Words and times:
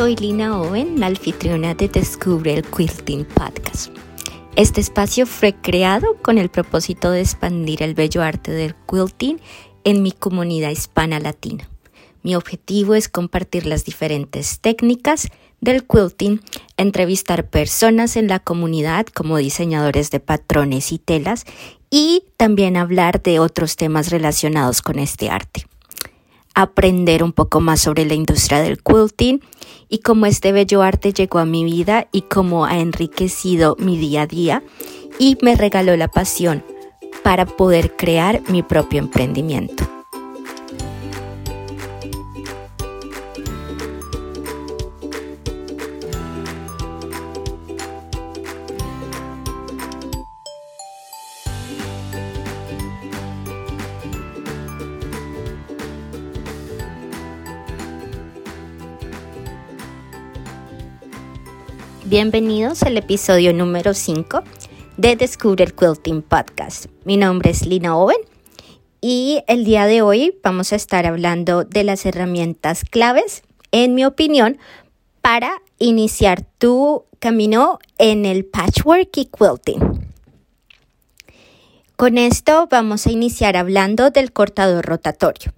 Soy 0.00 0.16
Lina 0.16 0.58
Owen, 0.58 0.98
la 0.98 1.08
anfitriona 1.08 1.74
de 1.74 1.86
Descubre 1.86 2.54
el 2.54 2.64
Quilting 2.64 3.26
Podcast. 3.26 3.92
Este 4.56 4.80
espacio 4.80 5.26
fue 5.26 5.52
creado 5.52 6.16
con 6.22 6.38
el 6.38 6.48
propósito 6.48 7.10
de 7.10 7.20
expandir 7.20 7.82
el 7.82 7.92
bello 7.92 8.22
arte 8.22 8.50
del 8.50 8.74
quilting 8.90 9.42
en 9.84 10.00
mi 10.00 10.12
comunidad 10.12 10.70
hispana 10.70 11.20
latina. 11.20 11.68
Mi 12.22 12.34
objetivo 12.34 12.94
es 12.94 13.10
compartir 13.10 13.66
las 13.66 13.84
diferentes 13.84 14.60
técnicas 14.60 15.28
del 15.60 15.86
quilting, 15.86 16.40
entrevistar 16.78 17.50
personas 17.50 18.16
en 18.16 18.26
la 18.26 18.38
comunidad 18.38 19.04
como 19.04 19.36
diseñadores 19.36 20.10
de 20.10 20.20
patrones 20.20 20.92
y 20.92 20.98
telas 20.98 21.44
y 21.90 22.24
también 22.38 22.78
hablar 22.78 23.20
de 23.22 23.38
otros 23.38 23.76
temas 23.76 24.08
relacionados 24.08 24.80
con 24.80 24.98
este 24.98 25.28
arte 25.28 25.66
aprender 26.62 27.22
un 27.22 27.32
poco 27.32 27.60
más 27.60 27.80
sobre 27.80 28.04
la 28.04 28.14
industria 28.14 28.60
del 28.60 28.82
quilting 28.82 29.40
y 29.88 29.98
cómo 29.98 30.26
este 30.26 30.52
bello 30.52 30.82
arte 30.82 31.12
llegó 31.12 31.38
a 31.38 31.44
mi 31.44 31.64
vida 31.64 32.08
y 32.12 32.22
cómo 32.22 32.66
ha 32.66 32.78
enriquecido 32.78 33.76
mi 33.78 33.96
día 33.96 34.22
a 34.22 34.26
día 34.26 34.62
y 35.18 35.38
me 35.42 35.56
regaló 35.56 35.96
la 35.96 36.08
pasión 36.08 36.64
para 37.22 37.46
poder 37.46 37.96
crear 37.96 38.42
mi 38.48 38.62
propio 38.62 38.98
emprendimiento. 38.98 39.99
Bienvenidos 62.10 62.82
al 62.82 62.96
episodio 62.96 63.52
número 63.54 63.94
5 63.94 64.42
de 64.96 65.14
Descubre 65.14 65.62
el 65.62 65.76
Quilting 65.76 66.22
Podcast. 66.22 66.86
Mi 67.04 67.16
nombre 67.16 67.50
es 67.50 67.64
Lina 67.64 67.96
Owen 67.96 68.18
y 69.00 69.44
el 69.46 69.64
día 69.64 69.86
de 69.86 70.02
hoy 70.02 70.36
vamos 70.42 70.72
a 70.72 70.76
estar 70.76 71.06
hablando 71.06 71.62
de 71.62 71.84
las 71.84 72.04
herramientas 72.06 72.82
claves, 72.82 73.44
en 73.70 73.94
mi 73.94 74.04
opinión, 74.04 74.58
para 75.22 75.62
iniciar 75.78 76.42
tu 76.58 77.04
camino 77.20 77.78
en 77.96 78.26
el 78.26 78.44
patchwork 78.44 79.16
y 79.16 79.26
quilting. 79.26 80.10
Con 81.94 82.18
esto 82.18 82.66
vamos 82.68 83.06
a 83.06 83.12
iniciar 83.12 83.56
hablando 83.56 84.10
del 84.10 84.32
cortador 84.32 84.84
rotatorio. 84.84 85.52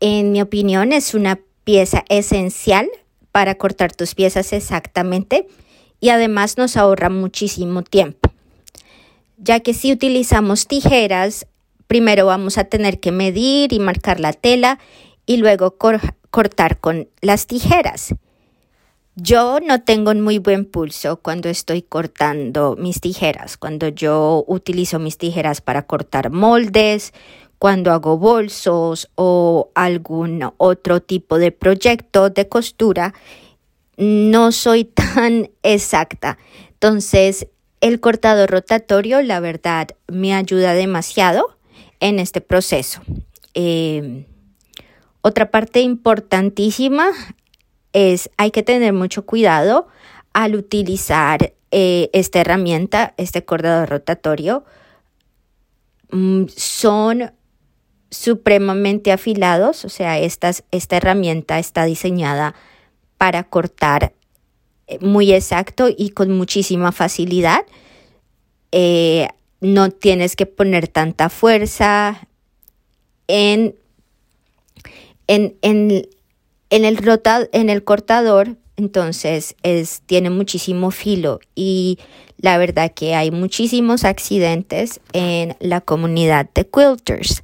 En 0.00 0.32
mi 0.32 0.42
opinión 0.42 0.92
es 0.92 1.14
una 1.14 1.38
pieza 1.62 2.04
esencial 2.08 2.88
para 3.36 3.56
cortar 3.56 3.94
tus 3.94 4.14
piezas 4.14 4.54
exactamente 4.54 5.46
y 6.00 6.08
además 6.08 6.56
nos 6.56 6.78
ahorra 6.78 7.10
muchísimo 7.10 7.82
tiempo, 7.82 8.32
ya 9.36 9.60
que 9.60 9.74
si 9.74 9.92
utilizamos 9.92 10.66
tijeras, 10.66 11.46
primero 11.86 12.24
vamos 12.24 12.56
a 12.56 12.64
tener 12.64 12.98
que 12.98 13.12
medir 13.12 13.74
y 13.74 13.78
marcar 13.78 14.20
la 14.20 14.32
tela 14.32 14.78
y 15.26 15.36
luego 15.36 15.76
cortar 16.30 16.80
con 16.80 17.10
las 17.20 17.46
tijeras. 17.46 18.14
Yo 19.16 19.60
no 19.60 19.82
tengo 19.82 20.12
un 20.12 20.22
muy 20.22 20.38
buen 20.38 20.64
pulso 20.64 21.18
cuando 21.18 21.50
estoy 21.50 21.82
cortando 21.82 22.74
mis 22.78 23.02
tijeras, 23.02 23.58
cuando 23.58 23.88
yo 23.88 24.46
utilizo 24.46 24.98
mis 24.98 25.18
tijeras 25.18 25.60
para 25.60 25.82
cortar 25.82 26.30
moldes, 26.30 27.12
cuando 27.58 27.92
hago 27.92 28.18
bolsos 28.18 29.10
o 29.14 29.70
algún 29.74 30.50
otro 30.58 31.00
tipo 31.00 31.38
de 31.38 31.52
proyecto 31.52 32.30
de 32.30 32.48
costura, 32.48 33.14
no 33.96 34.52
soy 34.52 34.84
tan 34.84 35.50
exacta. 35.62 36.38
Entonces, 36.72 37.48
el 37.80 38.00
cortador 38.00 38.50
rotatorio, 38.50 39.22
la 39.22 39.40
verdad, 39.40 39.88
me 40.08 40.34
ayuda 40.34 40.74
demasiado 40.74 41.56
en 42.00 42.18
este 42.18 42.40
proceso. 42.40 43.00
Em, 43.54 44.26
otra 45.22 45.50
parte 45.50 45.80
importantísima 45.80 47.08
es 47.92 48.30
hay 48.36 48.50
que 48.50 48.62
tener 48.62 48.92
mucho 48.92 49.24
cuidado 49.24 49.88
al 50.32 50.54
utilizar 50.54 51.54
eh, 51.70 52.10
esta 52.12 52.40
herramienta, 52.40 53.14
este 53.16 53.44
cortador 53.44 53.88
rotatorio. 53.88 54.64
Mm, 56.10 56.44
son 56.54 57.32
supremamente 58.10 59.12
afilados, 59.12 59.84
o 59.84 59.88
sea, 59.88 60.18
esta 60.18 60.96
herramienta 60.96 61.58
está 61.58 61.84
diseñada 61.84 62.54
para 63.18 63.44
cortar 63.44 64.12
eh, 64.86 64.98
muy 65.00 65.32
exacto 65.32 65.88
y 65.94 66.10
con 66.10 66.30
muchísima 66.36 66.92
facilidad. 66.92 67.64
Eh, 68.72 69.28
no 69.60 69.90
tienes 69.90 70.36
que 70.36 70.46
poner 70.46 70.86
tanta 70.86 71.28
fuerza 71.28 72.28
en, 73.26 73.74
en, 75.26 75.56
en, 75.62 75.90
el, 75.90 76.08
en 76.70 77.70
el 77.70 77.84
cortador, 77.84 78.56
entonces 78.76 79.56
es, 79.62 80.02
tiene 80.06 80.30
muchísimo 80.30 80.90
filo 80.90 81.40
y 81.54 81.98
la 82.38 82.58
verdad 82.58 82.92
que 82.94 83.14
hay 83.14 83.30
muchísimos 83.30 84.04
accidentes 84.04 85.00
en 85.12 85.56
la 85.58 85.80
comunidad 85.80 86.48
de 86.54 86.66
quilters 86.68 87.42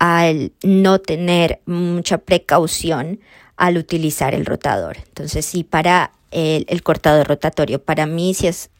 al 0.00 0.52
no 0.62 0.98
tener 0.98 1.60
mucha 1.66 2.18
precaución 2.18 3.20
al 3.56 3.76
utilizar 3.76 4.34
el 4.34 4.46
rotador. 4.46 4.96
Entonces, 5.06 5.44
sí, 5.44 5.62
para 5.62 6.12
el, 6.30 6.82
cortador 6.82 7.28
rotatorio, 7.28 7.82
para 7.82 8.06
mí 8.06 8.32
sí 8.32 8.46
es 8.46 8.70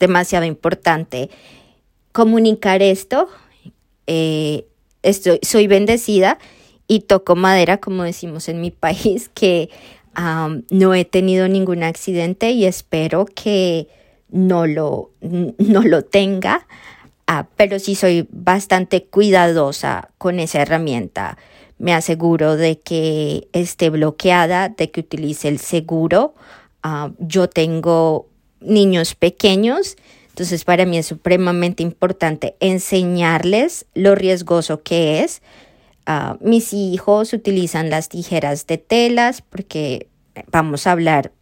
demasiado 0.00 0.44
importante 0.44 1.30
comunicar 2.10 2.82
esto. 2.82 3.28
Eh, 4.08 4.66
estoy, 5.02 5.38
soy 5.42 5.68
bendecida 5.68 6.38
y 6.88 7.00
toco 7.00 7.36
madera, 7.36 7.78
como 7.78 8.02
decimos 8.02 8.48
en 8.48 8.60
mi 8.60 8.70
país, 8.72 9.30
que 9.32 9.70
no 10.70 10.92
he 10.92 11.04
tenido 11.04 11.46
ningún 11.46 11.84
accidente 11.84 12.50
y 12.50 12.66
espero 12.66 13.26
que 13.26 13.86
no 14.28 14.66
lo, 14.66 15.12
no 15.20 15.82
lo 15.82 16.02
tenga. 16.02 16.66
Ah, 17.34 17.46
pero 17.56 17.78
sí 17.78 17.94
soy 17.94 18.28
bastante 18.30 19.04
cuidadosa 19.04 20.10
con 20.18 20.38
esa 20.38 20.60
herramienta. 20.60 21.38
Me 21.78 21.94
aseguro 21.94 22.58
de 22.58 22.78
que 22.78 23.48
esté 23.54 23.88
bloqueada, 23.88 24.68
de 24.68 24.90
que 24.90 25.00
utilice 25.00 25.48
el 25.48 25.58
seguro. 25.58 26.34
Ah, 26.82 27.12
yo 27.18 27.48
tengo 27.48 28.28
niños 28.60 29.14
pequeños, 29.14 29.96
entonces 30.28 30.64
para 30.64 30.84
mí 30.84 30.98
es 30.98 31.06
supremamente 31.06 31.82
importante 31.82 32.54
enseñarles 32.60 33.86
lo 33.94 34.14
riesgoso 34.14 34.82
que 34.82 35.20
es. 35.20 35.40
Ah, 36.04 36.36
mis 36.42 36.74
hijos 36.74 37.32
utilizan 37.32 37.88
las 37.88 38.10
tijeras 38.10 38.66
de 38.66 38.76
telas 38.76 39.40
porque 39.40 40.06
vamos 40.50 40.86
a 40.86 40.92
hablar 40.92 41.32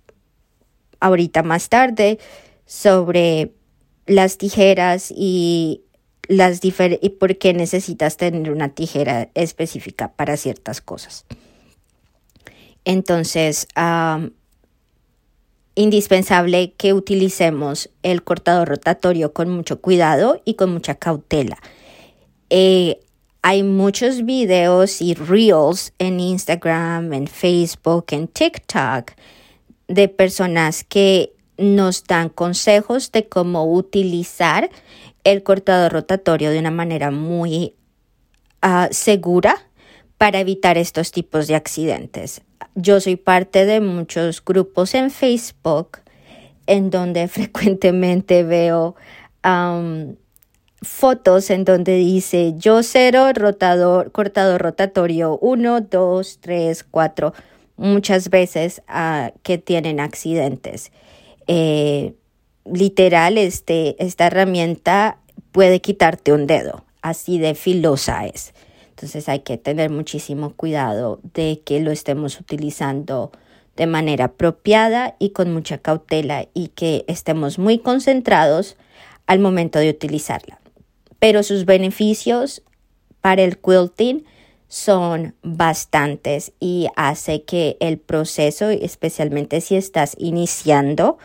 ahorita 1.00 1.42
más 1.42 1.68
tarde 1.68 2.20
sobre 2.64 3.50
las 4.10 4.38
tijeras 4.38 5.12
y 5.16 5.82
las 6.26 6.60
y 6.64 7.10
por 7.10 7.38
qué 7.38 7.54
necesitas 7.54 8.16
tener 8.16 8.50
una 8.50 8.70
tijera 8.70 9.30
específica 9.34 10.12
para 10.12 10.36
ciertas 10.36 10.80
cosas. 10.80 11.24
Entonces, 12.84 13.68
indispensable 15.76 16.72
que 16.72 16.92
utilicemos 16.92 17.88
el 18.02 18.24
cortador 18.24 18.68
rotatorio 18.68 19.32
con 19.32 19.48
mucho 19.48 19.80
cuidado 19.80 20.42
y 20.44 20.54
con 20.54 20.72
mucha 20.72 20.96
cautela. 20.96 21.58
Eh, 22.48 22.98
hay 23.42 23.62
muchos 23.62 24.24
videos 24.24 25.00
y 25.00 25.14
reels 25.14 25.92
en 26.00 26.18
Instagram, 26.18 27.12
en 27.12 27.28
Facebook, 27.28 28.06
en 28.10 28.26
TikTok 28.26 29.12
de 29.86 30.08
personas 30.08 30.82
que 30.82 31.32
nos 31.60 32.04
dan 32.04 32.30
consejos 32.30 33.12
de 33.12 33.28
cómo 33.28 33.72
utilizar 33.72 34.70
el 35.24 35.42
cortador 35.42 35.92
rotatorio 35.92 36.50
de 36.50 36.58
una 36.58 36.70
manera 36.70 37.10
muy 37.10 37.74
ah, 38.62 38.88
segura 38.90 39.56
para 40.16 40.40
evitar 40.40 40.78
estos 40.78 41.12
tipos 41.12 41.46
de 41.46 41.54
accidentes. 41.54 42.42
Yo 42.74 43.00
soy 43.00 43.16
parte 43.16 43.66
de 43.66 43.80
muchos 43.80 44.44
grupos 44.44 44.94
en 44.94 45.10
Facebook 45.10 45.98
en 46.66 46.90
donde 46.90 47.28
frecuentemente 47.28 48.42
veo 48.42 48.96
fotos 50.82 51.50
en 51.50 51.64
donde 51.64 51.96
dice 51.96 52.54
yo 52.56 52.82
cero 52.82 53.30
rotador, 53.34 54.12
cortador 54.12 54.62
rotatorio 54.62 55.38
1, 55.38 55.80
2, 55.82 56.38
3, 56.40 56.84
4, 56.90 57.34
muchas 57.76 58.30
veces 58.30 58.82
ah, 58.88 59.32
que 59.42 59.58
tienen 59.58 60.00
accidentes. 60.00 60.92
Eh, 61.52 62.14
literal, 62.64 63.36
este, 63.36 63.96
esta 63.98 64.28
herramienta 64.28 65.18
puede 65.50 65.80
quitarte 65.80 66.32
un 66.32 66.46
dedo, 66.46 66.84
así 67.02 67.40
de 67.40 67.56
filosa 67.56 68.24
es. 68.24 68.54
Entonces 68.90 69.28
hay 69.28 69.40
que 69.40 69.58
tener 69.58 69.90
muchísimo 69.90 70.54
cuidado 70.54 71.18
de 71.34 71.60
que 71.64 71.80
lo 71.80 71.90
estemos 71.90 72.38
utilizando 72.38 73.32
de 73.74 73.88
manera 73.88 74.26
apropiada 74.26 75.16
y 75.18 75.30
con 75.30 75.52
mucha 75.52 75.78
cautela 75.78 76.46
y 76.54 76.68
que 76.68 77.04
estemos 77.08 77.58
muy 77.58 77.80
concentrados 77.80 78.76
al 79.26 79.40
momento 79.40 79.80
de 79.80 79.90
utilizarla. 79.90 80.60
Pero 81.18 81.42
sus 81.42 81.64
beneficios 81.64 82.62
para 83.20 83.42
el 83.42 83.58
quilting 83.58 84.24
son 84.68 85.34
bastantes 85.42 86.52
y 86.60 86.86
hace 86.94 87.42
que 87.42 87.76
el 87.80 87.98
proceso, 87.98 88.70
especialmente 88.70 89.60
si 89.60 89.74
estás 89.74 90.14
iniciando 90.16 91.18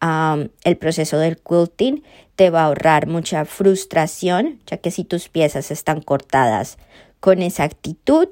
el 0.00 0.76
proceso 0.76 1.18
del 1.18 1.38
quilting, 1.38 2.02
te 2.36 2.50
va 2.50 2.62
a 2.62 2.66
ahorrar 2.66 3.06
mucha 3.06 3.44
frustración, 3.44 4.60
ya 4.66 4.76
que 4.76 4.90
si 4.90 5.04
tus 5.04 5.28
piezas 5.28 5.70
están 5.70 6.02
cortadas 6.02 6.78
con 7.20 7.42
exactitud, 7.42 8.28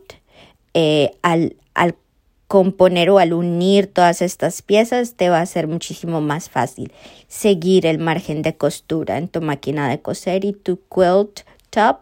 eh, 0.74 1.12
al, 1.22 1.56
al 1.74 1.96
componer 2.46 3.10
o 3.10 3.18
al 3.18 3.32
unir 3.32 3.86
todas 3.86 4.22
estas 4.22 4.62
piezas 4.62 5.14
te 5.14 5.28
va 5.30 5.40
a 5.40 5.46
ser 5.46 5.66
muchísimo 5.66 6.20
más 6.20 6.50
fácil 6.50 6.92
seguir 7.26 7.86
el 7.86 7.98
margen 7.98 8.42
de 8.42 8.56
costura 8.56 9.18
en 9.18 9.28
tu 9.28 9.40
máquina 9.40 9.88
de 9.88 10.00
coser 10.00 10.44
y 10.44 10.52
tu 10.52 10.78
quilt 10.88 11.40
top 11.70 11.98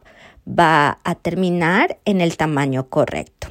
va 0.47 0.99
a 1.05 1.15
terminar 1.15 1.99
en 2.05 2.21
el 2.21 2.37
tamaño 2.37 2.89
correcto. 2.89 3.49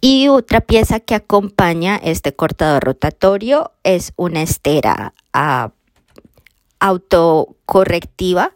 Y 0.00 0.28
otra 0.28 0.60
pieza 0.60 1.00
que 1.00 1.14
acompaña 1.16 1.96
este 1.96 2.34
cortador 2.34 2.84
rotatorio 2.84 3.72
es 3.82 4.12
una 4.16 4.42
estera 4.42 5.12
uh, 5.34 5.70
autocorrectiva, 6.78 8.52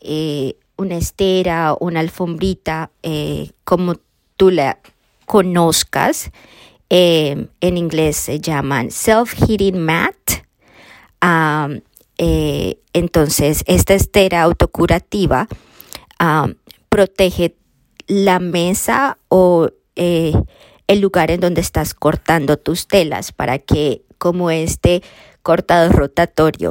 eh, 0.00 0.56
una 0.76 0.96
estera, 0.96 1.76
una 1.78 2.00
alfombrita, 2.00 2.90
eh, 3.02 3.50
como 3.64 3.96
tú 4.36 4.50
la 4.50 4.78
conozcas. 5.26 6.30
Eh, 6.90 7.48
en 7.60 7.76
inglés 7.76 8.16
se 8.16 8.38
llaman 8.38 8.90
self-heating 8.90 9.78
mat. 9.78 10.14
entonces, 12.92 13.64
esta 13.66 13.94
estera 13.94 14.42
autocurativa 14.42 15.48
protege 16.88 17.56
la 18.06 18.38
mesa 18.38 19.16
o 19.28 19.70
el 19.96 21.00
lugar 21.00 21.30
en 21.30 21.40
donde 21.40 21.60
estás 21.60 21.94
cortando 21.94 22.56
tus 22.56 22.86
telas 22.86 23.32
para 23.32 23.58
que 23.58 24.02
como 24.18 24.50
este 24.50 25.02
cortador 25.42 25.94
rotatorio 25.94 26.70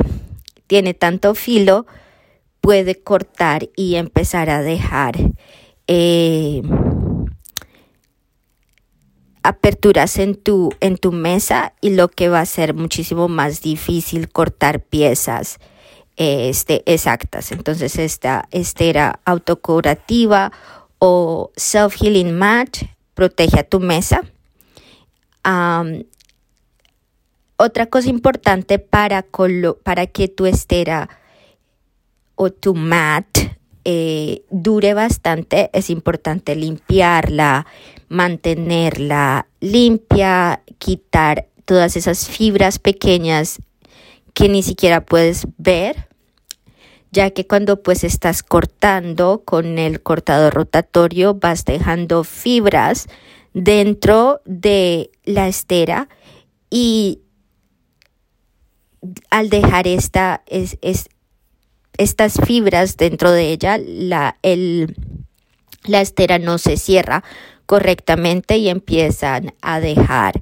tiene 0.68 0.94
tanto 0.94 1.36
filo, 1.36 1.86
puede 2.62 2.96
cortar 2.96 3.70
y 3.76 3.96
empezar 3.96 4.50
a 4.50 4.62
dejar 4.62 5.16
eh, 5.88 6.62
aperturas 9.44 10.18
en 10.18 10.36
tu, 10.36 10.72
en 10.80 10.98
tu 10.98 11.12
mesa 11.12 11.74
y 11.82 11.90
lo 11.92 12.08
que 12.08 12.30
va 12.30 12.40
a 12.40 12.46
ser 12.46 12.74
muchísimo 12.74 13.28
más 13.28 13.62
difícil 13.62 14.30
cortar 14.30 14.82
piezas 14.82 15.60
este, 16.16 16.84
exactas. 16.86 17.52
Entonces 17.52 17.98
esta 17.98 18.48
estera 18.52 19.20
autocurativa 19.26 20.52
o 21.00 21.52
self-healing 21.56 22.32
mat 22.32 22.78
protege 23.22 23.60
a 23.60 23.64
tu 23.64 23.80
mesa. 23.80 24.24
Otra 27.56 27.86
cosa 27.86 28.10
importante 28.10 28.80
para, 28.80 29.24
para 29.84 30.08
que 30.08 30.28
tu 30.28 30.48
estera 30.48 31.08
o 32.34 32.50
tu 32.50 32.74
mat 32.74 33.28
eh, 33.86 34.42
dure 34.50 34.96
bastante, 34.96 35.70
es 35.72 35.92
importante 35.92 36.56
limpiarla, 36.56 37.68
mantenerla 38.10 39.46
limpia, 39.60 40.64
quitar 40.80 41.46
todas 41.66 41.96
esas 41.96 42.28
fibras 42.28 42.80
pequeñas 42.80 43.60
que 44.34 44.50
ni 44.50 44.64
siquiera 44.64 45.06
puedes 45.06 45.46
ver, 45.60 46.08
ya 47.12 47.30
que 47.32 47.46
cuando 47.46 47.84
pues 47.84 48.04
estás 48.04 48.42
cortando 48.42 49.44
con 49.46 49.78
el 49.78 50.02
cortador 50.02 50.54
rotatorio 50.54 51.36
vas 51.36 51.66
dejando 51.66 52.24
fibras 52.24 53.08
dentro 53.54 54.42
de 54.46 55.12
la 55.26 55.48
estera 55.50 56.08
y 56.70 57.20
al 59.30 59.50
dejar 59.50 59.88
esta, 59.88 60.44
es, 60.46 60.78
estas 61.98 62.40
fibras 62.46 62.96
dentro 62.96 63.32
de 63.32 63.52
ella, 63.52 63.78
la, 63.78 64.38
el, 64.42 64.96
la 65.84 66.02
estera 66.02 66.40
no 66.40 66.58
se 66.60 66.78
cierra 66.78 67.24
correctamente 67.66 68.58
y 68.58 68.70
empiezan 68.70 69.54
a 69.62 69.80
dejar 69.82 70.42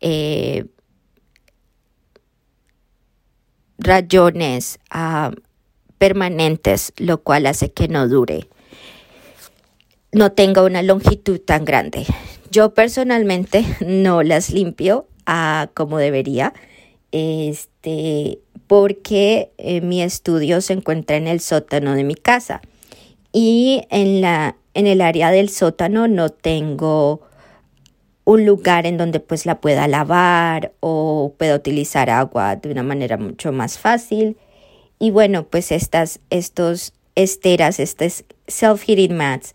eh, 0.00 0.66
rayones 3.78 4.78
ah, 4.90 5.30
permanentes, 6.00 6.94
lo 6.96 7.22
cual 7.22 7.44
hace 7.44 7.72
que 7.72 7.86
no 7.86 8.08
dure, 8.08 8.48
no 10.12 10.32
tenga 10.32 10.64
una 10.64 10.80
longitud 10.80 11.38
tan 11.38 11.66
grande. 11.66 12.06
Yo 12.50 12.72
personalmente 12.72 13.66
no 13.86 14.22
las 14.22 14.48
limpio 14.48 15.06
ah, 15.26 15.68
como 15.74 15.98
debería 15.98 16.54
este, 17.12 18.38
porque 18.66 19.52
eh, 19.58 19.82
mi 19.82 20.00
estudio 20.00 20.62
se 20.62 20.72
encuentra 20.72 21.16
en 21.16 21.26
el 21.26 21.40
sótano 21.40 21.94
de 21.94 22.04
mi 22.04 22.14
casa 22.14 22.62
y 23.30 23.82
en, 23.90 24.22
la, 24.22 24.56
en 24.72 24.86
el 24.86 25.02
área 25.02 25.30
del 25.30 25.50
sótano 25.50 26.08
no 26.08 26.30
tengo 26.30 27.20
un 28.24 28.46
lugar 28.46 28.86
en 28.86 28.96
donde 28.96 29.20
pues 29.20 29.44
la 29.44 29.60
pueda 29.60 29.86
lavar 29.86 30.72
o 30.80 31.34
pueda 31.36 31.56
utilizar 31.56 32.08
agua 32.08 32.56
de 32.56 32.70
una 32.70 32.82
manera 32.82 33.18
mucho 33.18 33.52
más 33.52 33.78
fácil. 33.78 34.38
Y 35.00 35.10
bueno, 35.10 35.44
pues 35.48 35.72
estas 35.72 36.20
estos 36.30 36.92
esteras, 37.16 37.80
estas 37.80 38.24
self-heating 38.46 39.14
mats, 39.14 39.54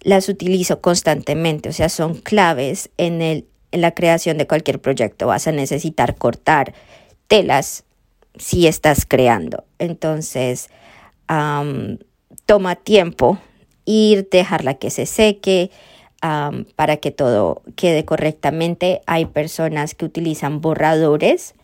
las 0.00 0.30
utilizo 0.30 0.80
constantemente, 0.80 1.68
o 1.68 1.72
sea, 1.72 1.90
son 1.90 2.14
claves 2.14 2.88
en 2.96 3.20
el 3.20 3.44
en 3.72 3.80
la 3.80 3.92
creación 3.92 4.38
de 4.38 4.46
cualquier 4.46 4.80
proyecto 4.80 5.26
vas 5.26 5.46
a 5.46 5.52
necesitar 5.52 6.16
cortar 6.16 6.74
telas 7.26 7.84
si 8.36 8.66
estás 8.66 9.04
creando. 9.06 9.64
Entonces, 9.78 10.70
toma 12.46 12.76
tiempo 12.76 13.38
ir, 13.84 14.28
dejarla 14.30 14.74
que 14.74 14.90
se 14.90 15.06
seque 15.06 15.70
para 16.20 16.96
que 16.96 17.10
todo 17.10 17.62
quede 17.76 18.04
correctamente. 18.04 19.02
Hay 19.06 19.26
personas 19.26 19.94
que 19.94 20.04
utilizan 20.04 20.60
borradores 20.60 21.54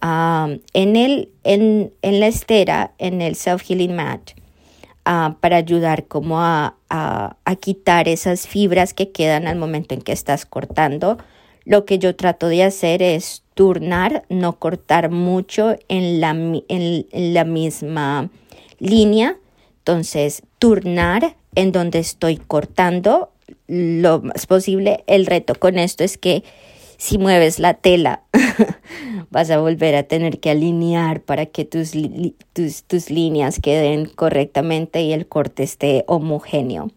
en, 0.00 0.96
el, 0.96 1.30
en, 1.44 1.92
en, 2.02 2.20
la 2.20 2.26
estera, 2.26 2.92
en 2.98 3.22
el 3.22 3.34
self-healing 3.34 3.94
mat. 3.94 4.30
Ah, 5.04 5.36
para 5.40 5.56
ayudar 5.56 6.06
como 6.06 6.40
a, 6.40 6.74
a, 6.90 7.36
a 7.44 7.56
quitar 7.56 8.08
esas 8.08 8.48
fibras 8.48 8.92
que 8.92 9.12
quedan 9.12 9.46
al 9.46 9.56
momento 9.56 9.94
en 9.94 10.02
que 10.02 10.10
estás 10.10 10.44
cortando 10.46 11.18
lo 11.66 11.84
que 11.84 11.98
yo 11.98 12.14
trato 12.14 12.46
de 12.46 12.62
hacer 12.62 13.02
es 13.02 13.42
turnar, 13.54 14.24
no 14.30 14.58
cortar 14.58 15.10
mucho 15.10 15.76
en 15.88 16.20
la, 16.20 16.30
en, 16.30 17.34
la 17.34 17.44
misma 17.44 18.30
línea. 18.78 19.36
Entonces, 19.78 20.42
turnar 20.60 21.36
en 21.56 21.72
donde 21.72 21.98
estoy 21.98 22.36
cortando 22.36 23.32
lo 23.66 24.22
más 24.22 24.46
posible. 24.46 25.02
El 25.08 25.26
reto 25.26 25.56
con 25.56 25.76
esto 25.78 26.04
es 26.04 26.18
que 26.18 26.44
si 26.96 27.18
mueves 27.18 27.58
la 27.58 27.74
tela, 27.74 28.22
vas 29.30 29.50
a 29.50 29.58
volver 29.58 29.94
a 29.94 30.04
tener 30.04 30.40
que 30.40 30.50
alinear 30.50 31.20
para 31.20 31.46
que 31.46 31.64
tus, 31.64 31.92
tus, 32.52 32.84
tus, 32.84 33.10
líneas 33.10 33.60
queden 33.60 34.06
correctamente 34.06 35.02
y 35.02 35.12
el 35.12 35.26
corte 35.26 35.62
esté 35.62 36.04
homogéneo. 36.06 36.90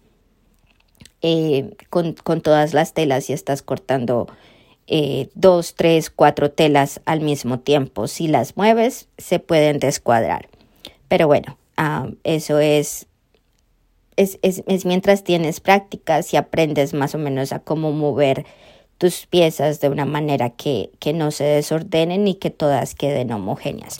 Eh, 1.21 1.75
con, 1.89 2.13
con, 2.13 2.41
todas 2.41 2.73
las 2.73 2.93
telas, 2.93 3.25
si 3.25 3.33
estás 3.33 3.61
cortando 3.61 4.27
eh, 4.87 5.29
dos, 5.35 5.75
tres, 5.75 6.09
cuatro 6.09 6.49
telas 6.49 7.01
al 7.05 7.19
mismo 7.19 7.59
tiempo. 7.59 8.07
Si 8.07 8.27
las 8.27 8.55
mueves, 8.55 9.09
se 9.17 9.39
pueden 9.39 9.79
descuadrar. 9.79 10.47
Pero 11.09 11.27
bueno, 11.27 11.57
ah, 11.75 12.07
eso 12.23 12.59
es 12.59 13.07
es, 14.19 14.37
es, 14.41 14.63
es, 14.67 14.85
mientras 14.85 15.23
tienes 15.23 15.61
prácticas 15.61 16.33
y 16.33 16.37
aprendes 16.37 16.93
más 16.93 17.15
o 17.15 17.17
menos 17.17 17.53
a 17.53 17.59
cómo 17.59 17.93
mover 17.93 18.45
tus 18.99 19.25
piezas 19.25 19.79
de 19.79 19.89
una 19.89 20.05
manera 20.05 20.51
que, 20.51 20.91
que 20.99 21.13
no 21.13 21.31
se 21.31 21.45
desordenen 21.45 22.27
y 22.27 22.35
que 22.35 22.51
todas 22.51 22.93
queden 22.93 23.31
homogéneas. 23.31 23.97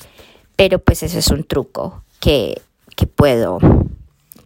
Pero 0.55 0.77
pues 0.77 1.01
ese 1.01 1.17
es 1.19 1.29
un 1.29 1.45
truco 1.45 2.03
que, 2.19 2.61
que 2.95 3.07
puedo, 3.07 3.57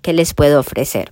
que 0.01 0.13
les 0.13 0.33
puedo 0.33 0.59
ofrecer 0.59 1.11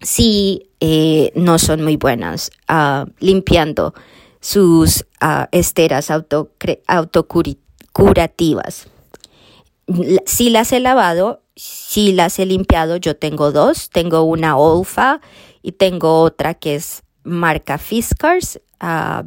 si 0.00 0.70
eh, 0.80 1.32
no 1.34 1.58
son 1.58 1.82
muy 1.82 1.96
buenas 1.96 2.50
uh, 2.68 3.04
limpiando 3.18 3.94
sus 4.40 5.04
uh, 5.22 5.46
esteras 5.50 6.10
autocurativas. 6.86 8.86
Si 10.26 10.50
las 10.50 10.72
he 10.72 10.80
lavado, 10.80 11.42
si 11.56 12.12
las 12.12 12.38
he 12.38 12.46
limpiado, 12.46 12.96
yo 12.96 13.16
tengo 13.16 13.50
dos. 13.50 13.90
Tengo 13.90 14.22
una 14.22 14.56
Olfa 14.56 15.20
y 15.62 15.72
tengo 15.72 16.20
otra 16.20 16.54
que 16.54 16.76
es 16.76 17.02
marca 17.24 17.78
Fiskars. 17.78 18.60
Ah, 18.80 19.24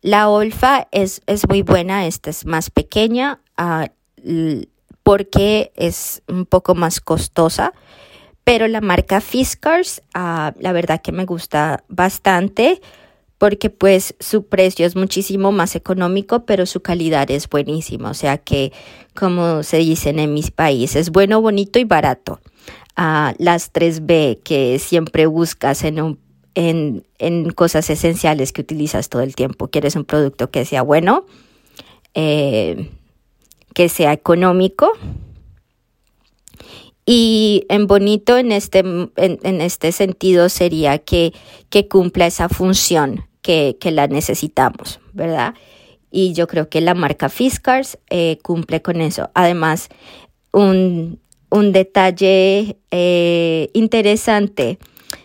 la 0.00 0.28
Olfa 0.28 0.88
es, 0.90 1.22
es, 1.26 1.48
muy 1.48 1.62
buena, 1.62 2.06
esta 2.06 2.30
es 2.30 2.44
más 2.44 2.70
pequeña 2.70 3.40
ah, 3.56 3.88
porque 5.02 5.72
es 5.76 6.22
un 6.28 6.46
poco 6.46 6.74
más 6.74 7.00
costosa, 7.00 7.72
pero 8.44 8.66
la 8.66 8.80
marca 8.80 9.20
Fiskars, 9.20 10.02
la 10.14 10.72
verdad 10.72 11.00
que 11.02 11.12
me 11.12 11.24
gusta 11.24 11.84
bastante 11.88 12.80
porque 13.42 13.70
pues 13.70 14.14
su 14.20 14.46
precio 14.46 14.86
es 14.86 14.94
muchísimo 14.94 15.50
más 15.50 15.74
económico, 15.74 16.46
pero 16.46 16.64
su 16.64 16.80
calidad 16.80 17.28
es 17.28 17.48
buenísima. 17.48 18.08
O 18.08 18.14
sea 18.14 18.38
que, 18.38 18.72
como 19.16 19.64
se 19.64 19.78
dicen 19.78 20.20
en 20.20 20.32
mis 20.32 20.52
países, 20.52 21.10
bueno, 21.10 21.40
bonito 21.40 21.80
y 21.80 21.84
barato. 21.84 22.38
Las 22.96 23.72
3B 23.72 24.42
que 24.44 24.78
siempre 24.78 25.26
buscas 25.26 25.82
en, 25.82 26.20
en, 26.54 27.04
en, 27.18 27.50
cosas 27.50 27.88
esenciales 27.90 28.52
que 28.52 28.60
utilizas 28.60 29.08
todo 29.08 29.22
el 29.22 29.34
tiempo. 29.34 29.68
Quieres 29.68 29.96
un 29.96 30.04
producto 30.04 30.50
que 30.50 30.64
sea 30.64 30.82
bueno, 30.82 31.26
eh, 32.14 32.90
que 33.74 33.88
sea 33.88 34.12
económico. 34.12 34.90
Y 37.04 37.66
en 37.68 37.86
bonito 37.86 38.38
en 38.38 38.52
este, 38.52 38.80
en, 38.80 39.10
en 39.16 39.60
este 39.60 39.92
sentido 39.92 40.48
sería 40.48 40.98
que, 40.98 41.32
que 41.68 41.88
cumpla 41.88 42.26
esa 42.26 42.48
función 42.48 43.24
que, 43.42 43.76
la 43.92 44.06
necesitamos, 44.06 45.00
¿verdad? 45.12 45.54
Y 46.10 46.32
yo 46.32 46.46
creo 46.46 46.68
que 46.68 46.80
la 46.80 46.94
marca 46.94 47.28
Fiskars 47.28 47.98
eh, 48.08 48.38
cumple 48.42 48.80
con 48.80 49.00
eso. 49.00 49.30
Además, 49.34 49.88
un, 50.52 51.18
detalle 51.50 52.78
eh, 52.90 53.70
interesante 53.74 54.78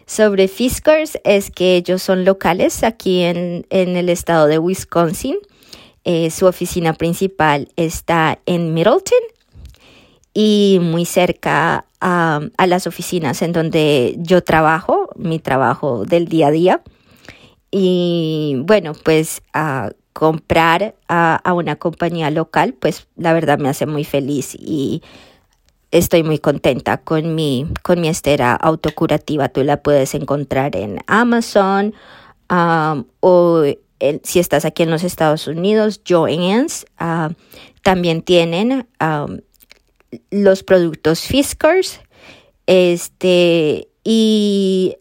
sobre 0.08 0.48
Fiskars 0.48 1.20
es 1.24 1.52
que 1.52 1.76
ellos 1.76 2.02
son 2.02 2.26
locales 2.26 2.84
aquí 2.84 3.22
en, 3.22 3.66
el 3.70 4.10
estado 4.10 4.48
de 4.48 4.58
Wisconsin. 4.58 5.38
Eh, 6.04 6.32
su 6.32 6.48
oficina 6.48 6.94
principal 6.94 7.68
está 7.76 8.40
en 8.48 8.74
Middleton 8.74 9.20
y 10.34 10.80
muy 10.82 11.06
cerca 11.06 11.86
a, 12.02 12.42
a, 12.58 12.68
las 12.68 12.88
oficinas 12.88 13.44
en 13.44 13.52
donde 13.52 14.16
yo 14.18 14.44
trabajo, 14.44 15.10
mi 15.16 15.38
trabajo 15.38 16.06
del 16.06 16.28
día 16.28 16.48
a 16.48 16.52
día. 16.52 16.82
Y 17.70 18.56
bueno, 18.64 18.94
pues 19.04 19.42
a 19.54 19.92
comprar 20.18 20.96
a, 21.08 21.54
una 21.54 21.76
compañía 21.76 22.32
local, 22.32 22.74
pues 22.74 23.08
la 23.18 23.34
verdad 23.34 23.60
me 23.60 23.70
hace 23.70 23.86
muy 23.86 24.04
feliz 24.04 24.56
y 24.56 25.04
estoy 25.92 26.24
muy 26.24 26.40
contenta 26.40 26.98
con 26.98 27.36
mi, 27.36 27.68
con 27.84 28.02
mi 28.02 28.10
estera 28.10 28.54
autocurativa. 28.56 29.50
Tú 29.50 29.64
la 29.64 29.82
puedes 29.82 30.16
encontrar 30.16 30.76
en 30.76 31.00
Amazon 31.08 31.94
o 32.50 33.64
si 34.24 34.40
estás 34.40 34.66
aquí 34.66 34.84
en 34.84 34.92
los 34.92 35.04
Estados 35.04 35.48
Unidos, 35.48 36.02
Joann's 36.08 36.86
también 37.82 38.22
tienen 38.22 38.88
los 40.32 40.64
productos 40.64 41.22
Fiskars. 41.22 42.02
Este, 42.66 43.88
y 44.04 44.98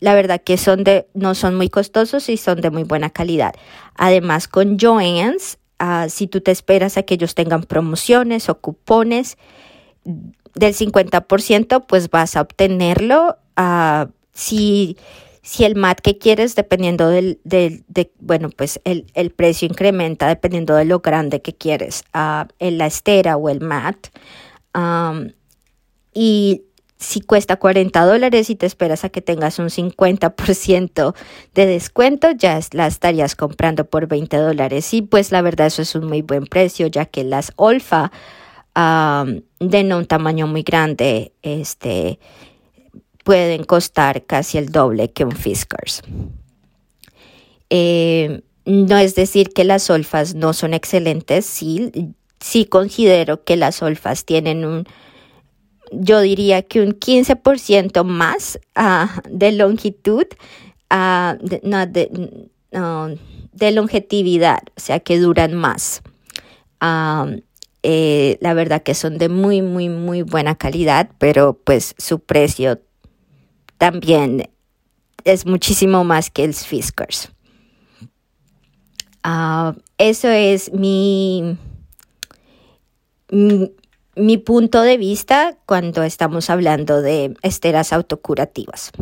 la 0.00 0.14
verdad 0.14 0.40
que 0.42 0.56
son 0.56 0.84
de, 0.84 1.08
no 1.14 1.34
son 1.34 1.56
muy 1.56 1.68
costosos 1.68 2.28
y 2.28 2.36
son 2.36 2.60
de 2.60 2.70
muy 2.70 2.84
buena 2.84 3.10
calidad. 3.10 3.54
Además, 3.96 4.48
con 4.48 4.78
Joann's, 4.78 5.58
ah, 5.78 6.06
si 6.08 6.28
tú 6.28 6.40
te 6.40 6.52
esperas 6.52 6.96
a 6.96 7.02
que 7.02 7.14
ellos 7.14 7.34
tengan 7.34 7.64
promociones 7.64 8.48
o 8.48 8.58
cupones 8.60 9.36
del 10.04 10.74
50%, 10.74 11.84
pues 11.86 12.10
vas 12.10 12.36
a 12.36 12.42
obtenerlo. 12.42 13.36
Uh, 13.58 14.10
si, 14.32 14.96
si 15.42 15.64
el 15.64 15.76
mat 15.76 16.00
que 16.00 16.18
quieres, 16.18 16.54
dependiendo 16.54 17.08
del, 17.08 17.40
del 17.44 17.84
de, 17.88 18.12
bueno, 18.20 18.50
pues 18.50 18.80
el, 18.84 19.06
el, 19.14 19.30
precio 19.30 19.66
incrementa 19.66 20.28
dependiendo 20.28 20.74
de 20.74 20.84
lo 20.84 21.00
grande 21.00 21.42
que 21.42 21.54
quieres, 21.54 22.04
uh, 22.14 22.46
en 22.58 22.78
la 22.78 22.86
estera 22.86 23.36
o 23.36 23.48
el 23.48 23.60
mat. 23.60 24.08
Y 26.14 26.62
si 27.02 27.20
cuesta 27.20 27.56
40 27.56 28.04
dólares 28.04 28.48
y 28.48 28.54
te 28.54 28.66
esperas 28.66 29.04
a 29.04 29.08
que 29.08 29.20
tengas 29.20 29.58
un 29.58 29.68
50% 29.68 31.14
de 31.54 31.66
descuento, 31.66 32.30
ya 32.30 32.58
la 32.72 32.86
estarías 32.86 33.34
comprando 33.34 33.84
por 33.84 34.06
20 34.06 34.36
dólares. 34.36 34.94
Y 34.94 35.02
pues 35.02 35.32
la 35.32 35.42
verdad 35.42 35.66
eso 35.66 35.82
es 35.82 35.94
un 35.94 36.06
muy 36.06 36.22
buen 36.22 36.46
precio, 36.46 36.86
ya 36.86 37.04
que 37.04 37.24
las 37.24 37.52
Olfa 37.56 38.12
de 38.74 39.84
no 39.84 39.98
un 39.98 40.06
tamaño 40.06 40.46
muy 40.46 40.62
grande 40.62 41.32
este, 41.42 42.18
pueden 43.24 43.64
costar 43.64 44.24
casi 44.24 44.58
el 44.58 44.70
doble 44.70 45.10
que 45.12 45.24
un 45.24 45.32
Fiskars. 45.32 46.02
Eh, 47.70 48.42
no 48.64 48.96
es 48.98 49.14
decir 49.14 49.50
que 49.52 49.64
las 49.64 49.90
olfas 49.90 50.34
no 50.34 50.52
son 50.52 50.74
excelentes, 50.74 51.46
sí, 51.46 51.90
sí 52.40 52.64
considero 52.64 53.44
que 53.44 53.56
las 53.56 53.82
olfas 53.82 54.24
tienen 54.24 54.64
un 54.64 54.86
yo 55.92 56.20
diría 56.20 56.62
que 56.62 56.80
un 56.80 56.98
15% 56.98 58.04
más 58.04 58.58
uh, 58.76 59.08
de 59.28 59.52
longitud, 59.52 60.24
uh, 60.90 61.36
de, 61.40 61.60
no, 62.72 63.16
longevidad, 63.72 64.62
o 64.76 64.80
sea 64.80 65.00
que 65.00 65.18
duran 65.18 65.54
más. 65.54 66.02
Eh, 67.82 68.38
la 68.40 68.54
verdad 68.54 68.82
que 68.82 68.94
son 68.94 69.18
de 69.18 69.28
muy, 69.28 69.62
muy, 69.62 69.88
muy 69.88 70.22
buena 70.22 70.54
calidad, 70.54 71.10
pero 71.18 71.54
pues 71.54 71.94
su 71.98 72.20
precio 72.20 72.80
también 73.78 74.50
es 75.24 75.46
muchísimo 75.46 76.04
más 76.04 76.30
que 76.30 76.44
el 76.44 76.54
Fiskars. 76.54 77.30
Uh, 79.24 79.78
eso 79.98 80.28
es 80.28 80.72
mi, 80.72 81.56
mi 83.30 83.70
mi 84.14 84.36
punto 84.36 84.82
de 84.82 84.98
vista 84.98 85.56
cuando 85.66 86.02
estamos 86.02 86.50
hablando 86.50 87.00
de 87.00 87.34
esteras 87.42 87.92
autocurativas. 87.92 88.92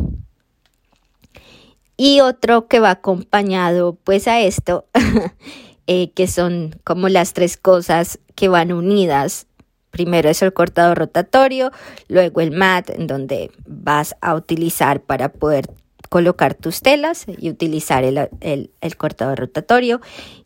Y 1.97 2.21
otro 2.21 2.67
que 2.67 2.79
va 2.79 2.91
acompañado 2.91 3.95
pues 4.03 4.27
a 4.27 4.39
esto, 4.39 4.85
eh, 5.87 6.11
que 6.11 6.27
son 6.27 6.79
como 6.83 7.09
las 7.09 7.33
tres 7.33 7.57
cosas 7.57 8.19
que 8.35 8.47
van 8.47 8.71
unidas. 8.71 9.47
Primero 9.91 10.29
es 10.29 10.41
el 10.41 10.53
cortador 10.53 10.97
rotatorio, 10.97 11.71
luego 12.07 12.41
el 12.41 12.51
mat, 12.51 12.89
en 12.89 13.07
donde 13.07 13.51
vas 13.65 14.15
a 14.21 14.35
utilizar 14.35 15.01
para 15.01 15.33
poder 15.33 15.69
colocar 16.09 16.53
tus 16.53 16.81
telas 16.81 17.25
y 17.27 17.49
utilizar 17.49 18.03
el, 18.03 18.29
el 18.39 18.97
cortador 18.97 19.39
rotatorio. 19.39 20.01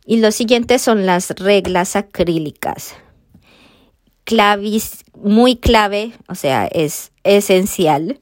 Y 0.06 0.18
lo 0.18 0.32
siguiente 0.32 0.80
son 0.80 1.06
las 1.06 1.32
reglas 1.32 1.96
acrílicas 1.96 2.96
clavis, 4.26 5.06
muy 5.14 5.56
clave, 5.56 6.12
o 6.28 6.36
sea, 6.36 6.66
es 6.66 7.14
esencial, 7.24 8.20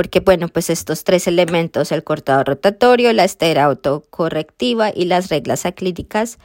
porque 0.00 0.20
bueno, 0.20 0.48
pues 0.48 0.70
estos 0.70 1.04
tres 1.04 1.26
elementos, 1.26 1.92
el 1.92 2.02
cortador 2.04 2.46
rotatorio, 2.46 3.12
la 3.12 3.24
estera 3.24 3.64
autocorrectiva 3.64 4.90
y 4.94 5.04
las 5.04 5.28
reglas 5.28 5.66
acrílicas, 5.66 6.38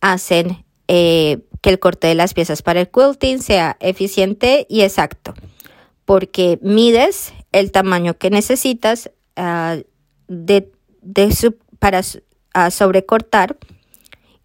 hacen 0.00 0.64
eh, 0.86 1.40
que 1.62 1.70
el 1.70 1.80
corte 1.80 2.06
de 2.06 2.14
las 2.14 2.32
piezas 2.32 2.62
para 2.62 2.78
el 2.78 2.88
quilting 2.88 3.42
sea 3.42 3.76
eficiente 3.80 4.68
y 4.70 4.82
exacto, 4.82 5.34
porque 6.04 6.60
mides 6.62 7.34
el 7.50 7.72
tamaño 7.72 8.18
que 8.18 8.30
necesitas 8.30 9.10
ah, 9.34 9.78
de, 10.28 10.70
para 11.80 12.02
sobrecortar 12.70 13.56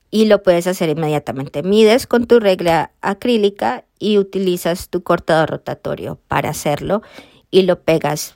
y 0.09 0.25
lo 0.25 0.41
puedes 0.41 0.65
hacer 0.65 0.89
inmediatamente. 0.89 1.61
Mides 1.61 2.07
con 2.07 2.25
tu 2.25 2.39
regla 2.39 2.91
acrílica 3.01 3.85
y 3.99 4.17
utilizas 4.17 4.89
tu 4.89 5.03
cortador 5.03 5.51
rotatorio 5.51 6.17
para 6.27 6.49
hacerlo 6.49 7.03
y 7.51 7.63
lo 7.63 7.81
pegas 7.81 8.33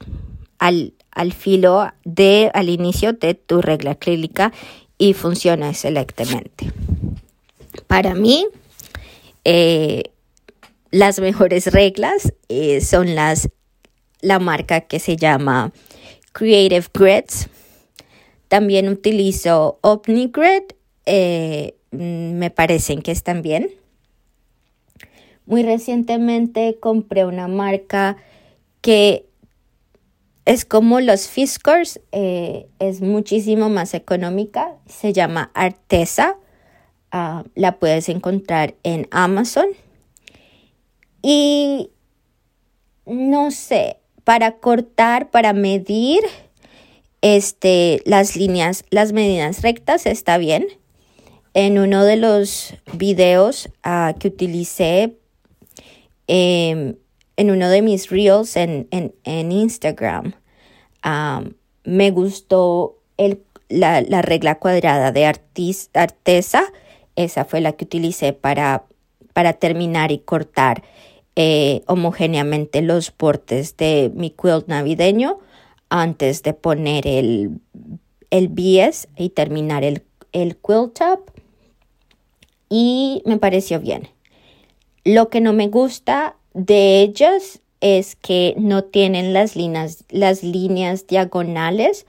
al, 0.59 0.93
al 1.11 1.33
filo 1.33 1.91
de 2.03 2.51
al 2.53 2.69
inicio 2.69 3.13
de 3.13 3.33
tu 3.33 3.61
regla 3.61 3.91
acrílica 3.91 4.53
y 4.97 5.13
funciona 5.13 5.69
excelentemente. 5.69 6.71
Para 7.87 8.13
mí, 8.13 8.47
eh, 9.43 10.11
las 10.91 11.19
mejores 11.19 11.67
reglas 11.67 12.33
eh, 12.49 12.81
son 12.81 13.15
las 13.15 13.49
la 14.21 14.39
marca 14.39 14.81
que 14.81 14.99
se 14.99 15.17
llama 15.17 15.71
Creative 16.31 16.85
Grids. 16.93 17.47
También 18.47 18.89
utilizo 18.89 19.77
OmniGrid 19.81 20.63
eh, 21.05 21.75
mm, 21.91 22.33
me 22.37 22.49
parecen 22.49 23.01
que 23.01 23.11
están 23.11 23.41
bien. 23.41 23.71
Muy 25.45 25.61
recientemente 25.61 26.77
compré 26.79 27.25
una 27.25 27.47
marca 27.47 28.17
que 28.85 29.25
es 30.45 30.63
como 30.63 30.99
los 30.99 31.27
Fiskars, 31.27 31.99
eh, 32.11 32.67
es 32.77 33.01
muchísimo 33.01 33.67
más 33.67 33.95
económica, 33.95 34.75
se 34.85 35.11
llama 35.11 35.49
Artesa, 35.55 36.37
ah, 37.11 37.45
la 37.55 37.79
puedes 37.79 38.09
encontrar 38.09 38.75
en 38.83 39.07
Amazon. 39.09 39.65
Y 41.23 41.89
no 43.07 43.49
sé, 43.49 43.97
para 44.23 44.57
cortar, 44.57 45.31
para 45.31 45.53
medir, 45.53 46.21
este, 47.21 48.03
las 48.05 48.35
líneas, 48.35 48.85
las 48.91 49.13
medidas 49.13 49.63
rectas 49.63 50.05
está 50.05 50.37
bien. 50.37 50.67
En 51.55 51.79
uno 51.79 52.03
de 52.03 52.17
los 52.17 52.75
videos 52.93 53.67
ah, 53.81 54.13
que 54.19 54.27
utilicé 54.27 55.17
em, 56.27 56.97
en 57.37 57.51
uno 57.51 57.69
de 57.69 57.81
mis 57.81 58.09
reels 58.09 58.55
en, 58.55 58.87
Instagram, 59.23 60.33
me 61.83 62.11
gustó 62.11 62.97
la, 63.69 64.21
regla 64.21 64.59
cuadrada 64.59 65.11
de 65.11 65.25
Artesa. 65.25 66.63
Esa 67.15 67.45
fue 67.45 67.61
la 67.61 67.73
que 67.73 67.85
utilicé 67.85 68.33
para, 68.33 68.85
para 69.33 69.53
terminar 69.53 70.11
y 70.11 70.19
cortar 70.19 70.83
eh, 71.37 71.81
homogéneamente 71.87 72.81
los 72.81 73.11
portes 73.11 73.75
de 73.75 74.09
mi 74.15 74.29
quilt 74.29 74.67
navideño 74.67 75.39
antes 75.89 76.43
de 76.43 76.53
poner 76.53 77.05
el, 77.07 77.59
el 78.29 78.47
bies 78.47 79.09
y 79.17 79.29
terminar 79.29 79.83
el, 79.83 80.03
el 80.31 80.57
quilt 80.57 80.97
top. 80.97 81.31
Y 82.69 83.21
me 83.25 83.37
pareció 83.37 83.79
bien. 83.79 84.09
Lo 85.03 85.29
que 85.29 85.41
no 85.41 85.53
me 85.53 85.67
gusta 85.67 86.35
de 86.55 87.01
ellas 87.01 87.59
es 87.81 88.15
que 88.15 88.55
no 88.57 88.83
tienen 88.83 89.33
las 89.33 89.55
líneas, 89.55 90.05
las 90.09 90.41
líneas 90.41 91.05
diagonales 91.05 92.07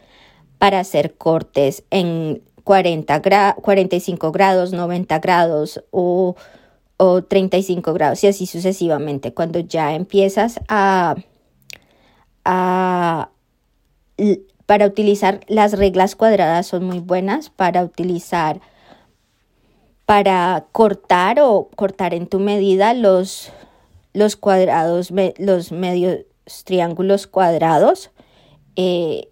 para 0.59 0.81
hacer 0.81 1.15
cortes 1.15 1.85
en 1.91 2.43
40 2.65 3.21
45 3.61 4.33
grados, 4.33 4.73
90 4.73 5.19
grados 5.19 5.85
o 5.91 6.37
o 6.97 7.23
35 7.23 7.93
grados 7.93 8.25
y 8.25 8.29
así 8.29 8.47
sucesivamente. 8.47 9.35
Cuando 9.35 9.59
ya 9.59 9.95
empiezas 9.95 10.61
a, 10.69 11.17
a 12.45 13.31
para 14.65 14.87
utilizar 14.87 15.41
las 15.47 15.73
reglas 15.73 16.17
cuadradas 16.17 16.67
son 16.69 16.85
muy 16.85 17.01
buenas 17.01 17.51
para 17.51 17.85
utilizar 17.85 18.61
para 20.07 20.67
cortar 20.73 21.39
o 21.41 21.69
cortar 21.77 22.15
en 22.15 22.29
tu 22.29 22.39
medida 22.39 22.95
los, 22.95 23.53
los 24.17 24.37
cuadrados, 24.37 25.13
los 25.39 25.73
medios 25.73 26.21
triángulos 26.65 27.27
cuadrados 27.27 28.11
eh, 28.75 29.29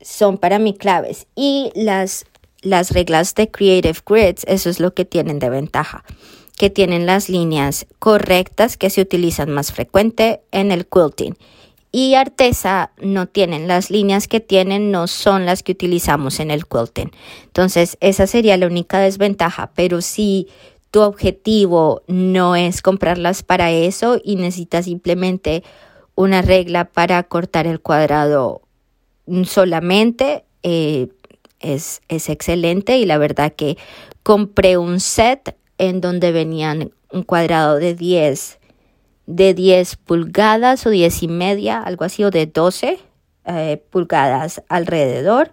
son 0.00 0.36
para 0.36 0.58
mí 0.58 0.74
claves 0.74 1.26
y 1.34 1.72
las, 1.74 2.26
las 2.60 2.90
reglas 2.90 3.34
de 3.34 3.50
Creative 3.50 3.98
Grids, 4.04 4.44
eso 4.46 4.68
es 4.68 4.78
lo 4.78 4.92
que 4.92 5.06
tienen 5.06 5.38
de 5.38 5.48
ventaja 5.48 6.04
que 6.58 6.70
tienen 6.70 7.04
las 7.04 7.28
líneas 7.28 7.86
correctas 7.98 8.78
que 8.78 8.88
se 8.88 9.02
utilizan 9.02 9.50
más 9.50 9.72
frecuente 9.72 10.40
en 10.52 10.72
el 10.72 10.86
quilting. 10.86 11.36
Y 11.92 12.14
Artesa 12.14 12.92
no 12.98 13.26
tienen 13.26 13.68
las 13.68 13.90
líneas 13.90 14.26
que 14.26 14.40
tienen, 14.40 14.90
no 14.90 15.06
son 15.06 15.44
las 15.44 15.62
que 15.62 15.72
utilizamos 15.72 16.40
en 16.40 16.50
el 16.50 16.66
quilting. 16.66 17.10
Entonces, 17.44 17.98
esa 18.00 18.26
sería 18.26 18.56
la 18.56 18.66
única 18.66 19.00
desventaja, 19.00 19.70
pero 19.74 20.00
si 20.00 20.48
tu 20.96 21.02
objetivo 21.02 22.00
no 22.06 22.56
es 22.56 22.80
comprarlas 22.80 23.42
para 23.42 23.70
eso 23.70 24.18
y 24.24 24.36
necesitas 24.36 24.86
simplemente 24.86 25.62
una 26.14 26.40
regla 26.40 26.86
para 26.86 27.22
cortar 27.24 27.66
el 27.66 27.82
cuadrado 27.82 28.62
solamente, 29.44 30.46
eh, 30.62 31.08
es, 31.60 32.00
es 32.08 32.30
excelente 32.30 32.96
y 32.96 33.04
la 33.04 33.18
verdad 33.18 33.52
que 33.52 33.76
compré 34.22 34.78
un 34.78 34.98
set 34.98 35.58
en 35.76 36.00
donde 36.00 36.32
venían 36.32 36.92
un 37.12 37.24
cuadrado 37.24 37.76
de 37.76 37.94
10, 37.94 38.58
de 39.26 39.52
10 39.52 39.96
pulgadas 39.96 40.86
o 40.86 40.88
10 40.88 41.24
y 41.24 41.28
media, 41.28 41.82
algo 41.82 42.06
así, 42.06 42.24
o 42.24 42.30
de 42.30 42.46
12 42.46 42.98
eh, 43.44 43.84
pulgadas 43.90 44.62
alrededor. 44.70 45.52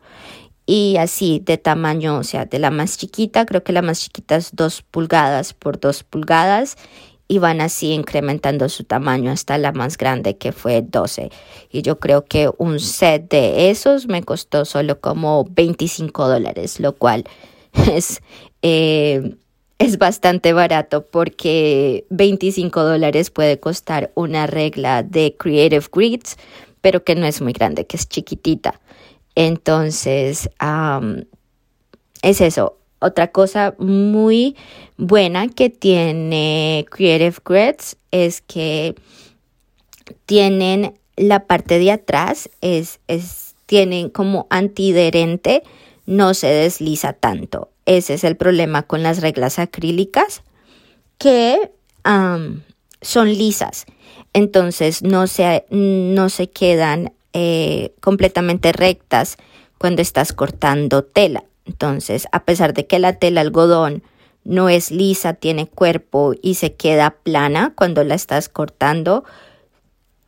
Y 0.65 0.97
así 0.97 1.41
de 1.43 1.58
tamaño, 1.58 2.17
o 2.17 2.23
sea, 2.23 2.45
de 2.45 2.60
la 2.60 2.71
más 2.71 2.97
chiquita, 2.97 3.45
creo 3.45 3.63
que 3.63 3.73
la 3.73 3.82
más 3.82 3.99
chiquita 4.02 4.38
es 4.38 4.56
2 4.56 4.82
pulgadas 4.84 5.54
por 5.54 5.80
2 5.80 6.04
pulgadas 6.04 6.78
y 7.28 7.39
van 7.39 7.62
así 7.62 7.91
incrementando 7.91 8.69
su 8.69 8.84
tamaño 8.84 9.32
hasta 9.32 9.58
la 9.58 9.71
más 9.71 9.97
grande 9.97 10.38
que 10.38 10.52
fue 10.52 10.82
12. 10.82 11.32
Y 11.69 11.82
yo 11.82 11.99
creo 11.99 12.26
que 12.26 12.49
un 12.58 12.80
set 12.80 13.30
de 13.30 13.69
esos 13.71 14.08
me 14.08 14.23
costó 14.23 14.65
solo 14.65 15.02
como 15.02 15.45
25 15.49 16.28
dólares, 16.28 16.80
lo 16.80 16.93
cual 16.93 17.26
es 17.91 18.21
eh, 18.62 19.36
es 19.80 19.97
bastante 19.97 20.54
barato 20.54 21.06
porque 21.06 22.06
25 22.10 22.84
dólares 22.84 23.32
puede 23.32 23.60
costar 23.60 24.12
una 24.15 24.47
regla 24.47 25.04
de 25.04 25.36
Creative 25.38 25.86
Grids, 25.91 26.38
pero 26.80 27.04
que 27.04 27.15
no 27.15 27.26
es 27.26 27.41
muy 27.41 27.52
grande, 27.52 27.86
que 27.86 27.97
es 27.97 28.08
chiquitita. 28.08 28.80
Entonces, 29.36 30.50
es 32.22 32.41
eso. 32.41 32.78
Otra 33.00 33.32
cosa 33.32 33.76
muy 33.80 34.56
buena 34.98 35.50
que 35.50 35.69
tiene 35.69 36.86
Creative 36.89 37.36
Grids 37.43 37.98
es 38.12 38.41
que 38.41 38.96
tienen 40.26 40.93
la 41.17 41.46
parte 41.46 41.80
de 41.80 41.91
atrás, 41.91 42.50
es, 42.62 43.00
es, 43.08 43.56
tienen 43.65 44.10
como 44.10 44.48
antiderente, 44.50 45.63
no 46.06 46.34
se 46.34 46.48
desliza 46.48 47.13
tanto. 47.13 47.69
Ese 47.86 48.13
es 48.13 48.24
el 48.24 48.38
problema 48.38 48.84
con 48.84 49.04
las 49.04 49.22
reglas 49.22 49.60
acrílicas 49.60 50.41
que 51.17 51.72
son 53.02 53.30
lisas. 53.30 53.86
Entonces 54.34 55.04
no 55.04 55.28
se, 55.28 55.65
no 55.69 56.30
se 56.30 56.50
quedan 56.50 57.13
eh, 57.34 57.93
completamente 58.02 58.72
rectas 58.72 59.38
cuando 59.78 60.02
estás 60.02 60.34
cortando 60.34 61.04
tela. 61.04 61.43
Entonces, 61.65 62.28
a 62.32 62.46
pesar 62.46 62.74
de 62.74 62.88
que 62.88 63.00
la 63.00 63.13
tela 63.13 63.41
algodón 63.41 64.04
no 64.43 64.69
es 64.69 64.91
lisa, 64.91 65.34
tiene 65.34 65.67
cuerpo 65.67 66.34
y 66.41 66.56
se 66.56 66.74
queda 66.74 67.17
plana 67.24 67.74
cuando 67.76 68.04
la 68.04 68.15
estás 68.15 68.50
cortando, 68.50 69.24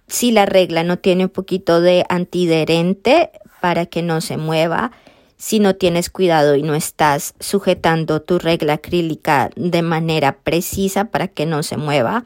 si 0.07 0.31
la 0.31 0.45
regla 0.45 0.83
no 0.83 0.97
tiene 0.97 1.25
un 1.25 1.29
poquito 1.29 1.81
de 1.81 2.05
antiderente 2.09 3.31
para 3.61 3.85
que 3.85 4.01
no 4.01 4.21
se 4.21 4.37
mueva, 4.37 4.91
si 5.37 5.59
no 5.59 5.75
tienes 5.75 6.09
cuidado 6.09 6.55
y 6.55 6.63
no 6.63 6.75
estás 6.75 7.33
sujetando 7.39 8.21
tu 8.21 8.39
regla 8.39 8.73
acrílica 8.73 9.49
de 9.55 9.81
manera 9.81 10.37
precisa 10.37 11.05
para 11.05 11.27
que 11.27 11.45
no 11.45 11.63
se 11.63 11.77
mueva, 11.77 12.23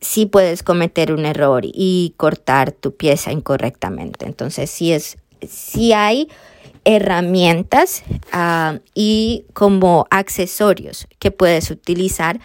sí 0.00 0.26
puedes 0.26 0.62
cometer 0.62 1.12
un 1.12 1.26
error 1.26 1.62
y 1.64 2.14
cortar 2.16 2.72
tu 2.72 2.94
pieza 2.94 3.32
incorrectamente. 3.32 4.26
Entonces, 4.26 4.70
sí, 4.70 4.92
es, 4.92 5.18
si 5.46 5.92
hay 5.92 6.28
herramientas 6.84 8.04
ah, 8.32 8.78
y 8.94 9.44
como 9.52 10.06
accesorios 10.10 11.06
que 11.18 11.30
puedes 11.30 11.70
utilizar, 11.70 12.40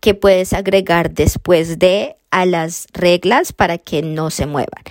que 0.00 0.14
puedes 0.14 0.52
agregar 0.52 1.10
después 1.10 1.80
de 1.80 2.16
a 2.30 2.46
las 2.46 2.86
reglas 2.92 3.52
para 3.52 3.76
que 3.76 4.02
no 4.02 4.30
se 4.30 4.46
muevan. 4.46 4.84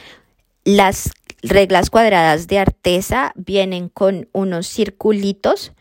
Las 0.66 1.12
reglas 1.42 1.90
cuadradas 1.90 2.48
de 2.48 2.60
artesa 2.60 3.32
vienen 3.36 3.88
con 3.88 4.28
unos 4.34 4.68
circulitos 4.68 5.72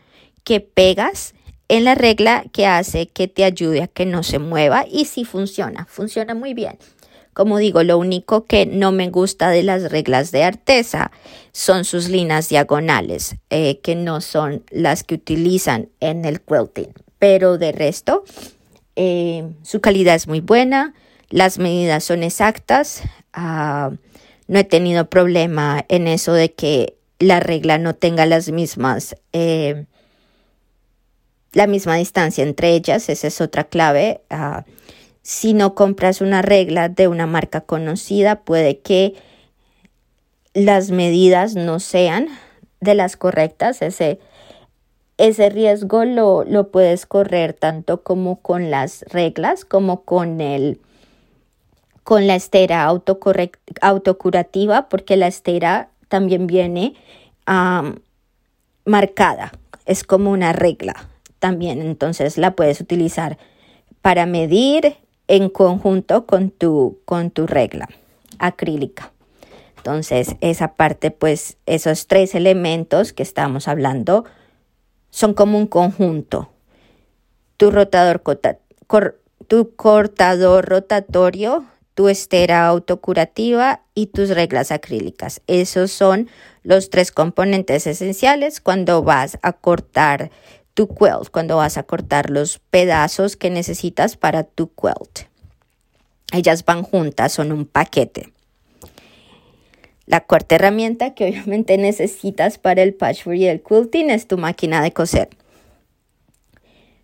que 0.45 0.61
pegas 0.61 1.34
en 1.67 1.83
la 1.83 1.95
regla 1.95 2.45
que 2.51 2.65
hace 2.65 3.07
que 3.07 3.27
te 3.27 3.43
ayude 3.43 3.81
a 3.83 3.87
que 3.87 4.05
no 4.05 4.23
se 4.23 4.39
mueva 4.39 4.85
y 4.89 5.05
sí 5.05 5.25
funciona, 5.25 5.85
funciona 5.85 6.35
muy 6.35 6.53
bien. 6.53 6.77
Como 7.33 7.57
digo, 7.57 7.83
lo 7.83 7.97
único 7.97 8.45
que 8.45 8.65
no 8.65 8.93
me 8.93 9.09
gusta 9.09 9.49
de 9.49 9.61
las 9.61 9.91
reglas 9.91 10.31
de 10.31 10.43
artesa 10.43 11.11
son 11.51 11.83
sus 11.83 12.07
líneas 12.07 12.47
diagonales, 12.47 13.35
eh, 13.49 13.81
que 13.81 13.95
no 13.95 14.21
son 14.21 14.63
las 14.71 15.03
que 15.03 15.15
utilizan 15.15 15.89
en 15.99 16.23
el 16.23 16.39
quilting. 16.39 16.93
Pero 17.19 17.57
de 17.57 17.73
resto, 17.73 18.23
eh, 18.95 19.49
su 19.63 19.81
calidad 19.81 20.15
es 20.15 20.27
muy 20.29 20.39
buena, 20.39 20.93
las 21.29 21.59
medidas 21.59 22.05
son 22.05 22.23
exactas. 22.23 23.01
Ah, 23.33 23.91
no 24.47 24.59
he 24.59 24.63
tenido 24.63 25.09
problema 25.09 25.83
en 25.89 26.07
eso 26.07 26.31
de 26.31 26.53
que 26.53 26.95
la 27.19 27.41
regla 27.41 27.77
no 27.77 27.95
tenga 27.95 28.25
las 28.25 28.49
mismas, 28.49 29.15
eh, 29.33 29.85
la 31.55 31.65
misma 31.67 31.95
distancia 31.95 32.43
entre 32.43 32.71
ellas, 32.71 33.09
esa 33.09 33.27
es 33.27 33.39
otra 33.39 33.63
clave. 33.63 34.19
Ah, 34.29 34.65
si 35.21 35.53
no 35.53 35.73
compras 35.73 36.19
una 36.19 36.41
regla 36.41 36.89
de 36.89 37.07
una 37.07 37.27
marca 37.27 37.61
conocida, 37.61 38.41
puede 38.41 38.79
que 38.79 39.15
las 40.53 40.91
medidas 40.91 41.55
no 41.55 41.79
sean 41.79 42.27
de 42.81 42.93
las 42.93 43.15
correctas. 43.15 43.81
Ese, 43.81 44.19
ese 45.17 45.49
riesgo 45.49 46.03
lo, 46.03 46.43
lo 46.43 46.71
puedes 46.71 47.05
correr 47.05 47.53
tanto 47.53 48.03
como 48.03 48.41
con 48.41 48.69
las 48.69 49.03
reglas 49.03 49.63
como 49.63 50.01
con 50.01 50.41
el, 50.41 50.81
con 52.03 52.27
la 52.27 52.35
estera 52.35 52.83
autocurativa, 52.83 54.89
porque 54.89 55.15
la 55.15 55.27
estera 55.27 55.87
también 56.09 56.47
viene 56.47 56.95
marcada, 58.83 59.53
es 59.85 60.03
como 60.03 60.31
una 60.31 60.51
regla 60.51 61.07
también, 61.45 61.79
entonces 61.79 62.39
la 62.39 62.55
puedes 62.55 62.81
utilizar 62.81 63.37
para 64.01 64.25
medir 64.25 64.97
en 65.27 65.49
conjunto 65.49 66.25
con 66.25 66.49
tu, 66.49 66.97
con 67.05 67.29
tu 67.29 67.45
regla 67.45 67.87
acrílica. 68.39 69.11
Entonces, 69.77 70.37
esa 70.41 70.73
parte, 70.73 71.11
pues, 71.11 71.57
esos 71.67 72.07
tres 72.07 72.33
elementos 72.33 73.13
que 73.13 73.21
estamos 73.21 73.67
hablando 73.67 74.25
son 75.11 75.35
como 75.35 75.59
un 75.59 75.67
conjunto. 75.67 76.49
Tu 77.57 77.69
rotador, 77.69 78.23
tu 79.47 79.75
cortador 79.75 80.65
rotatorio, 80.65 81.63
tu 81.93 82.09
estera 82.09 82.65
autocurativa 82.65 83.83
y 83.93 84.07
tus 84.07 84.29
reglas 84.29 84.71
acrílicas. 84.71 85.43
Esos 85.45 85.91
son 85.91 86.27
los 86.63 86.89
tres 86.89 87.11
componentes 87.11 87.85
esenciales 87.85 88.61
cuando 88.61 89.03
vas 89.03 89.37
a 89.43 89.53
cortar 89.53 90.31
tu 90.75 90.87
quilt, 90.87 91.29
cuando 91.31 91.57
vas 91.57 91.79
a 91.79 91.83
cortar 91.83 92.29
los 92.29 92.59
pedazos 92.69 93.35
que 93.35 93.49
necesitas 93.49 94.17
para 94.17 94.43
tu 94.43 94.69
quilt. 94.69 95.27
Ellas 96.31 96.63
van 96.65 96.83
juntas, 96.83 97.31
son 97.31 97.51
un 97.51 97.65
paquete. 97.65 98.31
La 100.05 100.21
cuarta 100.21 100.55
herramienta 100.55 101.15
que 101.15 101.25
obviamente 101.25 101.77
necesitas 101.79 102.57
para 102.59 102.83
el 102.83 102.93
patchwork 102.93 103.37
y 103.37 103.47
el 103.47 103.63
quilting 103.63 104.11
es 104.11 104.27
tu 104.27 104.37
máquina 104.37 104.81
de 104.83 104.91
coser. 104.91 105.29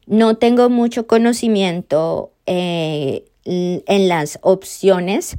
No 0.05 0.35
tengo 0.37 0.69
mucho 0.69 1.07
conocimiento 1.07 2.31
eh, 2.45 3.23
en 3.45 4.07
las 4.07 4.39
opciones 4.41 5.37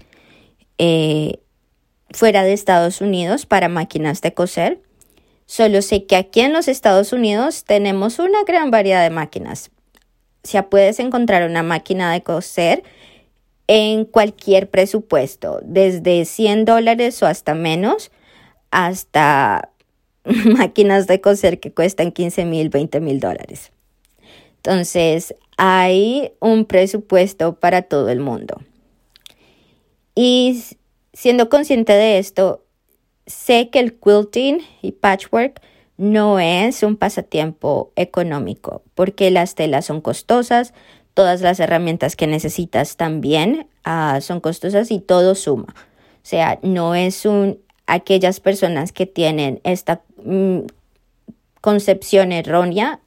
eh, 0.78 1.40
fuera 2.10 2.42
de 2.42 2.52
Estados 2.52 3.00
Unidos 3.00 3.44
para 3.46 3.68
máquinas 3.68 4.22
de 4.22 4.32
coser. 4.34 4.80
Solo 5.52 5.82
sé 5.82 6.06
que 6.06 6.16
aquí 6.16 6.40
en 6.40 6.54
los 6.54 6.66
Estados 6.66 7.12
Unidos 7.12 7.64
tenemos 7.64 8.18
una 8.18 8.42
gran 8.42 8.70
variedad 8.70 9.02
de 9.02 9.10
máquinas. 9.10 9.70
O 10.50 10.62
puedes 10.70 10.98
encontrar 10.98 11.46
una 11.46 11.62
máquina 11.62 12.10
de 12.10 12.22
coser 12.22 12.82
en 13.66 14.06
cualquier 14.06 14.70
presupuesto, 14.70 15.60
desde 15.62 16.24
100 16.24 16.64
dólares 16.64 17.22
o 17.22 17.26
hasta 17.26 17.52
menos, 17.54 18.10
hasta 18.70 19.68
máquinas 20.24 21.06
de 21.06 21.20
coser 21.20 21.60
que 21.60 21.70
cuestan 21.70 22.12
15 22.12 22.46
mil, 22.46 22.70
20 22.70 23.00
mil 23.00 23.20
dólares. 23.20 23.72
Entonces, 24.56 25.34
hay 25.58 26.32
un 26.40 26.64
presupuesto 26.64 27.56
para 27.56 27.82
todo 27.82 28.08
el 28.08 28.20
mundo. 28.20 28.62
Y 30.14 30.64
siendo 31.12 31.50
consciente 31.50 31.92
de 31.92 32.16
esto, 32.16 32.64
sé 33.26 33.70
que 33.70 33.80
el 33.80 33.94
quilting 33.94 34.60
y 34.82 34.92
patchwork 34.92 35.60
no 35.96 36.40
es 36.40 36.82
un 36.82 36.96
pasatiempo 36.96 37.92
económico 37.96 38.82
porque 38.94 39.30
las 39.30 39.54
telas 39.54 39.84
son 39.84 40.00
costosas, 40.00 40.74
todas 41.14 41.40
las 41.42 41.60
herramientas 41.60 42.16
que 42.16 42.26
necesitas 42.26 42.96
también 42.96 43.66
ah, 43.84 44.20
son 44.20 44.40
costosas 44.40 44.90
y 44.90 45.00
todo 45.00 45.34
suma. 45.34 45.74
O 45.76 46.24
sea, 46.24 46.58
no 46.62 46.94
es 46.94 47.26
un 47.26 47.58
aquellas 47.86 48.40
personas 48.40 48.92
que 48.92 49.06
tienen 49.06 49.60
esta 49.64 50.02
mm, 50.24 50.60
concepción 51.60 52.32
errónea 52.32 53.00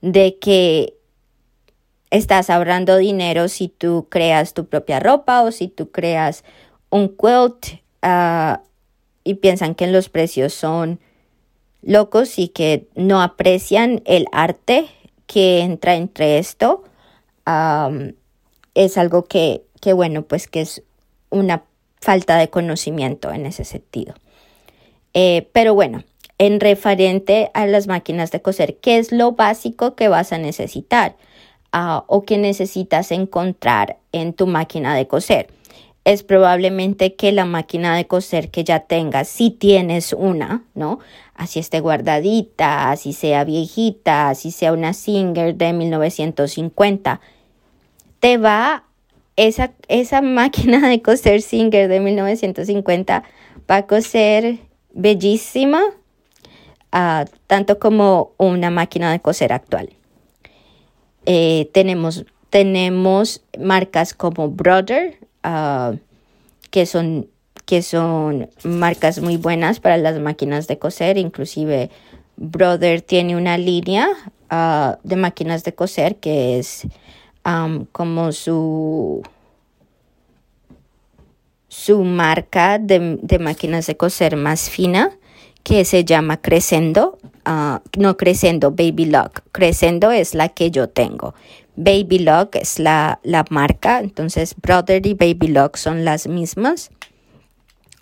de 0.00 0.38
que 0.38 0.94
estás 2.10 2.50
ahorrando 2.50 2.96
dinero 2.96 3.48
si 3.48 3.68
tú 3.68 4.06
creas 4.08 4.54
tu 4.54 4.66
propia 4.66 5.00
ropa 5.00 5.42
o 5.42 5.52
si 5.52 5.68
tú 5.68 5.90
creas 5.90 6.44
un 6.90 7.08
quilt 7.08 7.80
ah, 8.02 8.62
y 9.26 9.34
piensan 9.34 9.74
que 9.74 9.88
los 9.88 10.08
precios 10.08 10.54
son 10.54 11.00
locos 11.82 12.38
y 12.38 12.46
que 12.46 12.86
no 12.94 13.20
aprecian 13.20 14.00
el 14.04 14.26
arte 14.30 14.86
que 15.26 15.62
entra 15.62 15.96
entre 15.96 16.38
esto. 16.38 16.84
es 18.74 18.98
algo 18.98 19.24
que, 19.24 19.62
que, 19.80 19.92
bueno, 19.92 20.22
pues 20.22 20.46
que 20.46 20.60
es 20.60 20.84
una 21.30 21.64
falta 22.00 22.36
de 22.36 22.50
conocimiento 22.50 23.32
en 23.32 23.46
ese 23.46 23.64
sentido. 23.64 24.14
Eh, 25.12 25.48
pero 25.52 25.74
bueno, 25.74 26.04
en 26.38 26.60
referente 26.60 27.50
a 27.52 27.66
las 27.66 27.88
máquinas 27.88 28.30
de 28.30 28.42
coser, 28.42 28.76
¿qué 28.76 28.98
es 28.98 29.10
lo 29.10 29.32
básico 29.32 29.96
que 29.96 30.06
vas 30.06 30.32
a 30.32 30.38
necesitar 30.38 31.16
ah, 31.72 32.04
o 32.06 32.22
que 32.22 32.38
necesitas 32.38 33.10
encontrar 33.10 33.96
en 34.12 34.34
tu 34.34 34.46
máquina 34.46 34.94
de 34.94 35.08
coser? 35.08 35.48
Es 36.06 36.22
probablemente 36.22 37.14
que 37.16 37.32
la 37.32 37.44
máquina 37.44 37.94
de 37.94 38.06
coser 38.06 38.50
que 38.50 38.64
ya 38.64 38.80
tengas, 38.80 39.28
si 39.28 39.50
tienes 39.50 40.14
una, 40.14 40.62
¿no? 40.74 41.00
Así 41.34 41.58
esté 41.58 41.80
guardadita, 41.80 42.90
así 42.90 43.12
sea 43.12 43.44
viejita, 43.44 44.30
así 44.30 44.50
sea 44.50 44.72
una 44.72 44.94
Singer 44.94 45.54
de 45.54 45.74
1950, 45.74 47.20
te 48.20 48.38
va 48.38 48.84
esa, 49.36 49.72
esa 49.88 50.22
máquina 50.22 50.88
de 50.88 51.02
coser 51.02 51.42
Singer 51.42 51.88
de 51.88 52.00
1950 52.00 53.22
va 53.68 53.76
a 53.76 53.86
coser 53.86 54.60
bellísima, 54.94 55.82
Ah, 56.98 57.26
tanto 57.46 57.78
como 57.78 58.32
una 58.38 58.70
máquina 58.70 59.12
de 59.12 59.20
coser 59.20 59.52
actual. 59.52 59.90
Eh, 61.26 61.68
tenemos, 61.74 62.24
tenemos 62.48 63.42
marcas 63.58 64.14
como 64.14 64.48
Brother, 64.48 65.18
ah, 65.46 65.94
que, 66.70 66.84
son, 66.84 67.28
que 67.64 67.82
son 67.82 68.50
marcas 68.64 69.20
muy 69.20 69.36
buenas 69.36 69.80
para 69.80 69.96
las 69.96 70.18
máquinas 70.18 70.66
de 70.66 70.78
coser, 70.78 71.16
inclusive 71.16 71.90
Brother 72.36 73.00
tiene 73.00 73.36
una 73.36 73.56
línea 73.56 74.08
ah, 74.50 74.98
de 75.04 75.16
máquinas 75.16 75.64
de 75.64 75.74
coser 75.74 76.16
que 76.16 76.58
es 76.58 76.86
como 77.92 78.32
su 78.32 79.22
su 81.68 82.02
marca 82.02 82.78
de, 82.80 83.18
de, 83.22 83.38
máquinas 83.38 83.86
de 83.86 83.96
coser 83.96 84.36
más 84.36 84.68
fina 84.68 85.12
que 85.66 85.84
se 85.84 86.04
llama 86.04 86.40
Crescendo, 86.40 87.18
ah, 87.44 87.82
no 87.98 88.16
Crescendo, 88.16 88.70
Baby 88.70 89.06
Lock. 89.06 89.40
Crescendo 89.50 90.12
es 90.12 90.34
la 90.34 90.48
que 90.48 90.70
yo 90.70 90.88
tengo. 90.88 91.34
Baby 91.76 92.20
Lock 92.20 92.56
es 92.56 92.78
la, 92.78 93.20
marca, 93.50 94.00
entonces 94.00 94.54
Brother 94.60 95.06
y 95.06 95.14
Baby 95.14 95.48
Lock 95.48 95.76
son 95.76 96.04
las 96.04 96.26
mismas. 96.26 96.90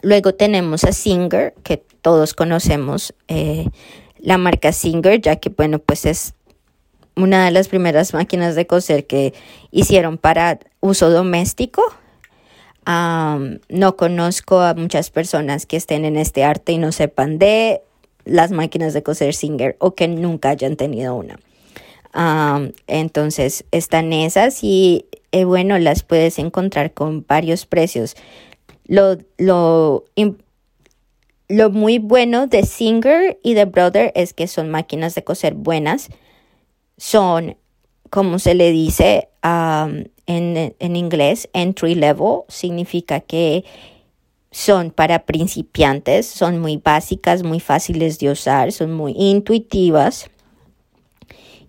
Luego 0.02 0.34
tenemos 0.34 0.84
a 0.84 0.92
Singer, 0.92 1.54
que 1.62 1.78
todos 2.02 2.34
conocemos 2.34 3.14
eh, 3.28 3.68
la 4.18 4.38
marca 4.38 4.72
Singer, 4.72 5.20
ya 5.20 5.36
que, 5.36 5.48
bueno, 5.48 5.78
pues 5.78 6.06
es 6.06 6.34
una 7.16 7.44
de 7.44 7.50
las 7.50 7.68
primeras 7.68 8.12
máquinas 8.12 8.54
de 8.54 8.66
coser 8.66 9.06
que 9.06 9.34
hicieron 9.70 10.18
para 10.18 10.58
uso 10.80 11.10
doméstico 11.10 11.82
no 12.86 13.96
conozco 13.96 14.60
a 14.60 14.74
muchas 14.74 15.10
personas 15.10 15.66
que 15.66 15.76
estén 15.76 16.04
en 16.04 16.16
este 16.16 16.44
arte 16.44 16.72
y 16.72 16.78
no 16.78 16.92
sepan 16.92 17.38
de 17.38 17.82
las 18.24 18.50
máquinas 18.50 18.94
de 18.94 19.02
coser 19.02 19.34
Singer 19.34 19.76
o 19.78 19.94
que 19.94 20.08
nunca 20.08 20.50
hayan 20.50 20.76
tenido 20.76 21.14
una. 21.14 21.38
Entonces 22.86 23.64
están 23.72 24.12
esas 24.12 24.62
y 24.62 25.06
eh, 25.32 25.44
bueno, 25.44 25.78
las 25.78 26.02
puedes 26.02 26.38
encontrar 26.38 26.94
con 26.94 27.24
varios 27.26 27.66
precios. 27.66 28.14
Lo, 28.86 29.18
lo, 29.38 30.04
lo 31.48 31.70
muy 31.70 31.98
bueno 31.98 32.46
de 32.46 32.64
Singer 32.64 33.38
y 33.42 33.54
de 33.54 33.64
Brother 33.64 34.12
es 34.14 34.32
que 34.32 34.46
son 34.46 34.70
máquinas 34.70 35.14
de 35.14 35.24
coser 35.24 35.54
buenas. 35.54 36.08
Son, 36.96 37.56
como 38.10 38.38
se 38.38 38.54
le 38.54 38.70
dice, 38.70 39.28
en, 39.42 40.96
inglés, 40.96 41.48
entry 41.52 41.94
level, 41.94 42.42
significa 42.48 43.20
que 43.20 43.64
son 44.50 44.90
para 44.90 45.26
principiantes, 45.26 46.26
son 46.26 46.60
muy 46.60 46.76
básicas, 46.76 47.42
muy 47.42 47.58
fáciles 47.58 48.18
de 48.20 48.30
usar, 48.30 48.70
son 48.72 48.92
muy 48.92 49.14
intuitivas. 49.16 50.30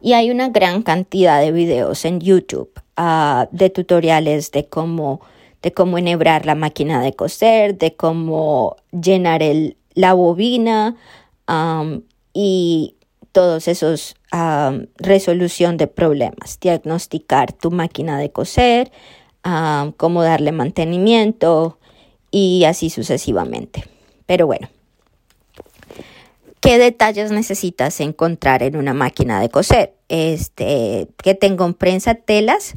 Y 0.05 0.13
hay 0.13 0.29
una 0.29 0.49
gran 0.49 0.83
cantidad 0.83 1.41
de 1.41 1.51
videos 1.51 2.05
en 2.05 2.19
YouTube 2.19 2.69
ah, 2.95 3.47
de 3.51 3.71
tutoriales 3.71 4.51
de 4.51 4.67
cómo, 4.67 5.19
de 5.63 5.71
cómo 5.71 5.97
enhebrar 5.97 6.45
la 6.45 6.53
máquina 6.53 7.01
de 7.01 7.13
coser, 7.13 7.75
de 7.79 7.95
cómo 7.95 8.75
llenar 8.91 9.41
la 9.95 10.13
bobina 10.13 10.95
y 12.35 12.95
todos 13.31 13.67
esos 13.67 14.13
resolución 14.99 15.75
de 15.77 15.87
problemas, 15.87 16.59
diagnosticar 16.59 17.51
tu 17.51 17.71
máquina 17.71 18.19
de 18.19 18.29
coser, 18.29 18.91
cómo 19.97 20.21
darle 20.21 20.51
mantenimiento 20.51 21.79
y 22.29 22.65
así 22.65 22.91
sucesivamente. 22.91 23.85
Pero 24.27 24.45
bueno, 24.45 24.69
¿qué 26.59 26.77
detalles 26.77 27.31
necesitas 27.31 27.99
encontrar 28.01 28.61
en 28.61 28.75
una 28.75 28.93
máquina 28.93 29.41
de 29.41 29.49
coser? 29.49 29.94
Este, 30.07 31.07
que 31.17 31.33
tenga 31.33 31.65
un 31.65 31.73
prensa 31.73 32.13
telas 32.13 32.75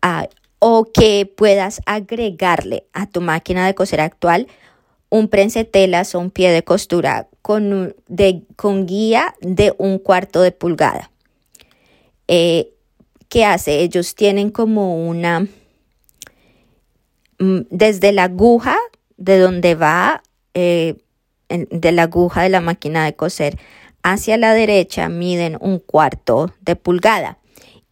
ah, 0.00 0.28
o 0.58 0.84
que 0.84 1.26
puedas 1.26 1.82
agregarle 1.86 2.84
a 2.92 3.06
tu 3.06 3.20
máquina 3.20 3.66
de 3.66 3.74
coser 3.74 4.00
actual 4.00 4.46
un 5.10 5.28
prensetelas 5.28 6.14
o 6.14 6.20
un 6.20 6.30
pie 6.30 6.52
de 6.52 6.62
costura 6.62 7.28
con, 7.42 7.94
de, 8.08 8.44
con 8.56 8.86
guía 8.86 9.34
de 9.40 9.74
un 9.76 9.98
cuarto 9.98 10.40
de 10.40 10.52
pulgada. 10.52 11.10
Eh, 12.28 12.72
¿Qué 13.28 13.44
hace? 13.44 13.80
Ellos 13.80 14.14
tienen 14.14 14.50
como 14.50 15.06
una, 15.08 15.46
mm, 17.38 17.60
desde 17.70 18.12
la 18.12 18.24
aguja 18.24 18.76
de 19.16 19.38
donde 19.38 19.74
va 19.74 20.22
eh, 20.54 20.96
de 21.48 21.92
la 21.92 22.04
aguja 22.04 22.42
de 22.42 22.48
la 22.48 22.60
máquina 22.60 23.04
de 23.04 23.14
coser 23.14 23.58
hacia 24.02 24.36
la 24.36 24.54
derecha 24.54 25.08
miden 25.08 25.56
un 25.60 25.78
cuarto 25.78 26.52
de 26.60 26.76
pulgada 26.76 27.38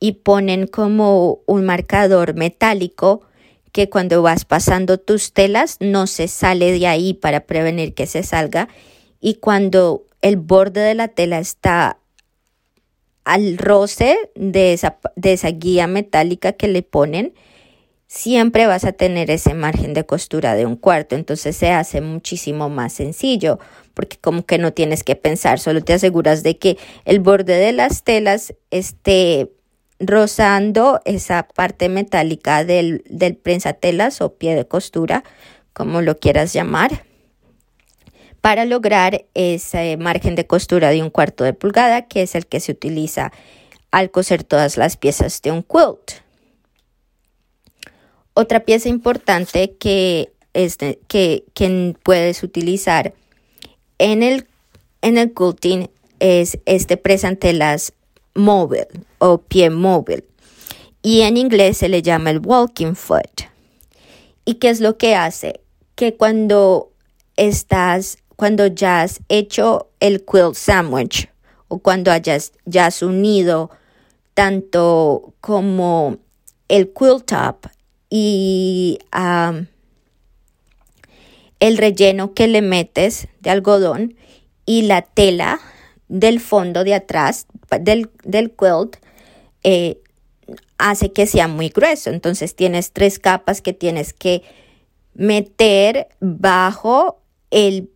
y 0.00 0.12
ponen 0.12 0.66
como 0.66 1.40
un 1.46 1.64
marcador 1.64 2.34
metálico 2.34 3.22
que 3.72 3.88
cuando 3.88 4.22
vas 4.22 4.44
pasando 4.44 4.98
tus 4.98 5.32
telas 5.32 5.76
no 5.80 6.06
se 6.06 6.28
sale 6.28 6.72
de 6.72 6.86
ahí 6.86 7.14
para 7.14 7.40
prevenir 7.40 7.94
que 7.94 8.06
se 8.06 8.22
salga. 8.22 8.68
Y 9.20 9.34
cuando 9.34 10.04
el 10.22 10.36
borde 10.36 10.80
de 10.80 10.94
la 10.94 11.08
tela 11.08 11.38
está 11.38 11.98
al 13.24 13.58
roce 13.58 14.16
de 14.34 14.72
esa, 14.72 14.98
de 15.16 15.34
esa 15.34 15.50
guía 15.50 15.86
metálica 15.86 16.52
que 16.52 16.68
le 16.68 16.82
ponen, 16.82 17.34
siempre 18.08 18.66
vas 18.66 18.84
a 18.84 18.92
tener 18.92 19.30
ese 19.30 19.54
margen 19.54 19.94
de 19.94 20.04
costura 20.04 20.54
de 20.54 20.66
un 20.66 20.76
cuarto. 20.76 21.14
Entonces 21.14 21.56
se 21.56 21.70
hace 21.70 22.00
muchísimo 22.00 22.68
más 22.68 22.94
sencillo 22.94 23.60
porque 23.94 24.16
como 24.16 24.44
que 24.44 24.58
no 24.58 24.72
tienes 24.72 25.04
que 25.04 25.16
pensar, 25.16 25.58
solo 25.58 25.82
te 25.82 25.92
aseguras 25.92 26.42
de 26.42 26.56
que 26.58 26.78
el 27.04 27.20
borde 27.20 27.58
de 27.58 27.72
las 27.72 28.04
telas 28.04 28.54
esté 28.70 29.50
rozando 30.00 31.00
esa 31.04 31.42
parte 31.42 31.88
metálica 31.88 32.64
del, 32.64 33.02
del 33.08 33.36
prensatelas 33.36 34.20
o 34.20 34.34
pie 34.34 34.54
de 34.54 34.66
costura, 34.66 35.24
como 35.72 36.00
lo 36.00 36.16
quieras 36.18 36.52
llamar, 36.52 37.04
para 38.40 38.64
lograr 38.64 39.24
ese 39.34 39.96
margen 39.96 40.36
de 40.36 40.46
costura 40.46 40.90
de 40.90 41.02
un 41.02 41.10
cuarto 41.10 41.42
de 41.42 41.52
pulgada, 41.52 42.06
que 42.06 42.22
es 42.22 42.36
el 42.36 42.46
que 42.46 42.60
se 42.60 42.70
utiliza 42.70 43.32
al 43.90 44.12
coser 44.12 44.44
todas 44.44 44.76
las 44.76 44.96
piezas 44.96 45.42
de 45.42 45.50
un 45.50 45.64
quilt. 45.64 46.27
Otra 48.40 48.61
pieza 48.61 48.88
importante 48.88 49.74
que, 49.81 50.31
que, 51.09 51.44
que 51.55 51.96
puedes 52.05 52.44
utilizar 52.44 53.12
en 53.98 54.22
el, 54.22 54.46
en 55.03 55.18
el 55.18 55.35
quilting 55.35 55.90
es 56.20 56.57
este 56.64 56.96
presantelas 56.96 57.94
móvil 58.35 58.87
o 59.18 59.38
pie 59.38 59.70
móvil. 59.70 60.22
Y 61.03 61.22
en 61.22 61.37
inglés 61.37 61.79
se 61.79 61.88
le 61.88 62.01
llama 62.01 62.31
el 62.31 62.38
walking 62.38 62.94
foot. 62.94 63.42
¿Y 64.44 64.55
qué 64.55 64.70
es 64.70 64.79
lo 64.79 64.98
que 64.98 65.16
hace? 65.16 65.61
Que 65.96 66.14
cuando 66.14 66.92
estás, 67.35 68.18
cuando 68.37 68.68
ya 68.68 69.03
has 69.03 69.18
hecho 69.29 69.88
el 69.98 70.24
quilt 70.24 70.55
sandwich 70.55 71.29
o 71.66 71.81
cuando 71.81 72.12
hayas 72.12 72.53
ya 72.66 72.87
has 72.87 73.03
unido 73.03 73.72
tanto 74.35 75.35
como 75.40 76.18
el 76.68 76.92
quilt 76.92 77.27
top 77.27 77.66
y 78.10 78.98
el 81.60 81.76
relleno 81.76 82.34
que 82.34 82.46
le 82.48 82.62
metes 82.62 83.28
de 83.40 83.50
algodón 83.50 84.16
y 84.66 84.82
la 84.82 85.02
tela 85.02 85.60
del 86.08 86.40
fondo 86.40 86.84
de 86.84 86.94
atrás 86.94 87.46
del, 87.80 88.10
del 88.24 88.50
quilt 88.50 88.96
eh, 89.62 90.00
hace 90.78 91.12
que 91.12 91.26
sea 91.26 91.48
muy 91.48 91.68
grueso. 91.68 92.10
Entonces 92.10 92.54
tienes 92.54 92.92
tres 92.92 93.18
capas 93.18 93.60
que 93.60 93.72
tienes 93.72 94.12
que 94.12 94.42
meter 95.14 96.08
bajo 96.20 97.20
el, 97.50 97.90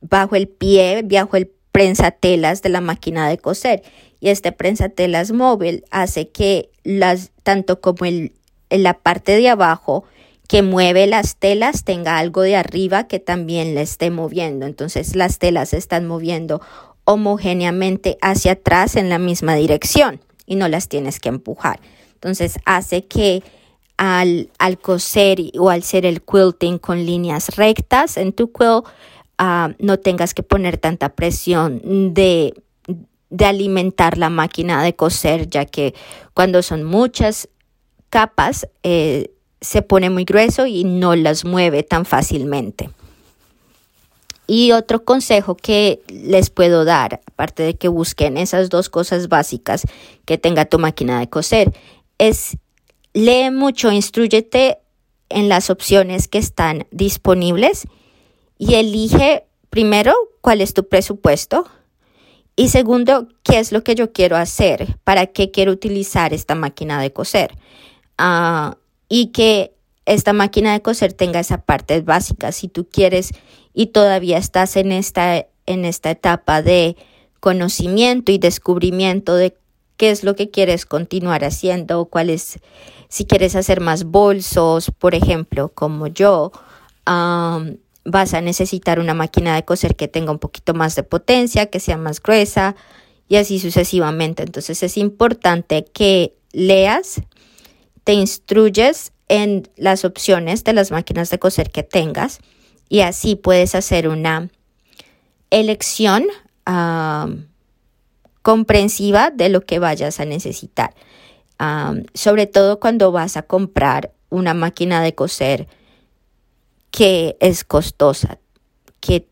bajo 0.00 0.36
el 0.36 0.48
pie, 0.48 1.02
bajo 1.04 1.36
el 1.36 1.50
prensatelas 1.72 2.62
de 2.62 2.68
la 2.68 2.80
máquina 2.80 3.28
de 3.28 3.38
coser. 3.38 3.82
Y 4.20 4.28
este 4.28 4.52
prensatelas 4.52 5.32
móvil 5.32 5.84
hace 5.90 6.28
que 6.28 6.70
las, 6.84 7.32
tanto 7.42 7.80
como 7.80 8.04
el, 8.04 8.32
la 8.70 8.94
parte 8.94 9.36
de 9.36 9.48
abajo 9.48 10.04
que 10.48 10.62
mueve 10.62 11.06
las 11.06 11.36
telas 11.36 11.84
tenga 11.84 12.18
algo 12.18 12.42
de 12.42 12.56
arriba 12.56 13.08
que 13.08 13.18
también 13.18 13.74
le 13.74 13.82
esté 13.82 14.10
moviendo. 14.10 14.66
Entonces 14.66 15.16
las 15.16 15.38
telas 15.38 15.70
se 15.70 15.76
están 15.76 16.06
moviendo 16.06 16.60
homogéneamente 17.04 18.18
hacia 18.20 18.52
atrás 18.52 18.96
en 18.96 19.08
la 19.08 19.18
misma 19.18 19.54
dirección 19.54 20.20
y 20.46 20.56
no 20.56 20.68
las 20.68 20.88
tienes 20.88 21.20
que 21.20 21.28
empujar. 21.28 21.80
Entonces 22.14 22.58
hace 22.64 23.04
que 23.06 23.42
al, 23.96 24.50
al 24.58 24.78
coser 24.78 25.38
o 25.58 25.70
al 25.70 25.80
hacer 25.80 26.06
el 26.06 26.22
quilting 26.22 26.78
con 26.78 27.04
líneas 27.04 27.56
rectas 27.56 28.16
en 28.16 28.32
tu 28.32 28.52
quilt, 28.52 28.84
ah, 29.38 29.70
no 29.78 29.98
tengas 29.98 30.34
que 30.34 30.42
poner 30.42 30.78
tanta 30.78 31.14
presión 31.14 31.80
de, 32.14 32.54
de 33.30 33.44
alimentar 33.44 34.18
la 34.18 34.30
máquina 34.30 34.82
de 34.82 34.94
coser, 34.94 35.48
ya 35.48 35.64
que 35.64 35.94
cuando 36.34 36.62
son 36.62 36.84
muchas 36.84 37.48
capas 38.16 38.66
eh, 38.82 39.30
se 39.60 39.82
pone 39.82 40.08
muy 40.08 40.24
grueso 40.24 40.64
y 40.64 40.84
no 40.84 41.14
las 41.14 41.44
mueve 41.44 41.82
tan 41.82 42.06
fácilmente. 42.06 42.88
Y 44.46 44.72
otro 44.72 45.04
consejo 45.04 45.54
que 45.54 46.00
les 46.08 46.48
puedo 46.48 46.86
dar, 46.86 47.20
aparte 47.26 47.62
de 47.62 47.74
que 47.74 47.88
busquen 47.88 48.38
esas 48.38 48.70
dos 48.70 48.88
cosas 48.88 49.28
básicas 49.28 49.82
que 50.24 50.38
tenga 50.38 50.64
tu 50.64 50.78
máquina 50.78 51.20
de 51.20 51.28
coser, 51.28 51.74
es 52.16 52.56
lee 53.12 53.50
mucho, 53.50 53.92
instruyete 53.92 54.78
en 55.28 55.50
las 55.50 55.68
opciones 55.68 56.26
que 56.26 56.38
están 56.38 56.86
disponibles 56.92 57.86
y 58.56 58.76
elige 58.76 59.44
primero 59.68 60.14
cuál 60.40 60.62
es 60.62 60.72
tu 60.72 60.88
presupuesto 60.88 61.68
y 62.56 62.70
segundo 62.70 63.28
qué 63.42 63.58
es 63.58 63.72
lo 63.72 63.84
que 63.84 63.94
yo 63.94 64.14
quiero 64.14 64.38
hacer, 64.38 64.96
para 65.04 65.26
qué 65.26 65.50
quiero 65.50 65.70
utilizar 65.70 66.32
esta 66.32 66.54
máquina 66.54 66.98
de 66.98 67.12
coser. 67.12 67.52
Ah, 68.18 68.76
y 69.08 69.28
que 69.28 69.74
esta 70.06 70.32
máquina 70.32 70.72
de 70.72 70.82
coser 70.82 71.12
tenga 71.12 71.40
esa 71.40 71.62
parte 71.62 72.00
básica. 72.00 72.52
Si 72.52 72.68
tú 72.68 72.88
quieres 72.88 73.30
y 73.74 73.86
todavía 73.86 74.38
estás 74.38 74.76
en 74.76 74.92
esta, 74.92 75.46
en 75.66 75.84
esta 75.84 76.10
etapa 76.10 76.62
de 76.62 76.96
conocimiento 77.40 78.32
y 78.32 78.38
descubrimiento 78.38 79.34
de 79.36 79.56
qué 79.96 80.10
es 80.10 80.24
lo 80.24 80.36
que 80.36 80.50
quieres 80.50 80.86
continuar 80.86 81.44
haciendo, 81.44 82.06
cuál 82.06 82.30
es, 82.30 82.58
si 83.08 83.24
quieres 83.24 83.56
hacer 83.56 83.80
más 83.80 84.04
bolsos, 84.04 84.90
por 84.90 85.14
ejemplo, 85.14 85.70
como 85.74 86.06
yo, 86.06 86.52
vas 87.04 88.34
a 88.34 88.40
necesitar 88.40 89.00
una 89.00 89.14
máquina 89.14 89.54
de 89.54 89.64
coser 89.64 89.96
que 89.96 90.08
tenga 90.08 90.32
un 90.32 90.38
poquito 90.38 90.74
más 90.74 90.94
de 90.96 91.02
potencia, 91.02 91.66
que 91.66 91.80
sea 91.80 91.96
más 91.96 92.22
gruesa 92.22 92.76
y 93.28 93.36
así 93.36 93.58
sucesivamente. 93.58 94.42
Entonces 94.42 94.82
es 94.82 94.96
importante 94.96 95.84
que 95.92 96.34
leas 96.52 97.22
te 98.06 98.12
instruyes 98.12 99.12
en 99.26 99.68
las 99.74 100.04
opciones 100.04 100.62
de 100.62 100.72
las 100.72 100.92
máquinas 100.92 101.28
de 101.28 101.40
coser 101.40 101.72
que 101.72 101.82
tengas 101.82 102.38
y 102.88 103.00
así 103.00 103.34
puedes 103.34 103.74
hacer 103.74 104.06
una 104.06 104.48
elección 105.50 106.24
comprensiva 108.42 109.30
de 109.30 109.48
lo 109.48 109.62
que 109.62 109.80
vayas 109.80 110.20
a 110.20 110.24
necesitar. 110.24 110.94
sobre 112.14 112.46
todo 112.46 112.78
cuando 112.78 113.10
vas 113.10 113.36
a 113.36 113.42
comprar 113.42 114.12
una 114.30 114.54
máquina 114.54 115.02
de 115.02 115.16
coser 115.16 115.66
que 116.92 117.36
es 117.40 117.64
costosa, 117.64 118.38
que, 119.00 119.26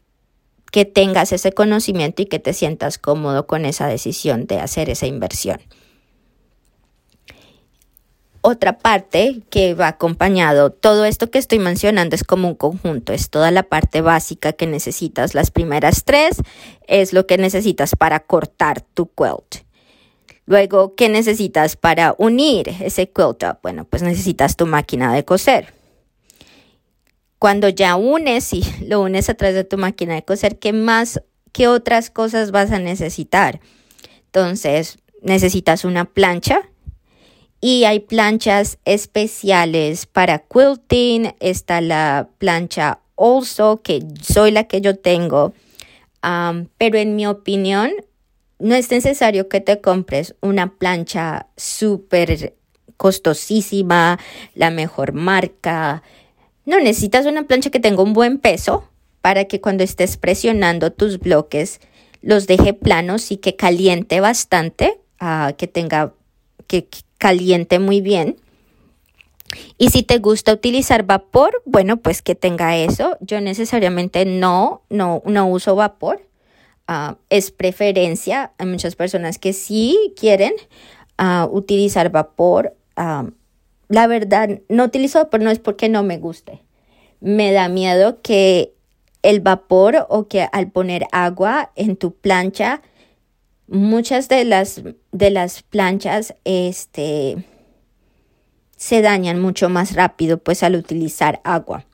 que 0.73 0.85
tengas 0.85 1.31
ese 1.31 1.53
conocimiento 1.53 2.23
y 2.23 2.27
que 2.27 2.41
te 2.41 2.53
sientas 2.53 2.99
cómodo 2.99 3.47
con 3.47 3.67
esa 3.67 3.87
decisión 3.87 4.47
de 4.49 4.59
hacer 4.59 4.91
esa 4.91 5.07
inversión 5.07 5.61
otra 8.47 8.77
parte 8.77 9.41
que 9.49 9.73
va 9.73 9.89
acompañado. 9.89 10.71
Todo 10.71 11.07
esto 11.07 11.31
que 11.31 11.39
estoy 11.39 11.59
mencionando 11.59 12.15
es 12.15 12.25
como 12.25 12.47
un 12.47 12.55
conjunto, 12.55 13.15
es 13.15 13.31
toda 13.31 13.51
la 13.51 13.63
parte 13.63 14.03
básica 14.03 14.53
que 14.53 14.67
necesitas. 14.67 15.33
Las 15.35 15.51
primeras 15.51 16.05
tres 16.05 16.43
es 16.87 17.15
lo 17.15 17.27
que 17.27 17.39
necesitas 17.39 17.97
para 17.97 18.21
cortar 18.21 18.83
tu 18.83 19.07
quilt. 19.07 19.65
Luego, 20.45 20.95
¿qué 20.95 21.09
necesitas 21.09 21.77
para 21.77 22.15
unir 22.19 22.69
ese 22.81 23.09
quilt? 23.09 23.45
Bueno, 23.63 23.87
pues 23.87 24.03
necesitas 24.03 24.57
tu 24.57 24.67
máquina 24.67 25.15
de 25.15 25.25
coser. 25.25 25.73
Cuando 27.39 27.71
ya 27.71 27.97
unes 27.97 28.53
y 28.53 28.63
lo 28.85 29.01
unes 29.01 29.31
a 29.31 29.35
través 29.35 29.55
de 29.55 29.65
tu 29.65 29.79
máquina 29.79 30.17
de 30.17 30.23
coser, 30.23 30.59
¿qué 30.59 30.75
más, 30.75 31.23
qué 31.53 31.67
otras 31.67 32.11
cosas 32.11 32.51
vas 32.51 32.73
a 32.73 32.79
necesitar? 32.79 33.61
Entonces, 34.27 34.99
necesitas 35.23 35.87
una 35.87 36.05
plancha, 36.05 36.69
y 37.65 37.85
hay 37.85 38.01
planchas 38.01 38.77
especiales 38.85 40.05
para 40.05 40.41
quilting. 40.41 41.35
Está 41.41 41.81
la 41.81 42.29
plancha 42.37 43.01
Also, 43.17 43.81
que 43.81 44.03
soy 44.21 44.51
la 44.51 44.65
que 44.65 44.83
yo 44.83 44.99
tengo. 44.99 45.55
pero 46.77 46.99
en 46.99 47.17
mi 47.17 47.27
opinión, 47.27 47.91
no 48.59 48.75
es 48.75 48.91
necesario 48.91 49.49
que 49.49 49.63
te 49.63 49.81
compres 49.81 50.35
una 50.43 50.75
plancha 50.75 51.47
súper 51.57 52.55
costosísima, 52.99 54.19
la 54.55 54.71
mejor 54.71 55.15
marca. 55.15 56.03
No 56.67 56.79
necesitas 56.81 57.25
una 57.25 57.45
plancha 57.45 57.71
que 57.71 57.81
tenga 57.81 58.03
un 58.03 58.13
buen 58.13 58.41
peso 58.41 58.91
para 59.23 59.47
que 59.47 59.63
cuando 59.63 59.85
estés 59.85 60.19
presionando 60.19 60.93
tus 60.93 61.19
bloques 61.19 61.81
los 62.21 62.47
deje 62.47 62.75
planos 62.75 63.33
y 63.33 63.39
que 63.39 63.57
caliente 63.57 64.21
bastante, 64.21 65.01
ah, 65.19 65.55
que 65.57 65.67
tenga 65.67 66.13
que, 66.67 66.89
caliente 67.19 67.79
muy 67.79 68.01
bien. 68.01 68.37
Y 69.79 69.89
si 69.91 70.03
te 70.03 70.19
gusta 70.19 70.53
utilizar 70.53 71.05
vapor, 71.05 71.63
bueno, 71.65 71.97
pues 71.99 72.23
que 72.23 72.35
tenga 72.35 72.77
eso. 72.77 73.17
Yo 73.21 73.41
necesariamente 73.41 74.25
no, 74.25 74.83
no, 74.91 75.23
no 75.25 75.47
uso 75.47 75.77
vapor. 75.77 76.27
Ah, 76.87 77.17
es 77.31 77.51
preferencia. 77.51 78.53
Hay 78.59 78.67
muchas 78.67 78.97
personas 78.97 79.39
que 79.39 79.53
sí 79.53 80.13
quieren 80.19 80.53
uh, 81.19 81.45
utilizar 81.47 82.11
vapor. 82.11 82.77
Uh, 82.97 83.31
la 83.89 84.07
verdad, 84.07 84.61
no 84.69 84.85
utilizo 84.85 85.19
vapor 85.19 85.41
no 85.41 85.51
es 85.51 85.59
porque 85.59 85.89
no 85.89 86.03
me 86.03 86.19
guste. 86.19 86.63
Me 87.21 87.53
da 87.53 87.69
miedo 87.69 88.21
que 88.23 88.75
el 89.23 89.41
vapor 89.41 90.07
o 90.11 90.29
que 90.29 90.47
al 90.53 90.71
poner 90.71 91.07
agua 91.13 91.73
en 91.77 91.97
tu 91.97 92.15
plancha, 92.15 92.83
muchas 93.69 94.29
de 94.29 94.45
las, 94.45 94.83
de 95.13 95.31
las 95.31 95.63
planchas, 95.63 96.35
este, 96.45 97.45
se 98.77 99.03
dañan 99.03 99.41
mucho 99.41 99.69
más 99.69 99.95
rápido 99.95 100.39
pues 100.39 100.63
al 100.63 100.77
utilizar 100.77 101.41
agua. 101.45 101.87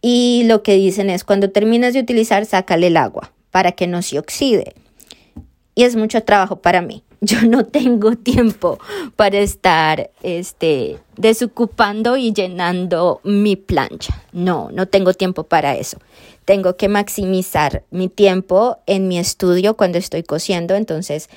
Y 0.00 0.42
lo 0.44 0.62
que 0.62 0.74
dicen 0.74 1.08
es 1.08 1.24
cuando 1.24 1.50
terminas 1.50 1.94
de 1.94 2.00
utilizar, 2.00 2.44
sácale 2.44 2.88
el 2.88 2.96
agua 2.96 3.32
para 3.50 3.72
que 3.72 3.86
no 3.86 4.02
se 4.02 4.18
oxide. 4.18 4.74
Y 5.74 5.84
es 5.84 5.96
mucho 5.96 6.22
trabajo 6.22 6.56
para 6.56 6.82
mí. 6.82 7.02
Yo 7.20 7.42
no 7.42 7.64
tengo 7.64 8.16
tiempo 8.16 8.78
para 9.16 9.38
estar 9.38 10.10
este, 10.22 10.98
desocupando 11.16 12.16
y 12.16 12.32
llenando 12.32 13.20
mi 13.24 13.56
plancha. 13.56 14.22
No, 14.32 14.68
no 14.72 14.86
tengo 14.86 15.14
tiempo 15.14 15.44
para 15.44 15.74
eso. 15.76 15.98
Tengo 16.44 16.76
que 16.76 16.88
maximizar 16.88 17.84
mi 17.90 18.08
tiempo 18.08 18.78
en 18.86 19.08
mi 19.08 19.18
estudio 19.18 19.76
cuando 19.76 19.98
estoy 19.98 20.22
cosiendo. 20.22 20.74
Entonces 20.74 21.28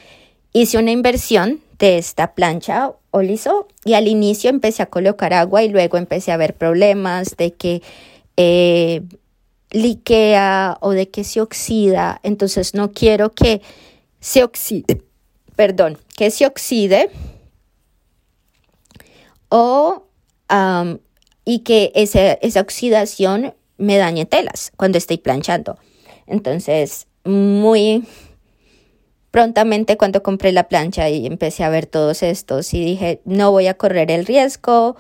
hice 0.54 0.78
una 0.78 0.91
inversión 0.91 1.62
de 1.80 1.98
esta 1.98 2.34
plancha 2.34 2.93
liso 3.22 3.67
y 3.84 3.93
al 3.93 4.08
inicio 4.08 4.50
empecé 4.50 4.84
a 4.84 4.88
colocar 4.88 5.34
agua 5.34 5.63
y 5.63 5.70
luego 5.70 5.98
empecé 5.98 6.32
a 6.32 6.38
ver 6.38 6.56
problemas 6.56 7.38
de 7.38 7.54
que 7.54 7.82
eh, 8.36 9.02
liquea 9.72 10.78
o 10.82 10.91
de 10.91 11.10
que 11.10 11.24
se 11.24 11.41
oxida. 11.41 12.20
Entonces 12.24 12.74
no 12.74 12.91
quiero 12.91 13.34
que 13.34 13.62
se 14.20 14.43
oxide, 14.43 15.04
perdón, 15.56 15.98
que 16.15 16.32
se 16.32 16.46
oxide 16.46 17.10
o 19.50 20.04
y 21.43 21.60
que 21.60 21.91
esa 21.96 22.62
oxidación 22.62 23.54
me 23.78 23.98
dañe 23.98 24.26
telas 24.26 24.72
cuando 24.76 24.98
estoy 24.98 25.18
planchando. 25.18 25.78
Entonces, 26.26 27.08
muy 27.24 28.04
prontamente 29.32 29.98
cuando 29.98 30.24
compré 30.24 30.52
la 30.52 30.68
plancha 30.68 31.10
y 31.10 31.26
empecé 31.26 31.63
a 31.63 31.70
ver 31.70 31.86
todos 31.86 32.24
estos 32.24 32.74
y 32.74 32.84
dije, 32.84 33.22
no 33.26 33.52
voy 33.52 33.68
a 33.68 33.76
correr 33.76 34.10
el 34.10 34.26
riesgo, 34.26 34.96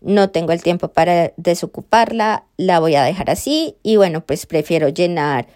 no 0.00 0.30
tengo 0.30 0.52
el 0.52 0.62
tiempo 0.62 0.88
para 0.88 1.32
desocuparla, 1.36 2.44
la 2.56 2.80
voy 2.80 2.96
a 2.96 3.04
dejar 3.04 3.30
así 3.30 3.76
y 3.82 3.96
bueno, 3.96 4.20
pues 4.20 4.46
prefiero 4.46 4.88
llenar 4.88 5.46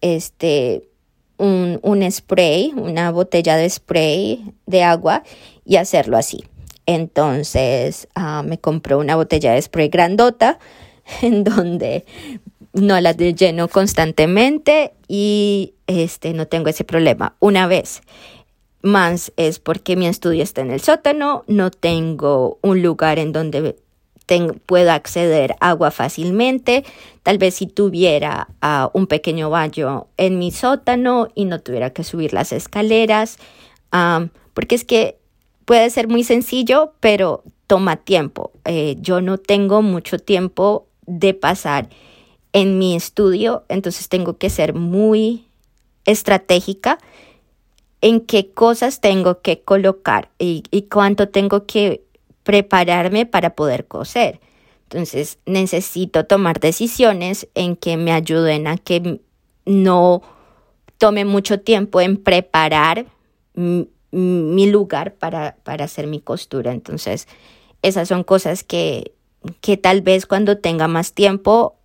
este 0.00 0.88
un, 1.38 1.80
un, 1.82 2.10
spray, 2.10 2.72
una 2.76 3.10
botella 3.10 3.56
de 3.56 3.68
spray 3.68 4.52
de 4.66 4.82
agua 4.82 5.22
y 5.64 5.76
hacerlo 5.76 6.16
así. 6.16 6.44
Entonces 6.86 8.08
ah, 8.14 8.42
me 8.44 8.58
compré 8.58 8.96
una 8.96 9.16
botella 9.16 9.52
de 9.52 9.62
spray 9.62 9.88
grandota 9.88 10.58
en 11.22 11.44
donde 11.44 12.04
no 12.72 12.98
la 13.00 13.12
lleno 13.12 13.68
constantemente 13.68 14.92
y 15.08 15.74
este, 15.86 16.32
no 16.32 16.46
tengo 16.46 16.68
ese 16.68 16.84
problema. 16.84 17.34
Una 17.38 17.66
vez 17.66 18.02
más 18.82 19.32
es 19.36 19.58
porque 19.58 19.96
mi 19.96 20.06
estudio 20.06 20.42
está 20.42 20.60
en 20.62 20.70
el 20.70 20.80
sótano, 20.80 21.44
no 21.46 21.70
tengo 21.70 22.58
un 22.62 22.82
lugar 22.82 23.18
en 23.18 23.32
donde 23.32 23.76
pueda 24.66 24.94
acceder 24.94 25.56
agua 25.60 25.90
fácilmente. 25.90 26.84
Tal 27.22 27.38
vez 27.38 27.54
si 27.56 27.66
tuviera 27.66 28.48
ah, 28.60 28.90
un 28.94 29.06
pequeño 29.06 29.50
baño 29.50 30.06
en 30.16 30.38
mi 30.38 30.50
sótano 30.50 31.28
y 31.34 31.44
no 31.44 31.60
tuviera 31.60 31.90
que 31.90 32.04
subir 32.04 32.32
las 32.32 32.52
escaleras, 32.52 33.38
porque 34.54 34.74
es 34.74 34.84
que 34.84 35.18
puede 35.64 35.90
ser 35.90 36.08
muy 36.08 36.24
sencillo, 36.24 36.94
pero 37.00 37.42
toma 37.66 37.96
tiempo. 37.96 38.52
Eh, 38.64 38.96
yo 39.00 39.20
no 39.20 39.38
tengo 39.38 39.82
mucho 39.82 40.18
tiempo 40.18 40.86
de 41.06 41.34
pasar 41.34 41.88
en 42.52 42.78
mi 42.78 42.94
estudio, 42.94 43.64
entonces 43.68 44.08
tengo 44.08 44.36
que 44.36 44.50
ser 44.50 44.74
muy 44.74 45.46
estratégica 46.04 46.98
en 48.00 48.20
qué 48.20 48.50
cosas 48.50 49.00
tengo 49.00 49.40
que 49.40 49.62
colocar 49.62 50.28
y, 50.38 50.62
cuánto 50.90 51.28
tengo 51.28 51.66
que 51.66 52.04
prepararme 52.42 53.26
para 53.26 53.54
poder 53.54 53.86
coser. 53.86 54.40
Entonces 54.84 55.38
necesito 55.46 56.24
tomar 56.24 56.60
decisiones 56.60 57.48
en 57.54 57.76
que 57.76 57.96
me 57.96 58.12
ayuden 58.12 58.66
a 58.66 58.76
que 58.76 59.20
no 59.64 60.22
tome 60.98 61.24
mucho 61.24 61.60
tiempo 61.60 62.00
en 62.00 62.16
preparar 62.16 63.06
mi 63.54 64.66
lugar 64.66 65.14
para, 65.14 65.56
para 65.62 65.84
hacer 65.84 66.06
mi 66.08 66.20
costura. 66.20 66.72
Entonces 66.72 67.28
esas 67.82 68.08
son 68.08 68.24
cosas 68.24 68.64
que, 68.64 69.12
que 69.60 69.76
tal 69.76 70.02
vez 70.02 70.26
cuando 70.26 70.58
tenga 70.58 70.88
más 70.88 71.12
tiempo 71.12 71.76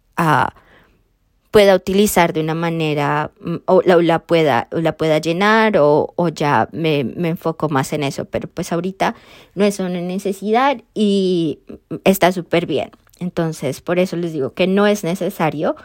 pueda 1.51 1.75
utilizar 1.75 2.33
de 2.33 2.41
una 2.41 2.53
manera 2.53 3.31
mm, 3.39 3.55
o 3.65 3.81
la, 3.81 4.19
pueda, 4.19 4.67
la 4.71 4.95
pueda 4.97 5.17
llenar 5.19 5.77
o, 5.79 6.13
ya 6.33 6.69
me, 6.71 6.99
enfoco 6.99 7.69
más 7.69 7.93
en 7.93 8.03
eso. 8.03 8.25
Pero 8.25 8.47
pues 8.47 8.71
ahorita 8.71 9.15
no 9.55 9.65
es 9.65 9.79
una 9.79 10.01
necesidad 10.01 10.81
y 10.93 11.59
está 12.03 12.31
súper 12.31 12.65
bien. 12.65 12.91
Entonces, 13.19 13.81
por 13.81 13.97
eso 13.97 14.15
les 14.17 14.33
digo 14.33 14.53
que 14.53 14.67
no 14.67 14.85
es 14.85 15.03
necesario, 15.03 15.75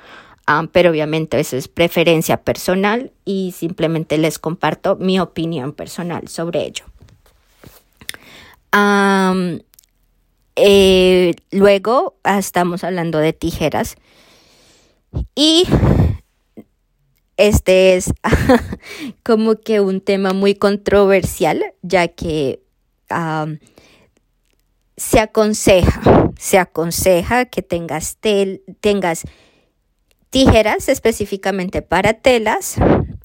pero 0.72 0.90
obviamente 0.90 1.40
eso 1.40 1.56
es 1.56 1.68
preferencia 1.68 2.36
personal 2.36 3.10
y 3.24 3.54
simplemente 3.56 4.18
les 4.18 4.38
comparto 4.38 4.96
mi 4.96 5.18
opinión 5.18 5.72
personal 5.72 6.28
sobre 6.28 6.66
ello. 6.66 6.84
Eh, 10.56 11.34
luego 11.50 12.16
ah, 12.24 12.38
estamos 12.38 12.84
hablando 12.84 13.18
de 13.18 13.32
tijeras. 13.32 13.96
Y 15.34 15.64
este 17.36 17.96
es 17.96 18.12
como 19.22 19.56
que 19.56 19.80
un 19.80 20.00
tema 20.00 20.32
muy 20.32 20.54
controversial, 20.54 21.62
ya 21.82 22.08
que 22.08 22.60
se 24.96 25.20
aconseja, 25.20 26.30
se 26.38 26.58
aconseja 26.58 27.44
que 27.46 27.62
tengas, 27.62 28.16
tengas 28.80 29.24
tijeras 30.30 30.88
específicamente 30.88 31.82
para 31.82 32.14
telas 32.14 32.76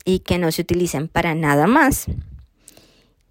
y 0.04 0.20
que 0.20 0.38
no 0.38 0.52
se 0.52 0.64
utilicen 0.64 1.08
para 1.08 1.36
nada 1.36 1.68
más. 1.68 2.08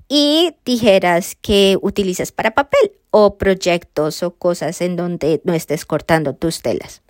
Y 0.08 0.54
tijeras 0.62 1.36
que 1.40 1.78
utilices 1.82 2.32
para 2.32 2.54
papel 2.54 2.92
o 3.10 3.38
proyectos 3.38 4.22
o 4.22 4.34
cosas 4.34 4.80
en 4.80 4.96
donde 4.96 5.40
no 5.44 5.54
estés 5.54 5.84
cortando 5.84 6.34
tus 6.34 6.62
telas. 6.62 7.02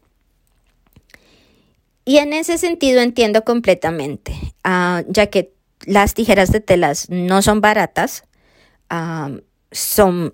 Y 2.04 2.18
en 2.18 2.32
ese 2.32 2.56
sentido 2.56 3.00
entiendo 3.00 3.42
completamente, 3.42 4.32
ah, 4.62 5.02
ya 5.08 5.26
que 5.26 5.52
las 5.84 6.14
tijeras 6.14 6.52
de 6.52 6.60
telas 6.60 7.10
no 7.10 7.42
son 7.42 7.60
baratas, 7.60 8.22
ah, 8.88 9.32
son, 9.72 10.32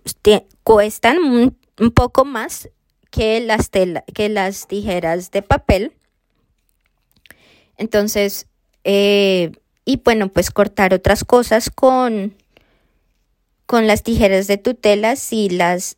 cuestan 0.63 1.19
un, 1.19 1.91
poco 1.93 2.27
más 2.27 2.69
que 3.11 3.41
las, 3.41 3.71
que 3.71 4.29
las 4.29 4.67
tijeras 4.69 5.31
de 5.31 5.41
papel. 5.41 5.93
Entonces, 7.79 8.47
eh, 8.85 9.53
y 9.87 9.97
bueno, 10.05 10.29
pues 10.29 10.51
cortar 10.51 10.93
otras 10.93 11.25
cosas 11.25 11.71
con, 11.71 12.35
con 13.73 13.87
las 13.87 14.03
tijeras 14.03 14.49
de 14.49 14.59
tutela 14.59 15.17
si 15.17 15.49
las, 15.49 15.97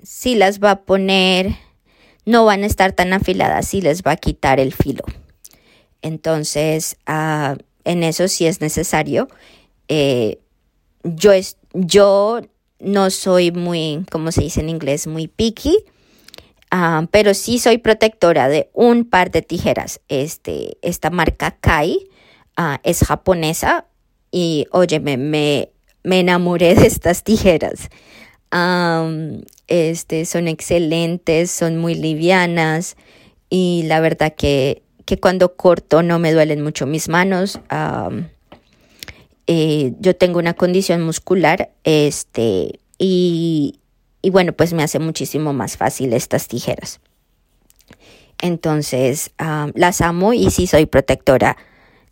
si 0.00 0.36
las 0.36 0.60
va 0.60 0.70
a 0.70 0.82
poner 0.82 1.56
no 2.24 2.44
van 2.44 2.62
a 2.62 2.66
estar 2.66 2.92
tan 2.92 3.12
afiladas 3.12 3.74
y 3.74 3.80
les 3.80 4.04
va 4.04 4.12
a 4.12 4.16
quitar 4.16 4.60
el 4.60 4.72
filo. 4.72 5.02
Entonces, 6.02 6.96
ah, 7.04 7.56
en 7.82 8.04
eso 8.04 8.28
sí 8.28 8.46
es 8.46 8.60
necesario. 8.60 9.26
Eh, 9.88 10.38
yo, 11.02 11.32
es, 11.32 11.56
yo 11.72 12.42
no 12.78 13.10
soy 13.10 13.50
muy, 13.50 14.06
como 14.12 14.30
se 14.30 14.42
dice 14.42 14.60
en 14.60 14.68
inglés, 14.68 15.08
muy 15.08 15.26
picky, 15.26 15.78
ah, 16.70 17.08
pero 17.10 17.34
sí 17.34 17.58
soy 17.58 17.78
protectora 17.78 18.48
de 18.48 18.70
un 18.72 19.04
par 19.04 19.32
de 19.32 19.42
tijeras. 19.42 20.00
Este, 20.06 20.78
esta 20.82 21.10
marca 21.10 21.56
Kai 21.60 22.08
ah, 22.56 22.78
es 22.84 23.00
japonesa 23.00 23.88
y, 24.30 24.68
oye, 24.70 25.00
me, 25.00 25.72
me 26.04 26.20
enamoré 26.20 26.74
de 26.74 26.86
estas 26.86 27.22
tijeras 27.22 27.88
este, 29.66 30.24
son 30.24 30.48
excelentes, 30.48 31.50
son 31.50 31.76
muy 31.76 31.94
livianas 31.94 32.96
y 33.50 33.84
la 33.86 34.00
verdad 34.00 34.34
que, 34.34 34.82
que 35.04 35.18
cuando 35.18 35.54
corto 35.54 36.02
no 36.02 36.18
me 36.18 36.32
duelen 36.32 36.62
mucho 36.62 36.86
mis 36.86 37.08
manos. 37.08 37.60
Eh, 39.46 39.94
yo 39.98 40.14
tengo 40.14 40.38
una 40.38 40.54
condición 40.54 41.02
muscular 41.02 41.70
este, 41.84 42.80
y, 42.98 43.80
y 44.20 44.30
bueno, 44.30 44.52
pues 44.52 44.74
me 44.74 44.82
hace 44.82 44.98
muchísimo 44.98 45.52
más 45.52 45.76
fácil 45.76 46.12
estas 46.12 46.48
tijeras. 46.48 47.00
Entonces, 48.40 49.30
las 49.74 50.00
amo 50.00 50.32
y 50.32 50.50
sí 50.50 50.66
soy 50.66 50.86
protectora. 50.86 51.56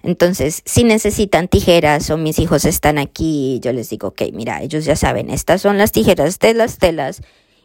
Entonces, 0.06 0.62
si 0.64 0.84
necesitan 0.84 1.48
tijeras 1.48 2.10
o 2.10 2.16
mis 2.16 2.38
hijos 2.38 2.64
están 2.64 2.96
aquí, 2.96 3.58
yo 3.60 3.72
les 3.72 3.90
digo, 3.90 4.06
ok, 4.08 4.22
mira, 4.32 4.62
ellos 4.62 4.84
ya 4.84 4.94
saben, 4.94 5.30
estas 5.30 5.62
son 5.62 5.78
las 5.78 5.90
tijeras 5.90 6.38
de 6.38 6.54
las 6.54 6.78
telas 6.78 7.22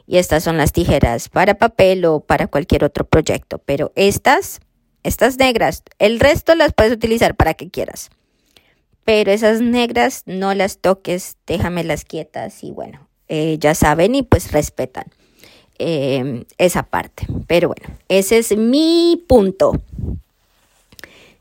y 0.07 0.17
estas 0.17 0.43
son 0.43 0.57
las 0.57 0.71
tijeras 0.71 1.29
para 1.29 1.59
papel 1.59 2.03
o 2.05 2.21
para 2.21 2.47
cualquier 2.47 2.83
otro 2.83 3.05
proyecto. 3.05 3.59
Pero 3.59 3.91
estas, 3.95 4.59
estas 5.03 5.37
negras, 5.37 5.83
el 5.99 6.19
resto 6.19 6.55
las 6.55 6.73
puedes 6.73 6.91
utilizar 6.91 7.35
para 7.35 7.53
que 7.53 7.69
quieras. 7.69 8.09
Pero 9.05 9.31
esas 9.31 9.61
negras 9.61 10.23
no 10.25 10.55
las 10.55 10.79
toques, 10.79 11.37
déjamelas 11.45 12.05
quietas 12.05 12.63
y 12.63 12.71
bueno, 12.71 13.07
eh, 13.27 13.57
ya 13.59 13.75
saben 13.75 14.15
y 14.15 14.23
pues 14.23 14.51
respetan 14.51 15.05
eh, 15.77 16.43
esa 16.57 16.81
parte. 16.81 17.27
Pero 17.45 17.67
bueno, 17.67 17.99
ese 18.09 18.39
es 18.39 18.57
mi 18.57 19.23
punto 19.27 19.79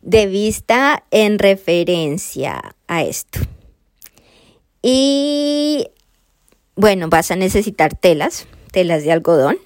de 0.01 0.27
vista 0.27 1.05
en 1.11 1.39
referencia 1.39 2.75
a 2.89 3.03
esto. 3.03 3.41
Y 4.83 5.89
bueno, 6.77 7.09
vas 7.09 7.31
a 7.31 7.37
necesitar 7.37 7.95
telas, 7.95 8.47
telas 8.73 9.05
de 9.05 9.13
algodón. 9.13 9.59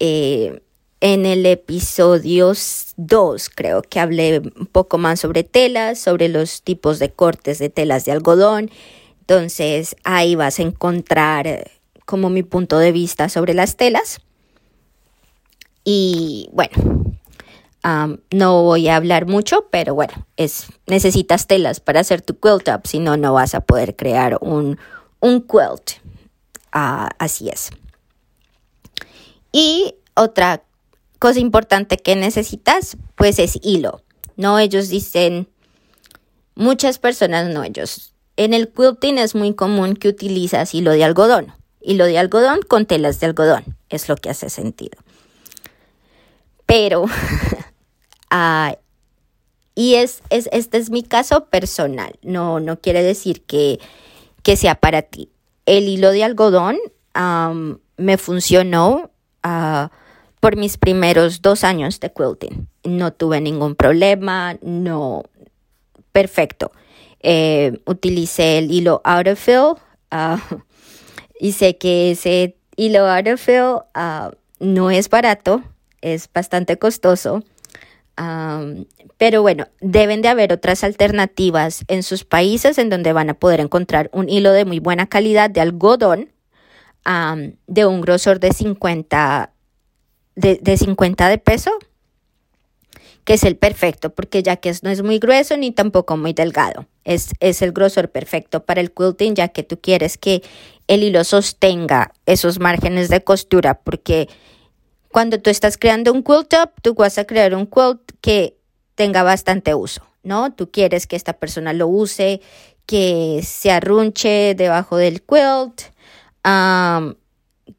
Eh, 0.00 0.60
en 1.00 1.26
el 1.26 1.44
episodio 1.44 2.52
2 2.96 3.50
creo 3.54 3.82
que 3.82 4.00
hablé 4.00 4.38
un 4.38 4.66
poco 4.66 4.98
más 4.98 5.20
sobre 5.20 5.44
telas, 5.44 5.98
sobre 5.98 6.28
los 6.28 6.62
tipos 6.62 6.98
de 6.98 7.10
cortes 7.10 7.58
de 7.58 7.68
telas 7.68 8.04
de 8.04 8.12
algodón 8.12 8.70
entonces 9.28 9.96
ahí 10.04 10.36
vas 10.36 10.60
a 10.60 10.62
encontrar 10.62 11.68
como 12.04 12.30
mi 12.30 12.44
punto 12.44 12.78
de 12.78 12.92
vista 12.92 13.28
sobre 13.28 13.54
las 13.54 13.76
telas. 13.76 14.20
Y 15.82 16.48
bueno, 16.52 17.15
no 18.30 18.62
voy 18.62 18.88
a 18.88 18.96
hablar 18.96 19.26
mucho, 19.26 19.68
pero 19.70 19.94
bueno, 19.94 20.12
es, 20.36 20.66
necesitas 20.86 21.46
telas 21.46 21.80
para 21.80 22.00
hacer 22.00 22.20
tu 22.20 22.38
quilt 22.38 22.68
up, 22.68 22.86
si 22.86 22.98
no, 22.98 23.16
no 23.16 23.32
vas 23.32 23.54
a 23.54 23.60
poder 23.60 23.94
crear 23.94 24.38
un, 24.40 24.78
un 25.20 25.40
quilt. 25.42 26.00
Ah, 26.72 27.10
así 27.18 27.48
es. 27.48 27.70
Y 29.52 29.94
otra 30.14 30.62
cosa 31.18 31.38
importante 31.38 31.96
que 31.96 32.16
necesitas, 32.16 32.96
pues 33.14 33.38
es 33.38 33.58
hilo. 33.62 34.02
No, 34.36 34.58
ellos 34.58 34.88
dicen, 34.88 35.48
muchas 36.54 36.98
personas, 36.98 37.48
no, 37.48 37.62
ellos 37.62 38.12
en 38.36 38.52
el 38.52 38.68
quilting 38.68 39.18
es 39.18 39.34
muy 39.34 39.54
común 39.54 39.96
que 39.96 40.08
utilizas 40.08 40.74
hilo 40.74 40.92
de 40.92 41.04
algodón. 41.04 41.54
Hilo 41.80 42.04
de 42.04 42.18
algodón 42.18 42.60
con 42.66 42.86
telas 42.86 43.20
de 43.20 43.26
algodón. 43.26 43.76
Es 43.88 44.08
lo 44.08 44.16
que 44.16 44.30
hace 44.30 44.50
sentido. 44.50 44.98
Pero, 46.66 47.06
ah, 48.30 48.76
y 49.74 49.94
es, 49.96 50.22
es, 50.30 50.48
este 50.52 50.78
es 50.78 50.90
mi 50.90 51.02
caso 51.02 51.46
personal. 51.46 52.18
No, 52.22 52.60
no 52.60 52.80
quiere 52.80 53.02
decir 53.02 53.42
que, 53.42 53.78
que 54.42 54.56
sea 54.56 54.74
para 54.74 55.02
ti. 55.02 55.30
El 55.66 55.88
hilo 55.88 56.10
de 56.10 56.24
algodón 56.24 56.78
me 57.96 58.18
funcionó 58.18 59.10
ah, 59.42 59.90
por 60.40 60.56
mis 60.56 60.76
primeros 60.78 61.42
dos 61.42 61.64
años 61.64 62.00
de 62.00 62.12
quilting. 62.12 62.68
No 62.84 63.12
tuve 63.12 63.40
ningún 63.40 63.74
problema, 63.74 64.56
no, 64.62 65.24
perfecto. 66.12 66.72
Eh, 67.20 67.80
utilicé 67.86 68.58
el 68.58 68.70
hilo 68.70 69.00
Autofill 69.02 69.74
uh, 70.12 70.38
y 71.40 71.52
sé 71.52 71.76
que 71.76 72.12
ese 72.12 72.56
hilo 72.76 73.06
Autofill 73.06 73.82
uh, 73.96 74.30
no 74.60 74.90
es 74.90 75.08
barato, 75.08 75.62
es 76.00 76.30
bastante 76.32 76.78
costoso. 76.78 77.42
Pero 79.18 79.42
bueno, 79.42 79.68
deben 79.80 80.22
de 80.22 80.28
haber 80.28 80.52
otras 80.52 80.84
alternativas 80.84 81.84
en 81.88 82.02
sus 82.02 82.24
países 82.24 82.78
en 82.78 82.88
donde 82.88 83.12
van 83.12 83.30
a 83.30 83.34
poder 83.34 83.60
encontrar 83.60 84.10
un 84.12 84.28
hilo 84.28 84.52
de 84.52 84.64
muy 84.64 84.78
buena 84.78 85.06
calidad 85.06 85.50
de 85.50 85.60
algodón 85.60 86.30
de 87.66 87.86
un 87.86 88.00
grosor 88.00 88.40
de 88.40 88.52
50 88.52 89.52
de, 90.34 90.58
de 90.60 90.76
50 90.76 91.28
de 91.28 91.38
peso, 91.38 91.70
que 93.24 93.34
es 93.34 93.44
el 93.44 93.56
perfecto, 93.56 94.10
porque 94.14 94.42
ya 94.42 94.56
que 94.56 94.72
no 94.82 94.90
es 94.90 95.02
muy 95.02 95.18
grueso 95.18 95.56
ni 95.56 95.72
tampoco 95.72 96.16
muy 96.16 96.32
delgado. 96.32 96.86
Es, 97.04 97.30
es 97.40 97.62
el 97.62 97.72
grosor 97.72 98.10
perfecto 98.10 98.64
para 98.64 98.80
el 98.80 98.92
quilting, 98.92 99.34
ya 99.34 99.48
que 99.48 99.62
tú 99.62 99.80
quieres 99.80 100.18
que 100.18 100.42
el 100.86 101.02
hilo 101.02 101.24
sostenga 101.24 102.12
esos 102.26 102.60
márgenes 102.60 103.08
de 103.08 103.24
costura, 103.24 103.80
porque 103.80 104.28
cuando 105.16 105.40
tú 105.40 105.48
estás 105.48 105.78
creando 105.78 106.12
un 106.12 106.22
quilt 106.22 106.48
top, 106.48 106.72
tú 106.82 106.92
vas 106.92 107.16
a 107.16 107.24
crear 107.24 107.54
un 107.54 107.66
quilt 107.66 108.02
que 108.20 108.58
tenga 108.96 109.22
bastante 109.22 109.74
uso, 109.74 110.02
¿no? 110.22 110.52
Tú 110.52 110.70
quieres 110.70 111.06
que 111.06 111.16
esta 111.16 111.32
persona 111.32 111.72
lo 111.72 111.88
use, 111.88 112.42
que 112.84 113.40
se 113.42 113.70
arrunche 113.70 114.54
debajo 114.54 114.98
del 114.98 115.22
quilt, 115.22 115.84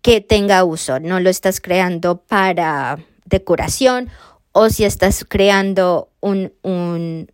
que 0.01 0.21
tenga 0.21 0.63
uso, 0.63 0.99
no 0.99 1.19
lo 1.19 1.29
estás 1.29 1.61
creando 1.61 2.23
para 2.23 2.97
decoración 3.25 4.09
o 4.51 4.71
si 4.71 4.83
estás 4.83 5.23
creando 5.23 6.09
un, 6.21 6.53
un, 6.63 7.31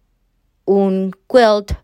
un 0.65 1.15
quilt 1.29 1.77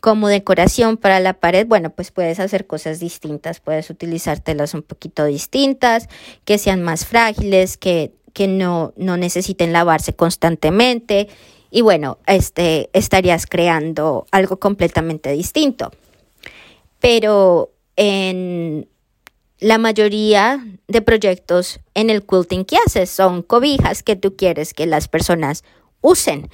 como 0.00 0.28
decoración 0.28 0.96
para 0.96 1.20
la 1.20 1.34
pared, 1.34 1.66
bueno, 1.66 1.90
pues 1.90 2.10
puedes 2.10 2.40
hacer 2.40 2.66
cosas 2.66 3.00
distintas, 3.00 3.60
puedes 3.60 3.90
utilizar 3.90 4.40
telas 4.40 4.74
un 4.74 4.82
poquito 4.82 5.24
distintas, 5.24 6.08
que 6.44 6.58
sean 6.58 6.82
más 6.82 7.06
frágiles, 7.06 7.76
que, 7.76 8.12
que 8.32 8.48
no, 8.48 8.92
no 8.96 9.16
necesiten 9.16 9.72
lavarse 9.72 10.14
constantemente 10.14 11.28
y 11.70 11.82
bueno, 11.82 12.18
este, 12.26 12.90
estarías 12.92 13.46
creando 13.46 14.26
algo 14.32 14.58
completamente 14.58 15.30
distinto. 15.30 15.92
Pero 16.98 17.72
en 17.96 18.88
la 19.60 19.78
mayoría 19.78 20.64
de 20.88 21.02
proyectos 21.02 21.80
en 21.94 22.10
el 22.10 22.24
quilting 22.24 22.64
que 22.64 22.76
haces 22.84 23.10
son 23.10 23.42
cobijas 23.42 24.02
que 24.02 24.16
tú 24.16 24.36
quieres 24.36 24.74
que 24.74 24.86
las 24.86 25.06
personas 25.06 25.64
usen 26.00 26.50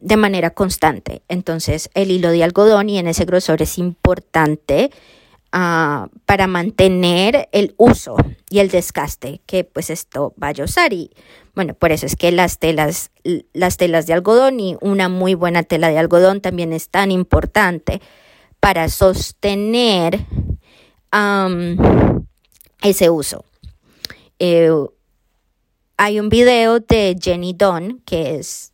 de 0.00 0.16
manera 0.16 0.50
constante. 0.50 1.22
Entonces 1.28 1.90
el 1.94 2.10
hilo 2.10 2.30
de 2.30 2.44
algodón 2.44 2.88
y 2.88 2.98
en 2.98 3.08
ese 3.08 3.24
grosor 3.24 3.62
es 3.62 3.78
importante 3.78 4.90
ah, 5.50 6.08
para 6.24 6.46
mantener 6.46 7.48
el 7.50 7.74
uso 7.76 8.16
y 8.48 8.60
el 8.60 8.70
desgaste 8.70 9.40
que 9.46 9.64
pues 9.64 9.90
esto 9.90 10.34
va 10.40 10.50
a 10.50 10.62
usar 10.62 10.92
y 10.92 11.10
bueno, 11.54 11.74
por 11.74 11.90
eso 11.90 12.06
es 12.06 12.14
que 12.16 12.30
las 12.32 12.58
telas, 12.58 13.10
las 13.52 13.76
telas 13.76 14.06
de 14.06 14.12
algodón 14.12 14.60
y 14.60 14.76
una 14.80 15.08
muy 15.08 15.34
buena 15.34 15.62
tela 15.62 15.88
de 15.88 15.98
algodón 15.98 16.40
también 16.40 16.72
es 16.72 16.88
tan 16.88 17.10
importante 17.10 18.00
para 18.60 18.88
sostener 18.88 20.26
ese 22.82 23.10
uso. 23.10 23.44
Eh, 24.38 24.70
hay 25.96 26.18
un 26.18 26.28
video 26.28 26.80
de 26.80 27.16
Jenny 27.20 27.52
Don, 27.52 28.00
que 28.04 28.36
es, 28.36 28.73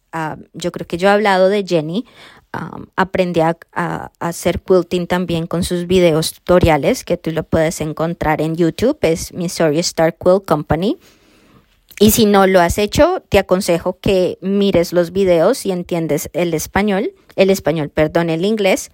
yo 0.53 0.73
creo 0.73 0.87
que 0.87 0.99
yo 0.99 1.09
he 1.09 1.13
hablado 1.13 1.49
de 1.49 1.65
Jenny, 1.67 2.05
aprendí 2.97 3.41
a, 3.41 3.57
hacer 4.19 4.61
quilting 4.61 5.07
también 5.07 5.47
con 5.47 5.63
sus 5.63 5.87
videos 5.87 6.35
tutoriales, 6.35 7.05
que 7.05 7.17
tú 7.17 7.31
lo 7.31 7.43
puedes 7.45 7.81
encontrar 7.81 8.41
en 8.41 8.57
YouTube, 8.57 8.99
es 9.03 9.33
Missouri 9.33 9.79
Star 9.81 10.17
Quilt 10.17 10.45
Company. 10.45 10.99
Y 11.99 12.13
si 12.13 12.25
no 12.25 12.47
lo 12.47 12.61
has 12.61 12.79
hecho, 12.79 13.23
te 13.29 13.39
aconsejo 13.39 13.99
que 14.01 14.39
mires 14.41 14.95
los 14.95 15.13
videos 15.13 15.67
y 15.67 15.71
entiendes 15.71 16.31
el 16.33 16.55
español, 16.55 17.13
el 17.37 17.51
español, 17.51 17.91
perdón, 17.91 18.31
el 18.31 18.47
inglés, 18.47 18.91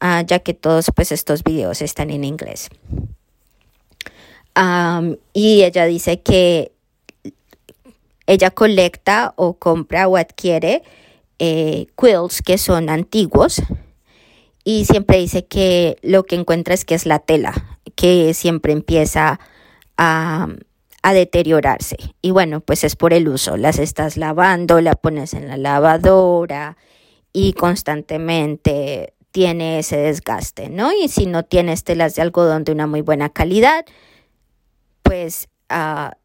Ah, 0.00 0.22
ya 0.26 0.38
que 0.38 0.54
todos 0.54 0.90
pues 0.96 1.12
estos 1.12 1.44
videos 1.44 1.82
están 1.82 2.10
en 2.10 2.24
inglés. 2.24 2.70
y 5.32 5.62
ella 5.62 5.84
dice 5.86 6.20
que 6.20 6.72
ella 8.26 8.50
colecta 8.50 9.32
o 9.36 9.54
compra 9.54 10.08
o 10.08 10.16
adquiere 10.16 10.82
eh, 11.38 11.86
quilts 11.96 12.42
que 12.42 12.58
son 12.58 12.88
antiguos 12.88 13.62
y 14.64 14.84
siempre 14.84 15.18
dice 15.18 15.46
que 15.46 15.96
lo 16.02 16.24
que 16.24 16.36
encuentra 16.36 16.74
es 16.74 16.84
que 16.84 16.94
es 16.94 17.06
la 17.06 17.18
tela, 17.18 17.80
que 17.96 18.34
siempre 18.34 18.72
empieza 18.72 19.40
a, 19.96 20.48
a 21.02 21.12
deteriorarse. 21.12 21.96
Y 22.20 22.30
bueno, 22.30 22.60
pues 22.60 22.84
es 22.84 22.94
por 22.94 23.12
el 23.12 23.28
uso. 23.28 23.56
Las 23.56 23.78
estás 23.78 24.16
lavando, 24.16 24.80
la 24.80 24.94
pones 24.94 25.34
en 25.34 25.48
la 25.48 25.56
lavadora 25.56 26.76
y 27.32 27.54
constantemente 27.54 29.14
tiene 29.30 29.78
ese 29.78 29.96
desgaste, 29.96 30.68
¿no? 30.68 30.92
Y 30.92 31.08
si 31.08 31.26
no 31.26 31.44
tienes 31.44 31.84
telas 31.84 32.14
de 32.14 32.22
algodón 32.22 32.64
de 32.64 32.72
una 32.72 32.86
muy 32.86 33.00
buena 33.00 33.28
calidad, 33.30 33.84
pues 35.02 35.48
ah, 35.68 36.16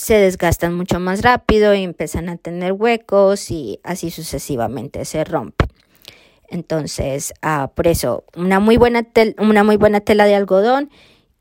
se 0.00 0.14
desgastan 0.14 0.74
mucho 0.74 0.98
más 0.98 1.20
rápido 1.22 1.74
y 1.74 1.82
empiezan 1.82 2.28
a 2.30 2.36
tener 2.38 2.72
huecos 2.72 3.50
y 3.50 3.80
así 3.84 4.10
sucesivamente 4.10 5.04
se 5.04 5.24
rompe. 5.24 5.66
Entonces, 6.48 7.34
ah, 7.42 7.70
por 7.74 7.86
eso, 7.86 8.24
una 8.34 8.60
muy, 8.60 8.76
buena 8.76 9.06
una 9.38 9.62
muy 9.62 9.76
buena 9.76 10.00
tela 10.00 10.24
de 10.24 10.34
algodón 10.34 10.90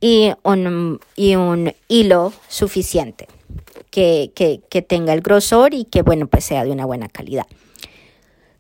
y 0.01 0.34
un, 0.43 0.99
hilo 1.88 2.34
suficiente 2.47 3.28
que, 3.91 4.32
que, 4.36 4.82
tenga 4.82 5.14
el 5.14 5.22
grosor 5.22 5.74
y 5.74 5.86
que, 5.86 6.01
bueno, 6.03 6.28
pues 6.28 6.43
sea 6.43 6.64
de 6.64 6.72
una 6.72 6.86
buena 6.86 7.07
calidad. 7.07 7.47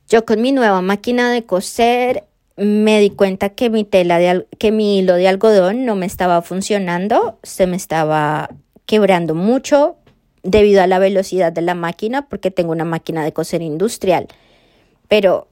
Yo 0.07 0.25
con 0.25 0.41
mi 0.41 0.51
nueva 0.51 0.81
máquina 0.81 1.31
de 1.31 1.45
coser 1.45 2.23
me 2.55 2.99
di 2.99 3.09
cuenta 3.09 3.49
que 3.49 3.69
mi 3.69 3.83
tela 3.83 4.17
de, 4.17 4.47
que 4.57 4.71
mi 4.71 4.99
hilo 4.99 5.15
de 5.15 5.27
algodón 5.27 5.85
no 5.85 5.95
me 5.95 6.05
estaba 6.05 6.41
funcionando, 6.41 7.37
se 7.43 7.67
me 7.67 7.77
estaba 7.77 8.49
quebrando 8.89 9.35
mucho 9.35 9.97
debido 10.41 10.81
a 10.81 10.87
la 10.87 10.97
velocidad 10.97 11.51
de 11.51 11.61
la 11.61 11.75
máquina 11.75 12.27
porque 12.27 12.49
tengo 12.49 12.71
una 12.71 12.85
máquina 12.85 13.23
de 13.23 13.31
coser 13.31 13.61
industrial. 13.61 14.27
Pero 15.07 15.47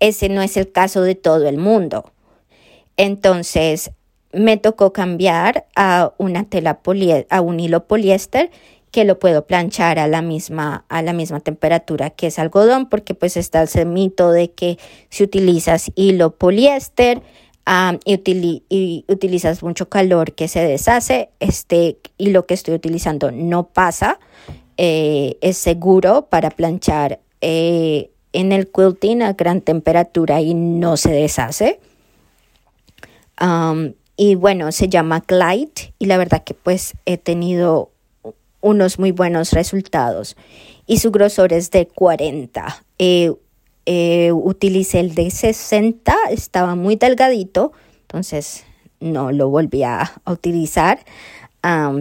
ese 0.00 0.30
no 0.30 0.40
es 0.40 0.56
el 0.56 0.72
caso 0.72 1.02
de 1.02 1.14
todo 1.14 1.46
el 1.46 1.58
mundo. 1.58 2.10
Entonces 2.96 3.90
me 4.32 4.56
tocó 4.56 4.94
cambiar 4.94 5.66
a 5.76 6.14
una 6.16 6.44
tela 6.44 6.80
a 7.28 7.40
un 7.42 7.60
hilo 7.60 7.86
poliéster 7.86 8.50
que 8.90 9.04
lo 9.04 9.18
puedo 9.18 9.46
planchar 9.46 9.98
a 9.98 10.06
la 10.06 10.22
misma, 10.22 10.86
a 10.88 11.02
la 11.02 11.12
misma 11.12 11.40
temperatura 11.40 12.08
que 12.08 12.28
es 12.28 12.38
algodón, 12.38 12.88
porque 12.88 13.12
pues 13.12 13.36
está 13.36 13.64
el 13.64 13.86
mito 13.86 14.32
de 14.32 14.50
que 14.50 14.78
si 15.10 15.24
utilizas 15.24 15.92
hilo 15.94 16.36
poliéster 16.36 17.20
y, 18.04 19.04
utilizas 19.08 19.62
mucho 19.62 19.88
calor 19.88 20.32
que 20.32 20.48
se 20.48 20.60
deshace, 20.60 21.30
este 21.40 21.98
hilo 22.18 22.46
que 22.46 22.54
estoy 22.54 22.74
utilizando 22.74 23.30
no 23.30 23.68
pasa, 23.68 24.18
eh, 24.76 25.36
es 25.40 25.58
seguro 25.58 26.26
para 26.28 26.50
planchar 26.50 27.20
eh, 27.40 28.10
en 28.32 28.52
el 28.52 28.68
quilting 28.70 29.22
a 29.22 29.34
gran 29.34 29.60
temperatura 29.60 30.40
y 30.40 30.54
no 30.54 30.96
se 30.96 31.12
deshace. 31.12 31.80
y 34.16 34.34
bueno, 34.34 34.72
se 34.72 34.88
llama 34.88 35.24
Glide 35.26 35.94
y 35.98 36.06
la 36.06 36.16
verdad 36.16 36.44
que 36.44 36.54
pues 36.54 36.94
he 37.06 37.16
tenido 37.18 37.90
unos 38.60 38.98
muy 38.98 39.10
buenos 39.10 39.52
resultados 39.52 40.36
y 40.86 40.98
su 40.98 41.10
grosor 41.10 41.52
es 41.52 41.70
de 41.70 41.86
40. 41.86 42.84
Eh, 42.98 43.32
eh, 43.86 44.32
utilicé 44.32 45.00
el 45.00 45.14
de 45.14 45.30
60, 45.30 46.14
estaba 46.30 46.74
muy 46.74 46.96
delgadito, 46.96 47.72
entonces 48.02 48.64
no 49.00 49.32
lo 49.32 49.48
volví 49.48 49.82
a, 49.82 50.12
utilizar, 50.26 51.00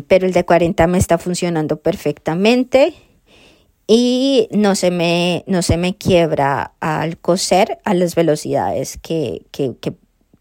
pero 0.07 0.25
el 0.25 0.33
de 0.33 0.45
40 0.45 0.87
me 0.87 0.97
está 0.97 1.17
funcionando 1.17 1.77
perfectamente 1.77 2.93
y 3.87 4.47
no 4.51 4.75
se 4.75 4.91
me, 4.91 5.43
no 5.47 5.61
se 5.61 5.77
me 5.77 5.95
quiebra 5.95 6.73
al 6.79 7.17
coser 7.17 7.79
a 7.83 7.93
las 7.93 8.15
velocidades 8.15 8.97
que, 8.97 9.45
que, 9.51 9.73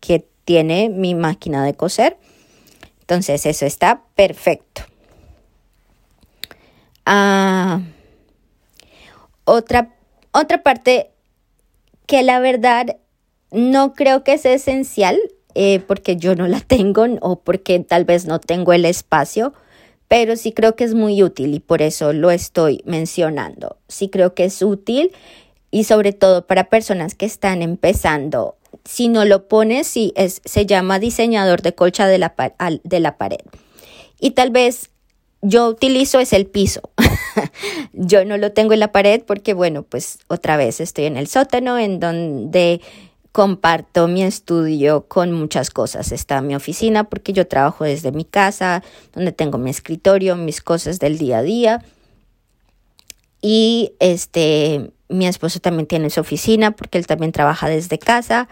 que 0.01 0.27
tiene 0.45 0.89
mi 0.89 1.15
máquina 1.15 1.65
de 1.65 1.75
coser. 1.75 2.17
Entonces 3.01 3.45
eso 3.47 3.67
está 3.67 4.03
perfecto. 4.15 4.83
Ah, 7.05 7.81
otra, 9.45 9.95
otra 10.33 10.63
parte 10.63 11.11
que 12.11 12.25
la 12.25 12.41
verdad 12.41 12.97
no 13.53 13.95
creo 13.95 14.25
que 14.25 14.37
sea 14.37 14.55
esencial 14.55 15.17
eh, 15.55 15.79
porque 15.79 16.17
yo 16.17 16.35
no 16.35 16.49
la 16.49 16.59
tengo 16.67 17.07
o 17.21 17.39
porque 17.39 17.79
tal 17.79 18.05
vez 18.05 18.27
no 18.27 18.41
tengo 18.41 18.73
el 18.73 18.85
espacio, 18.85 19.53
pero 20.09 20.35
sí 20.35 20.51
creo 20.51 20.75
que 20.75 20.83
es 20.83 20.95
muy 20.95 21.23
útil 21.23 21.55
y 21.55 21.61
por 21.61 21.83
eso 21.83 22.13
lo 22.13 22.33
estoy 22.33 22.83
mencionando. 22.85 23.77
Sí 23.87 24.09
creo 24.09 24.35
que 24.35 24.47
es 24.47 24.61
útil 24.61 25.13
y 25.71 25.85
sobre 25.85 26.13
todo 26.13 26.49
para 26.49 26.69
personas 26.69 27.15
que 27.15 27.27
están 27.27 27.63
empezando. 27.63 28.57
Si 28.85 29.07
no 29.07 29.25
lo 29.25 29.47
pones, 29.47 29.87
sí, 29.87 30.13
es, 30.17 30.43
se 30.45 30.67
llama 30.67 30.99
diseñador 30.99 31.63
de 31.63 31.77
colcha 31.77 32.09
de 32.09 32.19
la, 32.19 32.35
de 32.83 32.99
la 32.99 33.19
pared. 33.19 33.39
Y 34.19 34.33
tal 34.33 34.51
vez 34.51 34.91
yo 35.43 35.69
utilizo 35.69 36.19
es 36.19 36.33
el 36.33 36.47
piso. 36.47 36.81
yo 37.93 38.25
no 38.25 38.37
lo 38.37 38.53
tengo 38.53 38.73
en 38.73 38.81
la 38.81 38.93
pared 38.93 39.23
porque, 39.27 39.55
bueno, 39.55 39.83
pues 39.83 40.21
otra 40.29 40.57
vez 40.57 40.81
estoy 40.81 41.05
en 41.07 41.17
el 41.17 41.27
sótano 41.27 41.79
en 41.79 42.01
donde 42.01 42.81
comparto 43.33 44.09
mi 44.09 44.23
estudio 44.23 45.07
con 45.07 45.33
muchas 45.33 45.71
cosas. 45.71 46.13
Está 46.13 46.41
mi 46.41 46.55
oficina 46.55 47.05
porque 47.05 47.33
yo 47.33 47.47
trabajo 47.47 47.85
desde 47.85 48.13
mi 48.13 48.25
casa, 48.25 48.83
donde 49.13 49.33
tengo 49.33 49.59
mi 49.59 49.71
escritorio, 49.71 50.37
mis 50.37 50.61
cosas 50.61 50.99
del 50.99 51.19
día 51.19 51.39
a 51.39 51.43
día. 51.43 51.85
Y 53.41 53.93
este, 54.01 54.91
mi 55.09 55.27
esposo 55.27 55.61
también 55.61 55.87
tiene 55.87 56.11
su 56.11 56.21
oficina 56.21 56.73
porque 56.73 56.99
él 56.99 57.07
también 57.07 57.33
trabaja 57.33 57.69
desde 57.69 57.99
casa. 57.99 58.49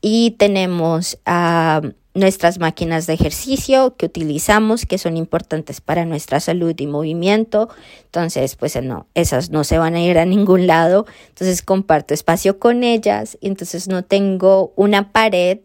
Y 0.00 0.32
tenemos 0.32 1.18
a 1.26 1.82
nuestras 2.14 2.58
máquinas 2.58 3.06
de 3.06 3.12
ejercicio 3.12 3.94
que 3.96 4.06
utilizamos, 4.06 4.84
que 4.84 4.98
son 4.98 5.16
importantes 5.16 5.80
para 5.80 6.04
nuestra 6.04 6.40
salud 6.40 6.74
y 6.78 6.86
movimiento. 6.86 7.68
Entonces, 8.04 8.56
pues 8.56 8.80
no, 8.82 9.06
esas 9.14 9.50
no 9.50 9.64
se 9.64 9.78
van 9.78 9.94
a 9.94 10.02
ir 10.02 10.18
a 10.18 10.24
ningún 10.24 10.66
lado. 10.66 11.06
Entonces, 11.28 11.62
comparto 11.62 12.14
espacio 12.14 12.58
con 12.58 12.82
ellas 12.82 13.38
entonces 13.40 13.88
no 13.88 14.02
tengo 14.04 14.72
una 14.76 15.12
pared 15.12 15.58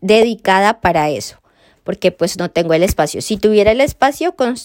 dedicada 0.00 0.80
para 0.80 1.08
eso, 1.10 1.40
porque 1.84 2.12
pues 2.12 2.38
no 2.38 2.50
tengo 2.50 2.74
el 2.74 2.82
espacio. 2.82 3.22
Si 3.22 3.36
tuviera 3.36 3.70
el 3.70 3.80
espacio, 3.80 4.34
con, 4.36 4.56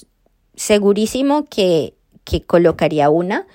segurísimo 0.55 1.45
que, 1.45 1.93
que 2.23 2.41
colocaría 2.41 3.09
una. 3.09 3.47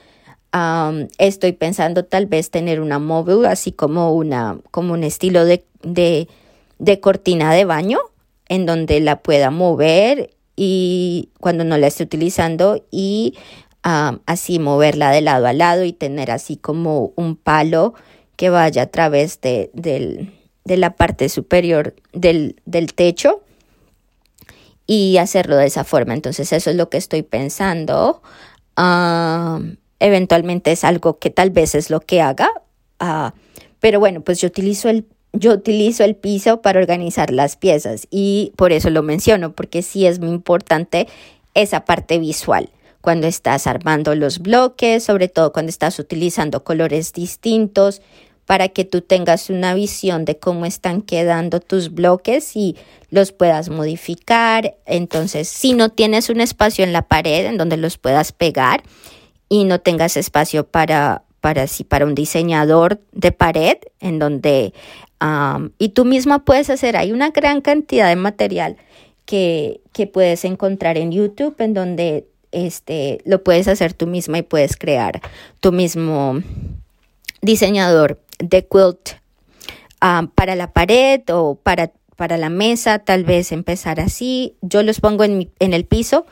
Estoy 1.19 1.53
pensando 1.53 2.05
tal 2.05 2.27
vez 2.27 2.51
tener 2.51 2.81
una 2.81 2.99
móvil, 2.99 3.45
así 3.47 3.73
como 3.73 4.15
una, 4.15 4.59
como 4.71 4.93
un 4.93 5.03
estilo 5.03 5.45
de, 5.45 5.65
de 5.83 7.01
cortina 7.01 7.53
de 7.53 7.65
baño 7.65 7.99
en 8.49 8.67
donde 8.67 9.01
la 9.01 9.21
pueda 9.21 9.51
mover 9.51 10.31
y 10.57 11.31
cuando 11.41 11.65
no 11.65 11.77
la 11.77 11.89
esté 11.89 12.05
utilizando 12.05 12.85
y 12.91 13.37
así 13.83 14.59
moverla 14.59 15.11
de 15.11 15.21
lado 15.21 15.47
a 15.47 15.53
lado 15.53 15.85
y 15.85 15.93
tener 15.93 16.31
así 16.31 16.57
como 16.57 17.13
un 17.17 17.37
palo 17.37 17.95
que 18.37 18.49
vaya 18.49 18.83
a 18.83 18.87
través 18.87 19.41
de, 19.43 19.71
de 19.73 20.77
la 20.77 20.97
parte 20.97 21.29
superior 21.29 21.95
del, 22.13 22.57
del, 22.65 22.95
techo 22.95 23.43
y 24.87 25.19
hacerlo 25.19 25.57
de 25.57 25.67
esa 25.67 25.85
forma. 25.85 26.15
Entonces 26.15 26.53
eso 26.53 26.71
es 26.71 26.77
lo 26.77 26.89
que 26.89 26.97
estoy 26.97 27.23
pensando. 27.23 28.23
Eventualmente 30.01 30.73
es 30.73 30.85
algo 30.85 31.19
que 31.19 31.31
tal 31.31 31.51
vez 31.51 31.75
es 31.75 31.91
lo 31.91 32.01
que 32.01 32.21
haga. 32.21 32.51
Ah, 32.99 33.35
pero 33.81 34.01
bueno, 34.01 34.23
pues 34.23 34.41
yo 34.41 34.49
utilizo 34.49 34.89
el 34.89 35.07
yo 35.37 35.53
utilizo 35.53 36.05
el 36.05 36.15
piso 36.15 36.63
para 36.63 36.79
organizar 36.79 37.33
las 37.33 37.57
piezas 37.57 38.07
y 38.11 38.53
por 38.57 38.73
eso 38.73 38.89
lo 38.91 39.03
menciono, 39.03 39.53
porque 39.53 39.83
sí 39.83 40.07
es 40.07 40.21
muy 40.21 40.31
importante 40.31 41.09
esa 41.55 41.85
parte 41.85 42.19
visual 42.19 42.71
cuando 43.01 43.27
estás 43.27 43.67
armando 43.67 44.15
los 44.15 44.39
bloques, 44.39 45.05
sobre 45.05 45.29
todo 45.29 45.53
cuando 45.53 45.71
estás 45.71 45.99
utilizando 45.99 46.65
colores 46.65 47.13
distintos, 47.13 48.01
para 48.47 48.69
que 48.69 48.85
tú 48.85 49.01
tengas 49.01 49.51
una 49.51 49.75
visión 49.75 50.25
de 50.25 50.39
cómo 50.39 50.67
están 50.67 51.03
quedando 51.03 51.61
tus 51.61 51.93
bloques 51.93 52.57
y 52.57 52.77
los 53.11 53.33
puedas 53.33 53.69
modificar. 53.69 54.77
Entonces, 54.87 55.49
si 55.49 55.75
no 55.75 55.91
tienes 55.91 56.29
un 56.29 56.41
espacio 56.41 56.85
en 56.85 56.93
la 56.93 57.03
pared 57.03 57.47
en 57.47 57.59
donde 57.59 57.77
los 57.77 57.99
puedas 57.99 58.33
pegar 58.33 58.83
y 59.61 59.65
no 59.65 59.81
tengas 59.81 60.17
espacio 60.17 60.67
para, 60.67 61.23
para, 61.41 61.67
para 61.89 62.07
un 62.07 62.15
diseñador 62.15 63.01
de 63.13 63.33
pared 63.33 63.77
en 64.01 64.19
donde 64.19 64.73
y 65.79 65.89
tú 65.91 66.05
misma 66.05 66.45
puedes 66.45 66.69
hacer, 66.69 66.99
hay 66.99 67.11
una 67.11 67.31
gran 67.31 67.63
cantidad 67.63 68.09
de 68.09 68.17
material 68.17 68.77
que, 69.25 69.81
que 69.93 70.07
puedes 70.07 70.45
encontrar 70.45 70.99
en 70.99 71.13
YouTube 71.13 71.55
en 71.61 71.73
donde 71.73 72.27
este, 72.53 73.23
lo 73.25 73.43
puedes 73.43 73.67
hacer 73.67 73.95
tú 73.95 74.07
misma 74.07 74.39
y 74.39 74.43
puedes 74.43 74.77
crear 74.77 75.23
tu 75.61 75.73
mismo 75.73 76.43
diseñador 77.41 78.21
de 78.39 78.67
quilt 78.67 79.21
para 80.35 80.57
la 80.57 80.73
pared 80.75 81.23
o 81.31 81.55
para, 81.55 81.91
para 82.17 82.37
la 82.37 82.51
mesa, 82.51 82.99
tal 82.99 83.25
vez 83.25 83.51
empezar 83.51 84.01
así. 84.01 84.57
Yo 84.61 84.83
los 84.83 85.01
pongo 85.01 85.25
en, 85.25 85.51
en 85.59 85.73
el 85.73 85.87
piso, 85.87 86.27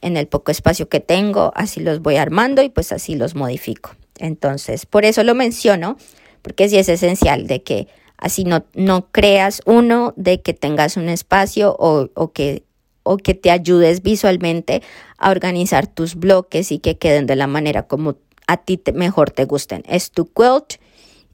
en 0.00 0.16
el 0.16 0.26
poco 0.26 0.50
espacio 0.50 0.88
que 0.88 1.00
tengo, 1.00 1.52
así 1.54 1.80
los 1.80 2.00
voy 2.00 2.16
armando 2.16 2.62
y 2.62 2.70
pues 2.70 2.90
así 2.92 3.14
los 3.14 3.34
modifico. 3.34 3.94
Entonces, 4.18 4.86
por 4.86 5.04
eso 5.04 5.22
lo 5.24 5.34
menciono, 5.34 5.96
porque 6.42 6.68
sí 6.68 6.78
es 6.78 6.88
esencial 6.88 7.46
de 7.46 7.62
que 7.62 7.88
así 8.16 8.44
no, 8.44 8.64
no 8.74 9.10
creas 9.10 9.60
uno 9.66 10.14
de 10.16 10.40
que 10.40 10.54
tengas 10.54 10.96
un 10.96 11.08
espacio 11.08 11.76
o, 11.78 12.08
o, 12.14 12.32
que, 12.32 12.64
o 13.02 13.18
que 13.18 13.34
te 13.34 13.50
ayudes 13.50 14.02
visualmente 14.02 14.82
a 15.18 15.30
organizar 15.30 15.86
tus 15.86 16.14
bloques 16.14 16.72
y 16.72 16.78
que 16.78 16.96
queden 16.96 17.26
de 17.26 17.36
la 17.36 17.46
manera 17.46 17.86
como 17.86 18.16
a 18.46 18.56
ti 18.56 18.80
mejor 18.94 19.30
te 19.30 19.44
gusten. 19.44 19.82
Es 19.86 20.10
tu 20.10 20.24
quilt 20.32 20.80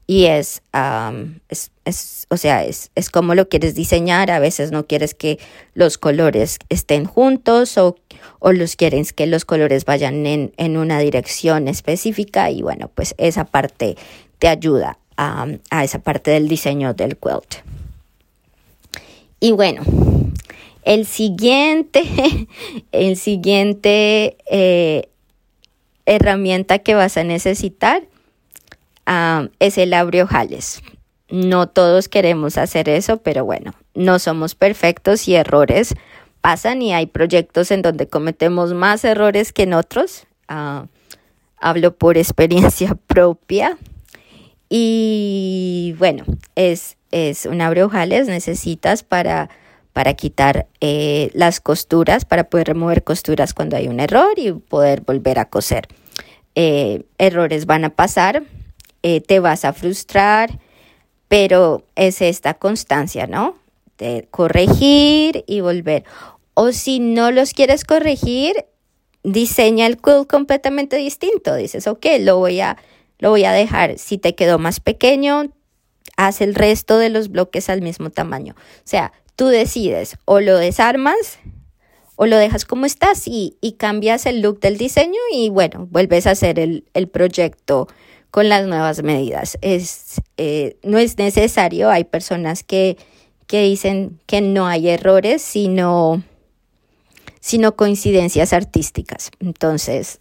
y 0.07 0.27
es, 0.27 0.63
es, 1.49 1.71
es, 1.85 2.27
o 2.29 2.37
sea, 2.37 2.65
es, 2.65 2.91
es 2.95 3.09
como 3.09 3.35
lo 3.35 3.49
quieres 3.49 3.75
diseñar. 3.75 4.31
A 4.31 4.39
veces 4.39 4.71
no 4.71 4.87
quieres 4.87 5.15
que 5.15 5.39
los 5.73 5.97
colores 5.97 6.59
estén 6.69 7.07
juntos 7.07 7.79
o, 7.79 7.97
o 8.39 8.53
los 8.53 8.77
quieres 8.77 9.13
que 9.13 9.27
los 9.27 9.45
colores 9.45 9.87
vayan 9.87 10.27
en, 10.27 10.53
en 10.59 10.77
una 10.77 10.99
dirección 10.99 11.69
específica 11.69 12.51
y 12.51 12.61
bueno, 12.63 12.91
pues 12.95 13.15
esa 13.17 13.45
parte 13.45 13.97
te 14.39 14.49
ayuda 14.49 14.99
a, 15.17 15.47
esa 15.83 16.01
parte 16.01 16.31
del 16.33 16.49
diseño 16.49 16.93
del 16.93 17.17
quilt. 17.17 17.65
Y 19.41 19.53
bueno, 19.53 19.83
El 20.83 21.07
siguiente, 21.07 22.03
el 22.93 23.17
siguiente 23.17 24.37
eh, 24.51 25.09
herramienta 26.05 26.79
que 26.81 26.95
vas 26.95 27.17
a 27.17 27.25
necesitar 27.25 28.07
ah, 29.07 29.49
es 29.59 29.79
el 29.79 29.93
abriojales. 29.93 30.83
No 31.31 31.69
todos 31.69 32.09
queremos 32.09 32.59
hacer 32.59 32.89
eso, 32.89 33.19
pero 33.19 33.45
bueno, 33.45 33.73
no 33.95 34.19
somos 34.19 34.55
perfectos 34.55 35.27
y 35.27 35.35
errores 35.35 35.95
pasan 36.45 36.83
y 36.83 36.93
hay 36.93 37.07
proyectos 37.07 37.71
en 37.71 37.81
donde 37.81 38.07
cometemos 38.07 38.75
más 38.75 39.03
errores 39.07 39.51
que 39.55 39.63
en 39.63 39.73
otros. 39.73 40.27
Ah, 40.47 40.89
hablo 41.57 41.97
por 41.97 42.19
experiencia 42.25 42.99
propia. 43.07 43.79
Y 44.69 45.95
bueno, 45.99 46.27
es, 46.55 46.99
es 47.11 47.47
un 47.47 47.63
abreojales, 47.63 48.27
necesitas 48.29 49.03
para, 49.03 49.49
para 49.95 50.13
quitar 50.13 50.67
eh, 50.83 51.31
las 51.33 51.61
costuras, 51.61 52.27
para 52.27 52.45
poder 52.51 52.67
remover 52.67 53.05
costuras 53.05 53.55
cuando 53.55 53.79
hay 53.79 53.89
un 53.89 53.99
error 53.99 54.35
y 54.37 54.53
poder 54.53 55.01
volver 55.01 55.39
a 55.39 55.47
coser. 55.47 55.89
Eh, 56.55 57.07
errores 57.17 57.65
van 57.65 57.87
a 57.87 57.91
pasar, 57.91 58.43
eh, 59.05 59.21
te 59.21 59.39
vas 59.39 59.67
a 59.67 59.75
frustrar, 59.75 60.59
pero 61.29 61.85
es 61.95 62.23
esta 62.23 62.55
constancia, 62.55 63.27
¿no? 63.27 63.59
De 63.99 64.27
corregir 64.31 65.45
y 65.47 65.61
volver. 65.61 66.05
O 66.55 66.73
si 66.73 67.01
no 67.01 67.31
los 67.31 67.53
quieres 67.53 67.85
corregir, 67.85 68.65
diseña 69.23 69.85
el 69.85 69.99
quilt 69.99 70.27
completamente 70.27 70.97
distinto. 70.97 71.55
Dices, 71.55 71.87
ok, 71.87 72.07
lo 72.21 72.39
voy 72.39 72.61
a, 72.61 72.79
lo 73.19 73.29
voy 73.29 73.45
a 73.45 73.53
dejar. 73.53 73.99
Si 73.99 74.17
te 74.17 74.35
quedó 74.35 74.59
más 74.59 74.81
pequeño, 74.81 75.53
haz 76.17 76.41
el 76.41 76.55
resto 76.55 76.97
de 76.97 77.11
los 77.11 77.29
bloques 77.29 77.69
al 77.69 77.83
mismo 77.83 78.09
tamaño. 78.09 78.55
O 78.57 78.87
sea, 78.87 79.13
tú 79.37 79.49
decides 79.49 80.17
o 80.25 80.41
lo 80.41 80.57
desarmas 80.57 81.39
o 82.17 82.25
lo 82.25 82.39
dejas 82.39 82.65
como 82.65 82.87
estás 82.87 83.25
y, 83.27 83.59
cambias 83.79 84.25
el 84.25 84.41
look 84.41 84.61
del 84.61 84.79
diseño 84.79 85.21
y 85.31 85.51
bueno, 85.51 85.89
vuelves 85.91 86.27
a 86.27 86.31
hacer 86.31 86.59
el, 86.59 87.09
proyecto 87.13 87.89
con 88.35 88.49
las 88.49 88.67
nuevas 88.67 89.01
medidas. 89.05 89.59
Es, 89.61 90.21
eh, 90.39 90.77
no 90.83 90.99
es 90.99 91.19
necesario, 91.19 91.89
hay 91.89 92.03
personas 92.03 92.65
que, 92.65 92.97
que 93.47 93.63
dicen 93.63 94.19
que 94.27 94.41
no 94.41 94.67
hay 94.67 94.89
errores, 94.89 95.41
sino 95.41 96.21
sino 97.39 97.77
coincidencias 97.77 98.53
artísticas. 98.53 99.31
Entonces, 99.39 100.19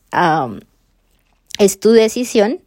es 1.58 1.80
tu 1.80 1.90
decisión. 1.90 2.60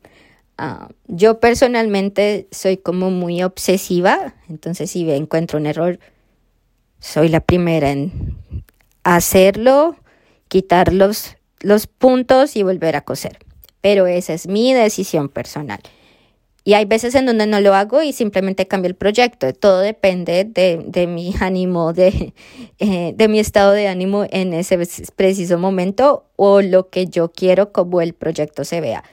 yo 1.07 1.39
personalmente 1.39 2.49
soy 2.51 2.77
como 2.77 3.13
muy 3.13 3.45
obsesiva, 3.45 4.35
entonces 4.49 4.91
si 4.91 5.09
encuentro 5.13 5.61
un 5.61 5.67
error, 5.67 6.01
soy 6.99 7.29
la 7.29 7.39
primera 7.39 7.93
en 7.93 8.37
hacerlo, 9.05 9.95
quitar 10.49 10.93
los, 10.93 11.37
los 11.61 11.87
puntos 11.87 12.57
y 12.57 12.65
volver 12.65 12.97
a 12.97 13.03
coser. 13.03 13.46
Pero 13.81 14.07
esa 14.07 14.35
es 14.35 14.47
mi 14.47 14.73
decisión 14.73 15.29
personal. 15.29 15.81
Y 16.65 16.75
hay 16.75 16.85
veces 16.85 17.15
en 17.15 17.27
donde 17.27 17.47
no 17.47 17.61
lo 17.61 17.75
hago 17.75 18.03
y 18.03 18.13
simplemente 18.13 18.67
cambio 18.67 18.89
el 18.89 18.97
proyecto. 18.97 19.53
Todo 19.53 19.79
depende 19.79 20.45
de, 20.45 21.07
mi 21.07 21.33
ánimo, 21.39 21.93
de, 21.93 22.35
eh, 22.81 23.13
de 23.15 23.29
mi 23.29 23.39
estado 23.39 23.71
de 23.71 23.87
ánimo 23.87 24.27
en 24.31 24.53
ese 24.53 24.77
preciso 25.15 25.59
momento 25.59 26.27
o 26.35 26.63
lo 26.63 26.91
que 26.91 27.07
yo 27.07 27.31
quiero 27.31 27.73
como 27.73 28.01
el 28.01 28.15
proyecto 28.15 28.65
se 28.65 28.81
vea. 28.81 29.05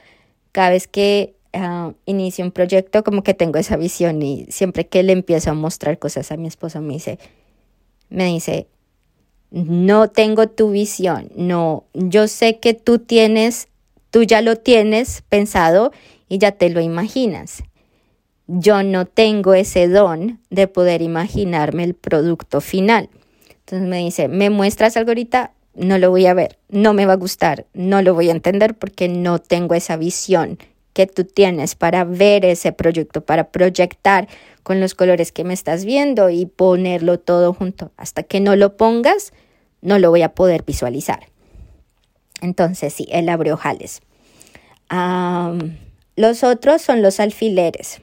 Cada 0.50 0.70
vez 0.70 0.88
que 0.88 1.34
uh, 1.54 1.92
inicio 2.06 2.44
un 2.44 2.50
proyecto 2.50 3.04
como 3.04 3.22
que 3.22 3.34
tengo 3.34 3.58
esa 3.58 3.76
visión 3.76 4.20
y 4.22 4.46
siempre 4.50 4.86
que 4.86 5.02
le 5.02 5.12
empiezo 5.12 5.50
a 5.50 5.54
mostrar 5.54 5.98
cosas 5.98 6.32
a 6.32 6.36
mi 6.36 6.48
esposo 6.48 6.80
me 6.80 6.94
dice, 6.94 7.18
me 8.08 8.26
dice, 8.26 8.66
no 9.50 10.10
tengo 10.10 10.48
tu 10.48 10.70
visión, 10.70 11.30
no, 11.36 11.84
yo 11.94 12.26
sé 12.28 12.58
que 12.58 12.74
tú 12.74 12.98
tienes, 12.98 13.68
tú 14.14 14.22
ya 14.22 14.42
lo 14.42 14.54
tienes 14.54 15.24
pensado 15.28 15.90
y 16.28 16.38
ya 16.38 16.52
te 16.52 16.70
lo 16.70 16.80
imaginas. 16.80 17.64
Yo 18.46 18.84
no 18.84 19.06
tengo 19.06 19.54
ese 19.54 19.88
don 19.88 20.38
de 20.50 20.68
poder 20.68 21.02
imaginarme 21.02 21.82
el 21.82 21.94
producto 21.94 22.60
final. 22.60 23.10
Entonces 23.50 23.88
me 23.88 23.98
dice, 23.98 24.28
¿me 24.28 24.50
muestras 24.50 24.96
algo 24.96 25.10
ahorita? 25.10 25.50
No 25.74 25.98
lo 25.98 26.10
voy 26.10 26.26
a 26.26 26.34
ver, 26.34 26.58
no 26.68 26.94
me 26.94 27.06
va 27.06 27.14
a 27.14 27.16
gustar, 27.16 27.66
no 27.74 28.02
lo 28.02 28.14
voy 28.14 28.28
a 28.28 28.32
entender 28.32 28.76
porque 28.76 29.08
no 29.08 29.40
tengo 29.40 29.74
esa 29.74 29.96
visión 29.96 30.58
que 30.92 31.08
tú 31.08 31.24
tienes 31.24 31.74
para 31.74 32.04
ver 32.04 32.44
ese 32.44 32.70
proyecto, 32.70 33.22
para 33.22 33.48
proyectar 33.48 34.28
con 34.62 34.78
los 34.78 34.94
colores 34.94 35.32
que 35.32 35.42
me 35.42 35.54
estás 35.54 35.84
viendo 35.84 36.30
y 36.30 36.46
ponerlo 36.46 37.18
todo 37.18 37.52
junto. 37.52 37.90
Hasta 37.96 38.22
que 38.22 38.38
no 38.38 38.54
lo 38.54 38.76
pongas, 38.76 39.32
no 39.82 39.98
lo 39.98 40.10
voy 40.10 40.22
a 40.22 40.36
poder 40.36 40.62
visualizar. 40.62 41.33
Entonces, 42.40 42.92
sí, 42.92 43.06
el 43.10 43.28
abre 43.28 43.52
ojales. 43.52 44.02
Los 46.16 46.44
otros 46.44 46.82
son 46.82 47.02
los 47.02 47.20
alfileres. 47.20 48.00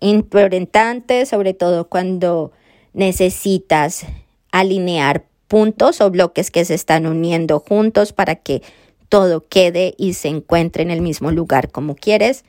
Importantes, 0.00 1.28
sobre 1.28 1.54
todo 1.54 1.88
cuando 1.88 2.52
necesitas 2.92 4.04
alinear 4.50 5.24
puntos 5.48 6.00
o 6.00 6.10
bloques 6.10 6.50
que 6.50 6.64
se 6.64 6.74
están 6.74 7.06
uniendo 7.06 7.60
juntos 7.60 8.12
para 8.12 8.36
que 8.36 8.62
todo 9.08 9.46
quede 9.46 9.94
y 9.98 10.14
se 10.14 10.28
encuentre 10.28 10.82
en 10.82 10.90
el 10.90 11.02
mismo 11.02 11.30
lugar 11.30 11.70
como 11.70 11.94
quieres. 11.94 12.44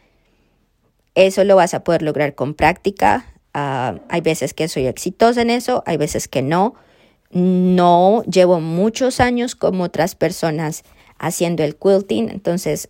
Eso 1.16 1.44
lo 1.44 1.56
vas 1.56 1.74
a 1.74 1.84
poder 1.84 2.02
lograr 2.02 2.36
con 2.36 2.54
práctica. 2.54 3.26
Ah, 3.54 4.00
hay 4.10 4.22
veces 4.22 4.54
que 4.54 4.68
soy 4.68 4.88
exitosa 4.88 5.42
en 5.42 5.50
eso, 5.50 5.84
hay 5.86 5.98
veces 5.98 6.28
que 6.28 6.42
no. 6.42 6.76
No 7.34 8.24
llevo 8.24 8.60
muchos 8.60 9.20
años 9.20 9.56
como 9.56 9.84
otras 9.84 10.16
personas 10.16 10.84
haciendo 11.18 11.64
el 11.64 11.76
quilting, 11.76 12.30
entonces 12.30 12.88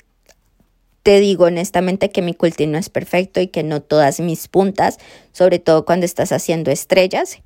te 1.03 1.19
digo 1.19 1.45
honestamente 1.45 2.09
que 2.11 2.21
mi 2.21 2.33
quilting 2.33 2.71
no 2.71 2.77
es 2.77 2.89
perfecto 2.89 3.41
y 3.41 3.47
que 3.47 3.63
no 3.63 3.81
todas 3.81 4.19
mis 4.19 4.47
puntas, 4.47 4.99
sobre 5.31 5.59
todo 5.59 5.85
cuando 5.85 6.05
estás 6.05 6.31
haciendo 6.31 6.71
estrellas, 6.71 7.41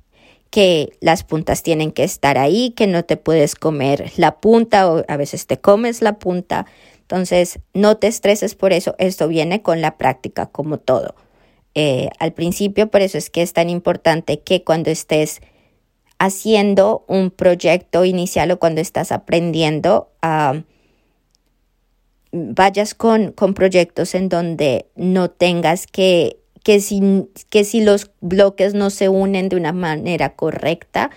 que 0.50 0.96
las 1.00 1.24
puntas 1.24 1.62
tienen 1.62 1.92
que 1.92 2.04
estar 2.04 2.38
ahí, 2.38 2.70
que 2.70 2.86
no 2.86 3.04
te 3.04 3.16
puedes 3.16 3.54
comer 3.54 4.12
la 4.16 4.40
punta 4.40 4.90
o 4.90 5.04
a 5.06 5.16
veces 5.16 5.46
te 5.46 5.60
comes 5.60 6.02
la 6.02 6.18
punta. 6.18 6.66
Entonces, 7.00 7.58
no 7.74 7.96
te 7.96 8.06
estreses 8.06 8.54
por 8.54 8.72
eso, 8.72 8.94
esto 8.98 9.28
viene 9.28 9.62
con 9.62 9.80
la 9.80 9.98
práctica 9.98 10.46
como 10.46 10.78
todo. 10.78 11.14
Eh, 11.74 12.08
al 12.18 12.32
principio, 12.32 12.90
por 12.90 13.02
eso 13.02 13.18
es 13.18 13.30
que 13.30 13.42
es 13.42 13.52
tan 13.52 13.68
importante 13.68 14.40
que 14.40 14.64
cuando 14.64 14.90
estés 14.90 15.40
haciendo 16.18 17.04
un 17.06 17.30
proyecto 17.30 18.04
inicial 18.04 18.50
o 18.50 18.58
cuando 18.58 18.80
estás 18.80 19.12
aprendiendo 19.12 20.08
vayas 22.32 22.94
con, 22.94 23.32
con 23.32 23.54
proyectos 23.54 24.14
en 24.14 24.28
donde 24.28 24.86
no 24.96 25.30
tengas 25.30 25.86
que, 25.86 26.38
que 26.62 26.80
si, 26.80 27.00
que 27.50 27.64
si 27.64 27.80
los 27.80 28.10
bloques 28.20 28.74
no 28.74 28.90
se 28.90 29.08
unen 29.08 29.48
de 29.48 29.56
una 29.56 29.72
manera 29.72 30.34
correcta, 30.34 31.10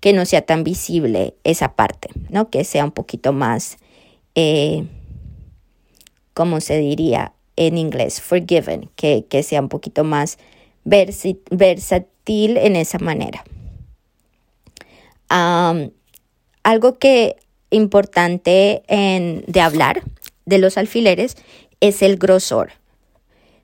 que 0.00 0.12
no 0.12 0.24
sea 0.24 0.42
tan 0.42 0.64
visible 0.64 1.34
esa 1.44 1.74
parte, 1.74 2.08
¿no? 2.30 2.50
Que 2.50 2.64
sea 2.64 2.84
un 2.84 2.92
poquito 2.92 3.32
más, 3.32 3.78
eh, 4.34 4.86
¿cómo 6.32 6.60
se 6.60 6.78
diría 6.78 7.32
en 7.56 7.78
inglés? 7.78 8.20
Forgiven, 8.20 8.90
que, 8.94 9.26
que 9.28 9.42
sea 9.42 9.60
un 9.60 9.68
poquito 9.68 10.04
más 10.04 10.38
versátil 10.84 12.56
en 12.56 12.76
esa 12.76 12.98
manera. 12.98 13.44
Algo 15.28 16.98
que 16.98 17.36
importante 17.70 18.82
en, 18.88 19.44
de 19.46 19.60
hablar 19.60 20.02
de 20.44 20.58
los 20.58 20.78
alfileres 20.78 21.36
es 21.80 22.02
el 22.02 22.16
grosor. 22.16 22.72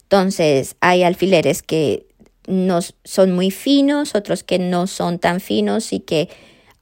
Entonces, 0.03 0.77
hay 0.81 1.05
alfileres 1.05 1.63
que 1.63 2.07
no 2.47 2.81
son 3.05 3.33
muy 3.33 3.51
finos, 3.51 4.15
otros 4.15 4.43
que 4.43 4.59
no 4.59 4.87
son 4.87 5.19
tan 5.19 5.41
finos 5.41 5.93
y 5.93 6.01
que 6.01 6.29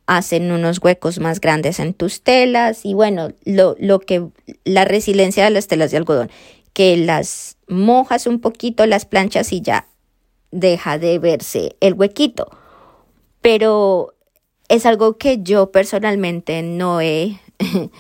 hacen 0.07 0.51
unos 0.51 0.81
huecos 0.83 1.21
más 1.21 1.41
grandes 1.41 1.79
en 1.79 1.95
tus 1.95 2.23
telas 2.23 2.85
y 2.85 2.95
bueno, 2.95 3.33
lo, 3.45 3.77
lo 3.79 4.01
que 4.01 4.27
la 4.65 4.85
resiliencia 4.85 5.45
de 5.45 5.51
las 5.51 5.69
telas 5.69 5.93
de 5.93 5.99
algodón, 5.99 6.31
que 6.73 6.97
las 6.97 7.57
mojas 7.69 8.27
un 8.27 8.41
poquito, 8.41 8.87
las 8.87 9.05
planchas 9.05 9.53
y 9.53 9.61
ya 9.61 9.87
deja 10.51 10.99
de 10.99 11.19
verse 11.21 11.77
el 11.81 11.95
huequito. 11.95 12.49
Pero 13.41 14.15
es 14.71 14.87
algo 14.87 15.19
que 15.19 15.43
yo 15.43 15.73
personalmente 15.73 16.63
no 16.63 17.01
he 17.01 17.41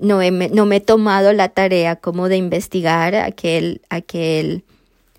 no, 0.00 0.20
no 0.20 0.66
me 0.66 0.76
he 0.76 0.80
tomado 0.80 1.32
la 1.32 1.48
tarea 1.50 1.96
como 1.96 2.28
de 2.28 2.36
investigar 2.36 3.14
aquel, 3.14 3.80
aquel 3.88 4.64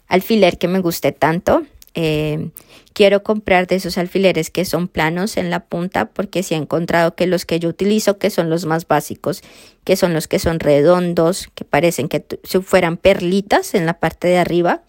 alfiler 0.07 0.57
que 0.57 0.67
me 0.67 0.79
guste 0.79 1.13
tanto. 1.13 1.63
Eh, 1.93 2.49
quiero 2.91 3.23
comprar 3.23 3.67
de 3.67 3.75
esos 3.75 3.97
alfileres 3.97 4.51
que 4.51 4.65
son 4.65 4.89
planos 4.89 5.37
en 5.37 5.49
la 5.49 5.61
punta 5.61 6.09
porque 6.09 6.43
sí 6.43 6.55
he 6.55 6.57
encontrado 6.57 7.15
que 7.15 7.25
los 7.25 7.45
que 7.45 7.57
yo 7.57 7.69
utilizo, 7.69 8.17
que 8.17 8.29
son 8.29 8.49
los 8.49 8.65
más 8.65 8.85
básicos, 8.85 9.43
que 9.85 9.95
son 9.95 10.13
los 10.13 10.27
que 10.27 10.39
son 10.39 10.59
redondos, 10.59 11.49
que 11.55 11.63
parecen 11.63 12.09
que 12.09 12.25
si 12.43 12.59
fueran 12.59 12.97
perlitas 12.97 13.75
en 13.75 13.85
la 13.85 13.93
parte 13.93 14.27
de 14.27 14.39
arriba, 14.39 14.83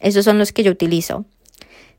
esos 0.00 0.24
son 0.24 0.38
los 0.38 0.50
que 0.52 0.64
yo 0.64 0.72
utilizo. 0.72 1.24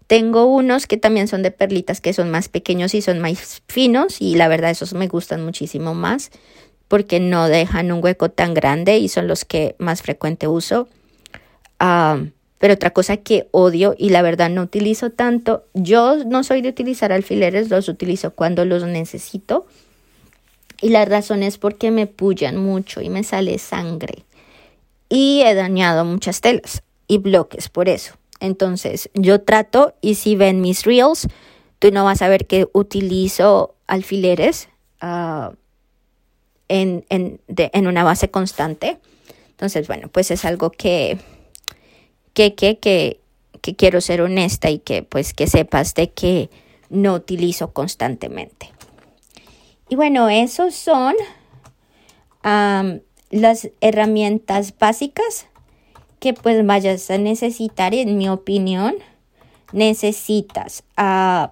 Tengo 0.10 0.46
unos 0.46 0.88
que 0.88 0.98
también 0.98 1.28
son 1.28 1.44
de 1.44 1.52
perlitas 1.52 2.02
que 2.02 2.14
son 2.14 2.32
más 2.32 2.50
pequeños 2.50 2.96
y 2.96 3.04
son 3.04 3.20
más 3.20 3.62
finos 3.68 4.20
y 4.20 4.34
la 4.34 4.48
verdad 4.48 4.72
esos 4.72 4.96
me 4.96 5.08
gustan 5.08 5.46
muchísimo 5.46 5.94
más 5.94 6.32
porque 6.88 7.20
no 7.20 7.48
dejan 7.48 7.92
un 7.92 8.04
hueco 8.04 8.30
tan 8.32 8.56
grande 8.56 8.98
y 8.98 9.08
son 9.08 9.28
los 9.28 9.46
que 9.46 9.76
más 9.78 10.02
frecuente 10.02 10.48
uso. 10.48 10.88
Ah, 11.78 12.24
pero 12.58 12.74
otra 12.74 12.90
cosa 12.90 13.18
que 13.18 13.50
odio 13.52 13.94
y 14.00 14.10
la 14.10 14.24
verdad 14.24 14.50
no 14.50 14.64
utilizo 14.64 15.12
tanto, 15.12 15.66
yo 15.76 16.24
no 16.26 16.44
soy 16.44 16.64
de 16.64 16.70
utilizar 16.70 17.12
alfileres, 17.12 17.70
los 17.70 17.88
utilizo 17.88 18.32
cuando 18.32 18.66
los 18.66 18.84
necesito. 18.86 19.68
Y 20.82 20.90
la 20.90 21.06
razón 21.06 21.44
es 21.44 21.60
porque 21.60 21.92
me 21.92 22.08
pullan 22.08 22.58
mucho 22.58 23.02
y 23.02 23.10
me 23.10 23.24
sale 23.24 23.60
sangre. 23.60 24.26
Y 25.08 25.44
he 25.46 25.54
dañado 25.54 26.04
muchas 26.04 26.42
telas 26.42 26.82
y 27.08 27.20
bloques 27.20 27.70
por 27.70 27.90
eso. 27.90 28.19
Entonces 28.40 29.10
yo 29.14 29.42
trato 29.42 29.94
y 30.02 30.16
si 30.16 30.36
ven 30.36 30.62
mis 30.62 30.84
reels, 30.86 31.28
tú 31.80 31.92
no 31.92 32.04
vas 32.06 32.22
a 32.22 32.28
ver 32.28 32.48
que 32.48 32.68
utilizo 32.74 33.76
alfileres 33.88 34.70
uh, 35.02 35.54
en, 36.68 37.06
en, 37.10 37.42
en 37.48 37.88
una 37.88 38.04
base 38.04 38.30
constante. 38.30 39.00
Entonces, 39.50 39.88
bueno, 39.88 40.08
pues 40.08 40.32
es 40.32 40.46
algo 40.46 40.72
que 40.72 41.18
que, 42.34 42.56
que, 42.56 42.80
que, 42.80 43.20
que 43.62 43.76
quiero 43.76 44.00
ser 44.00 44.22
honesta 44.22 44.70
y 44.70 44.80
que 44.80 45.04
pues 45.04 45.34
que 45.34 45.48
sepas 45.48 45.94
de 45.96 46.12
que 46.12 46.50
no 46.90 47.14
utilizo 47.14 47.74
constantemente. 47.74 48.72
Y 49.90 49.96
bueno, 49.96 50.30
esos 50.30 50.74
son 50.74 51.16
las 52.42 53.70
herramientas 53.82 54.78
básicas 54.78 55.48
que 56.20 56.34
pues 56.34 56.66
vayas 56.66 57.10
a 57.10 57.18
necesitar, 57.18 57.94
en 57.94 58.18
mi 58.18 58.30
opinión. 58.30 58.96
Necesitas 59.72 60.84
uh, 60.98 61.48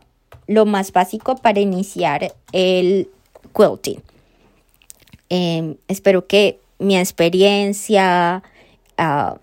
lo 0.47 0.65
más 0.65 0.91
básico 0.91 1.35
para 1.37 1.59
iniciar 1.59 2.33
el 2.51 3.09
quilting. 3.55 4.01
Em, 5.29 5.75
espero 5.87 6.25
que 6.25 6.59
mi 6.79 6.97
experiencia, 6.97 8.43
uh, 8.97 9.37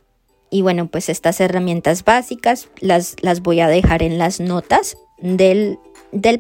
y 0.51 0.63
bueno, 0.63 0.87
pues 0.87 1.09
estas 1.09 1.41
herramientas 1.41 2.05
básicas 2.05 2.69
las, 2.81 3.17
las 3.23 3.43
voy 3.43 3.61
a 3.61 3.69
dejar 3.69 4.03
en 4.03 4.19
las 4.19 4.41
notas 4.41 4.97
del, 5.19 5.79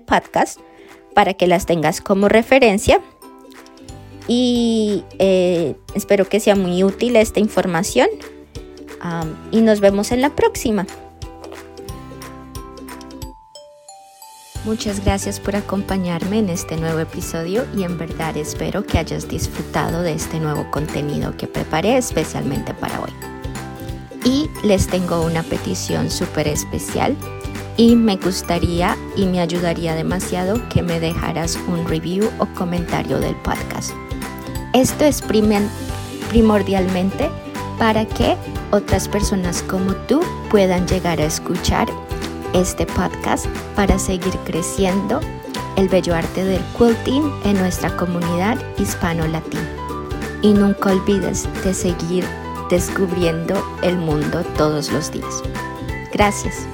podcast 0.06 0.60
para 1.14 1.34
que 1.34 1.46
las 1.46 1.66
tengas 1.66 2.00
como 2.00 2.28
referencia. 2.28 3.00
Y 4.26 5.04
eh, 5.18 5.74
espero 5.94 6.28
que 6.28 6.40
sea 6.40 6.54
muy 6.54 6.82
útil 6.82 7.16
esta 7.16 7.40
información. 7.40 8.08
Y 9.50 9.60
nos 9.60 9.80
vemos 9.80 10.12
en 10.12 10.20
la 10.20 10.30
próxima. 10.30 10.86
Muchas 14.64 15.04
gracias 15.04 15.40
por 15.40 15.56
acompañarme 15.56 16.38
en 16.38 16.48
este 16.48 16.78
nuevo 16.78 16.98
episodio 16.98 17.66
y 17.76 17.82
en 17.82 17.98
verdad 17.98 18.34
espero 18.38 18.86
que 18.86 18.96
hayas 18.96 19.28
disfrutado 19.28 20.00
de 20.00 20.14
este 20.14 20.40
nuevo 20.40 20.70
contenido 20.70 21.36
que 21.36 21.46
preparé 21.46 21.98
especialmente 21.98 22.72
para 22.72 22.98
hoy. 23.00 23.10
Y 24.24 24.48
les 24.66 24.86
tengo 24.86 25.20
una 25.20 25.42
petición 25.42 26.10
súper 26.10 26.48
especial 26.48 27.14
y 27.76 27.94
me 27.94 28.16
gustaría 28.16 28.96
y 29.16 29.26
me 29.26 29.40
ayudaría 29.40 29.94
demasiado 29.94 30.66
que 30.70 30.82
me 30.82 30.98
dejaras 30.98 31.58
un 31.68 31.86
review 31.86 32.30
o 32.38 32.46
comentario 32.54 33.18
del 33.18 33.36
podcast. 33.36 33.90
Esto 34.72 35.04
es 35.04 35.20
primordialmente 36.30 37.30
para 37.78 38.04
que 38.06 38.36
otras 38.70 39.08
personas 39.08 39.62
como 39.62 39.94
tú 40.06 40.20
puedan 40.50 40.86
llegar 40.86 41.20
a 41.20 41.24
escuchar 41.26 41.88
este 42.52 42.86
podcast 42.86 43.46
para 43.74 43.98
seguir 43.98 44.32
creciendo 44.44 45.20
el 45.76 45.88
bello 45.88 46.14
arte 46.14 46.44
del 46.44 46.62
quilting 46.78 47.32
en 47.44 47.54
nuestra 47.58 47.94
comunidad 47.96 48.58
hispano-latina. 48.78 49.68
Y 50.42 50.52
nunca 50.52 50.92
olvides 50.92 51.48
de 51.64 51.74
seguir 51.74 52.24
descubriendo 52.70 53.62
el 53.82 53.96
mundo 53.96 54.42
todos 54.56 54.92
los 54.92 55.10
días. 55.10 55.42
Gracias. 56.12 56.66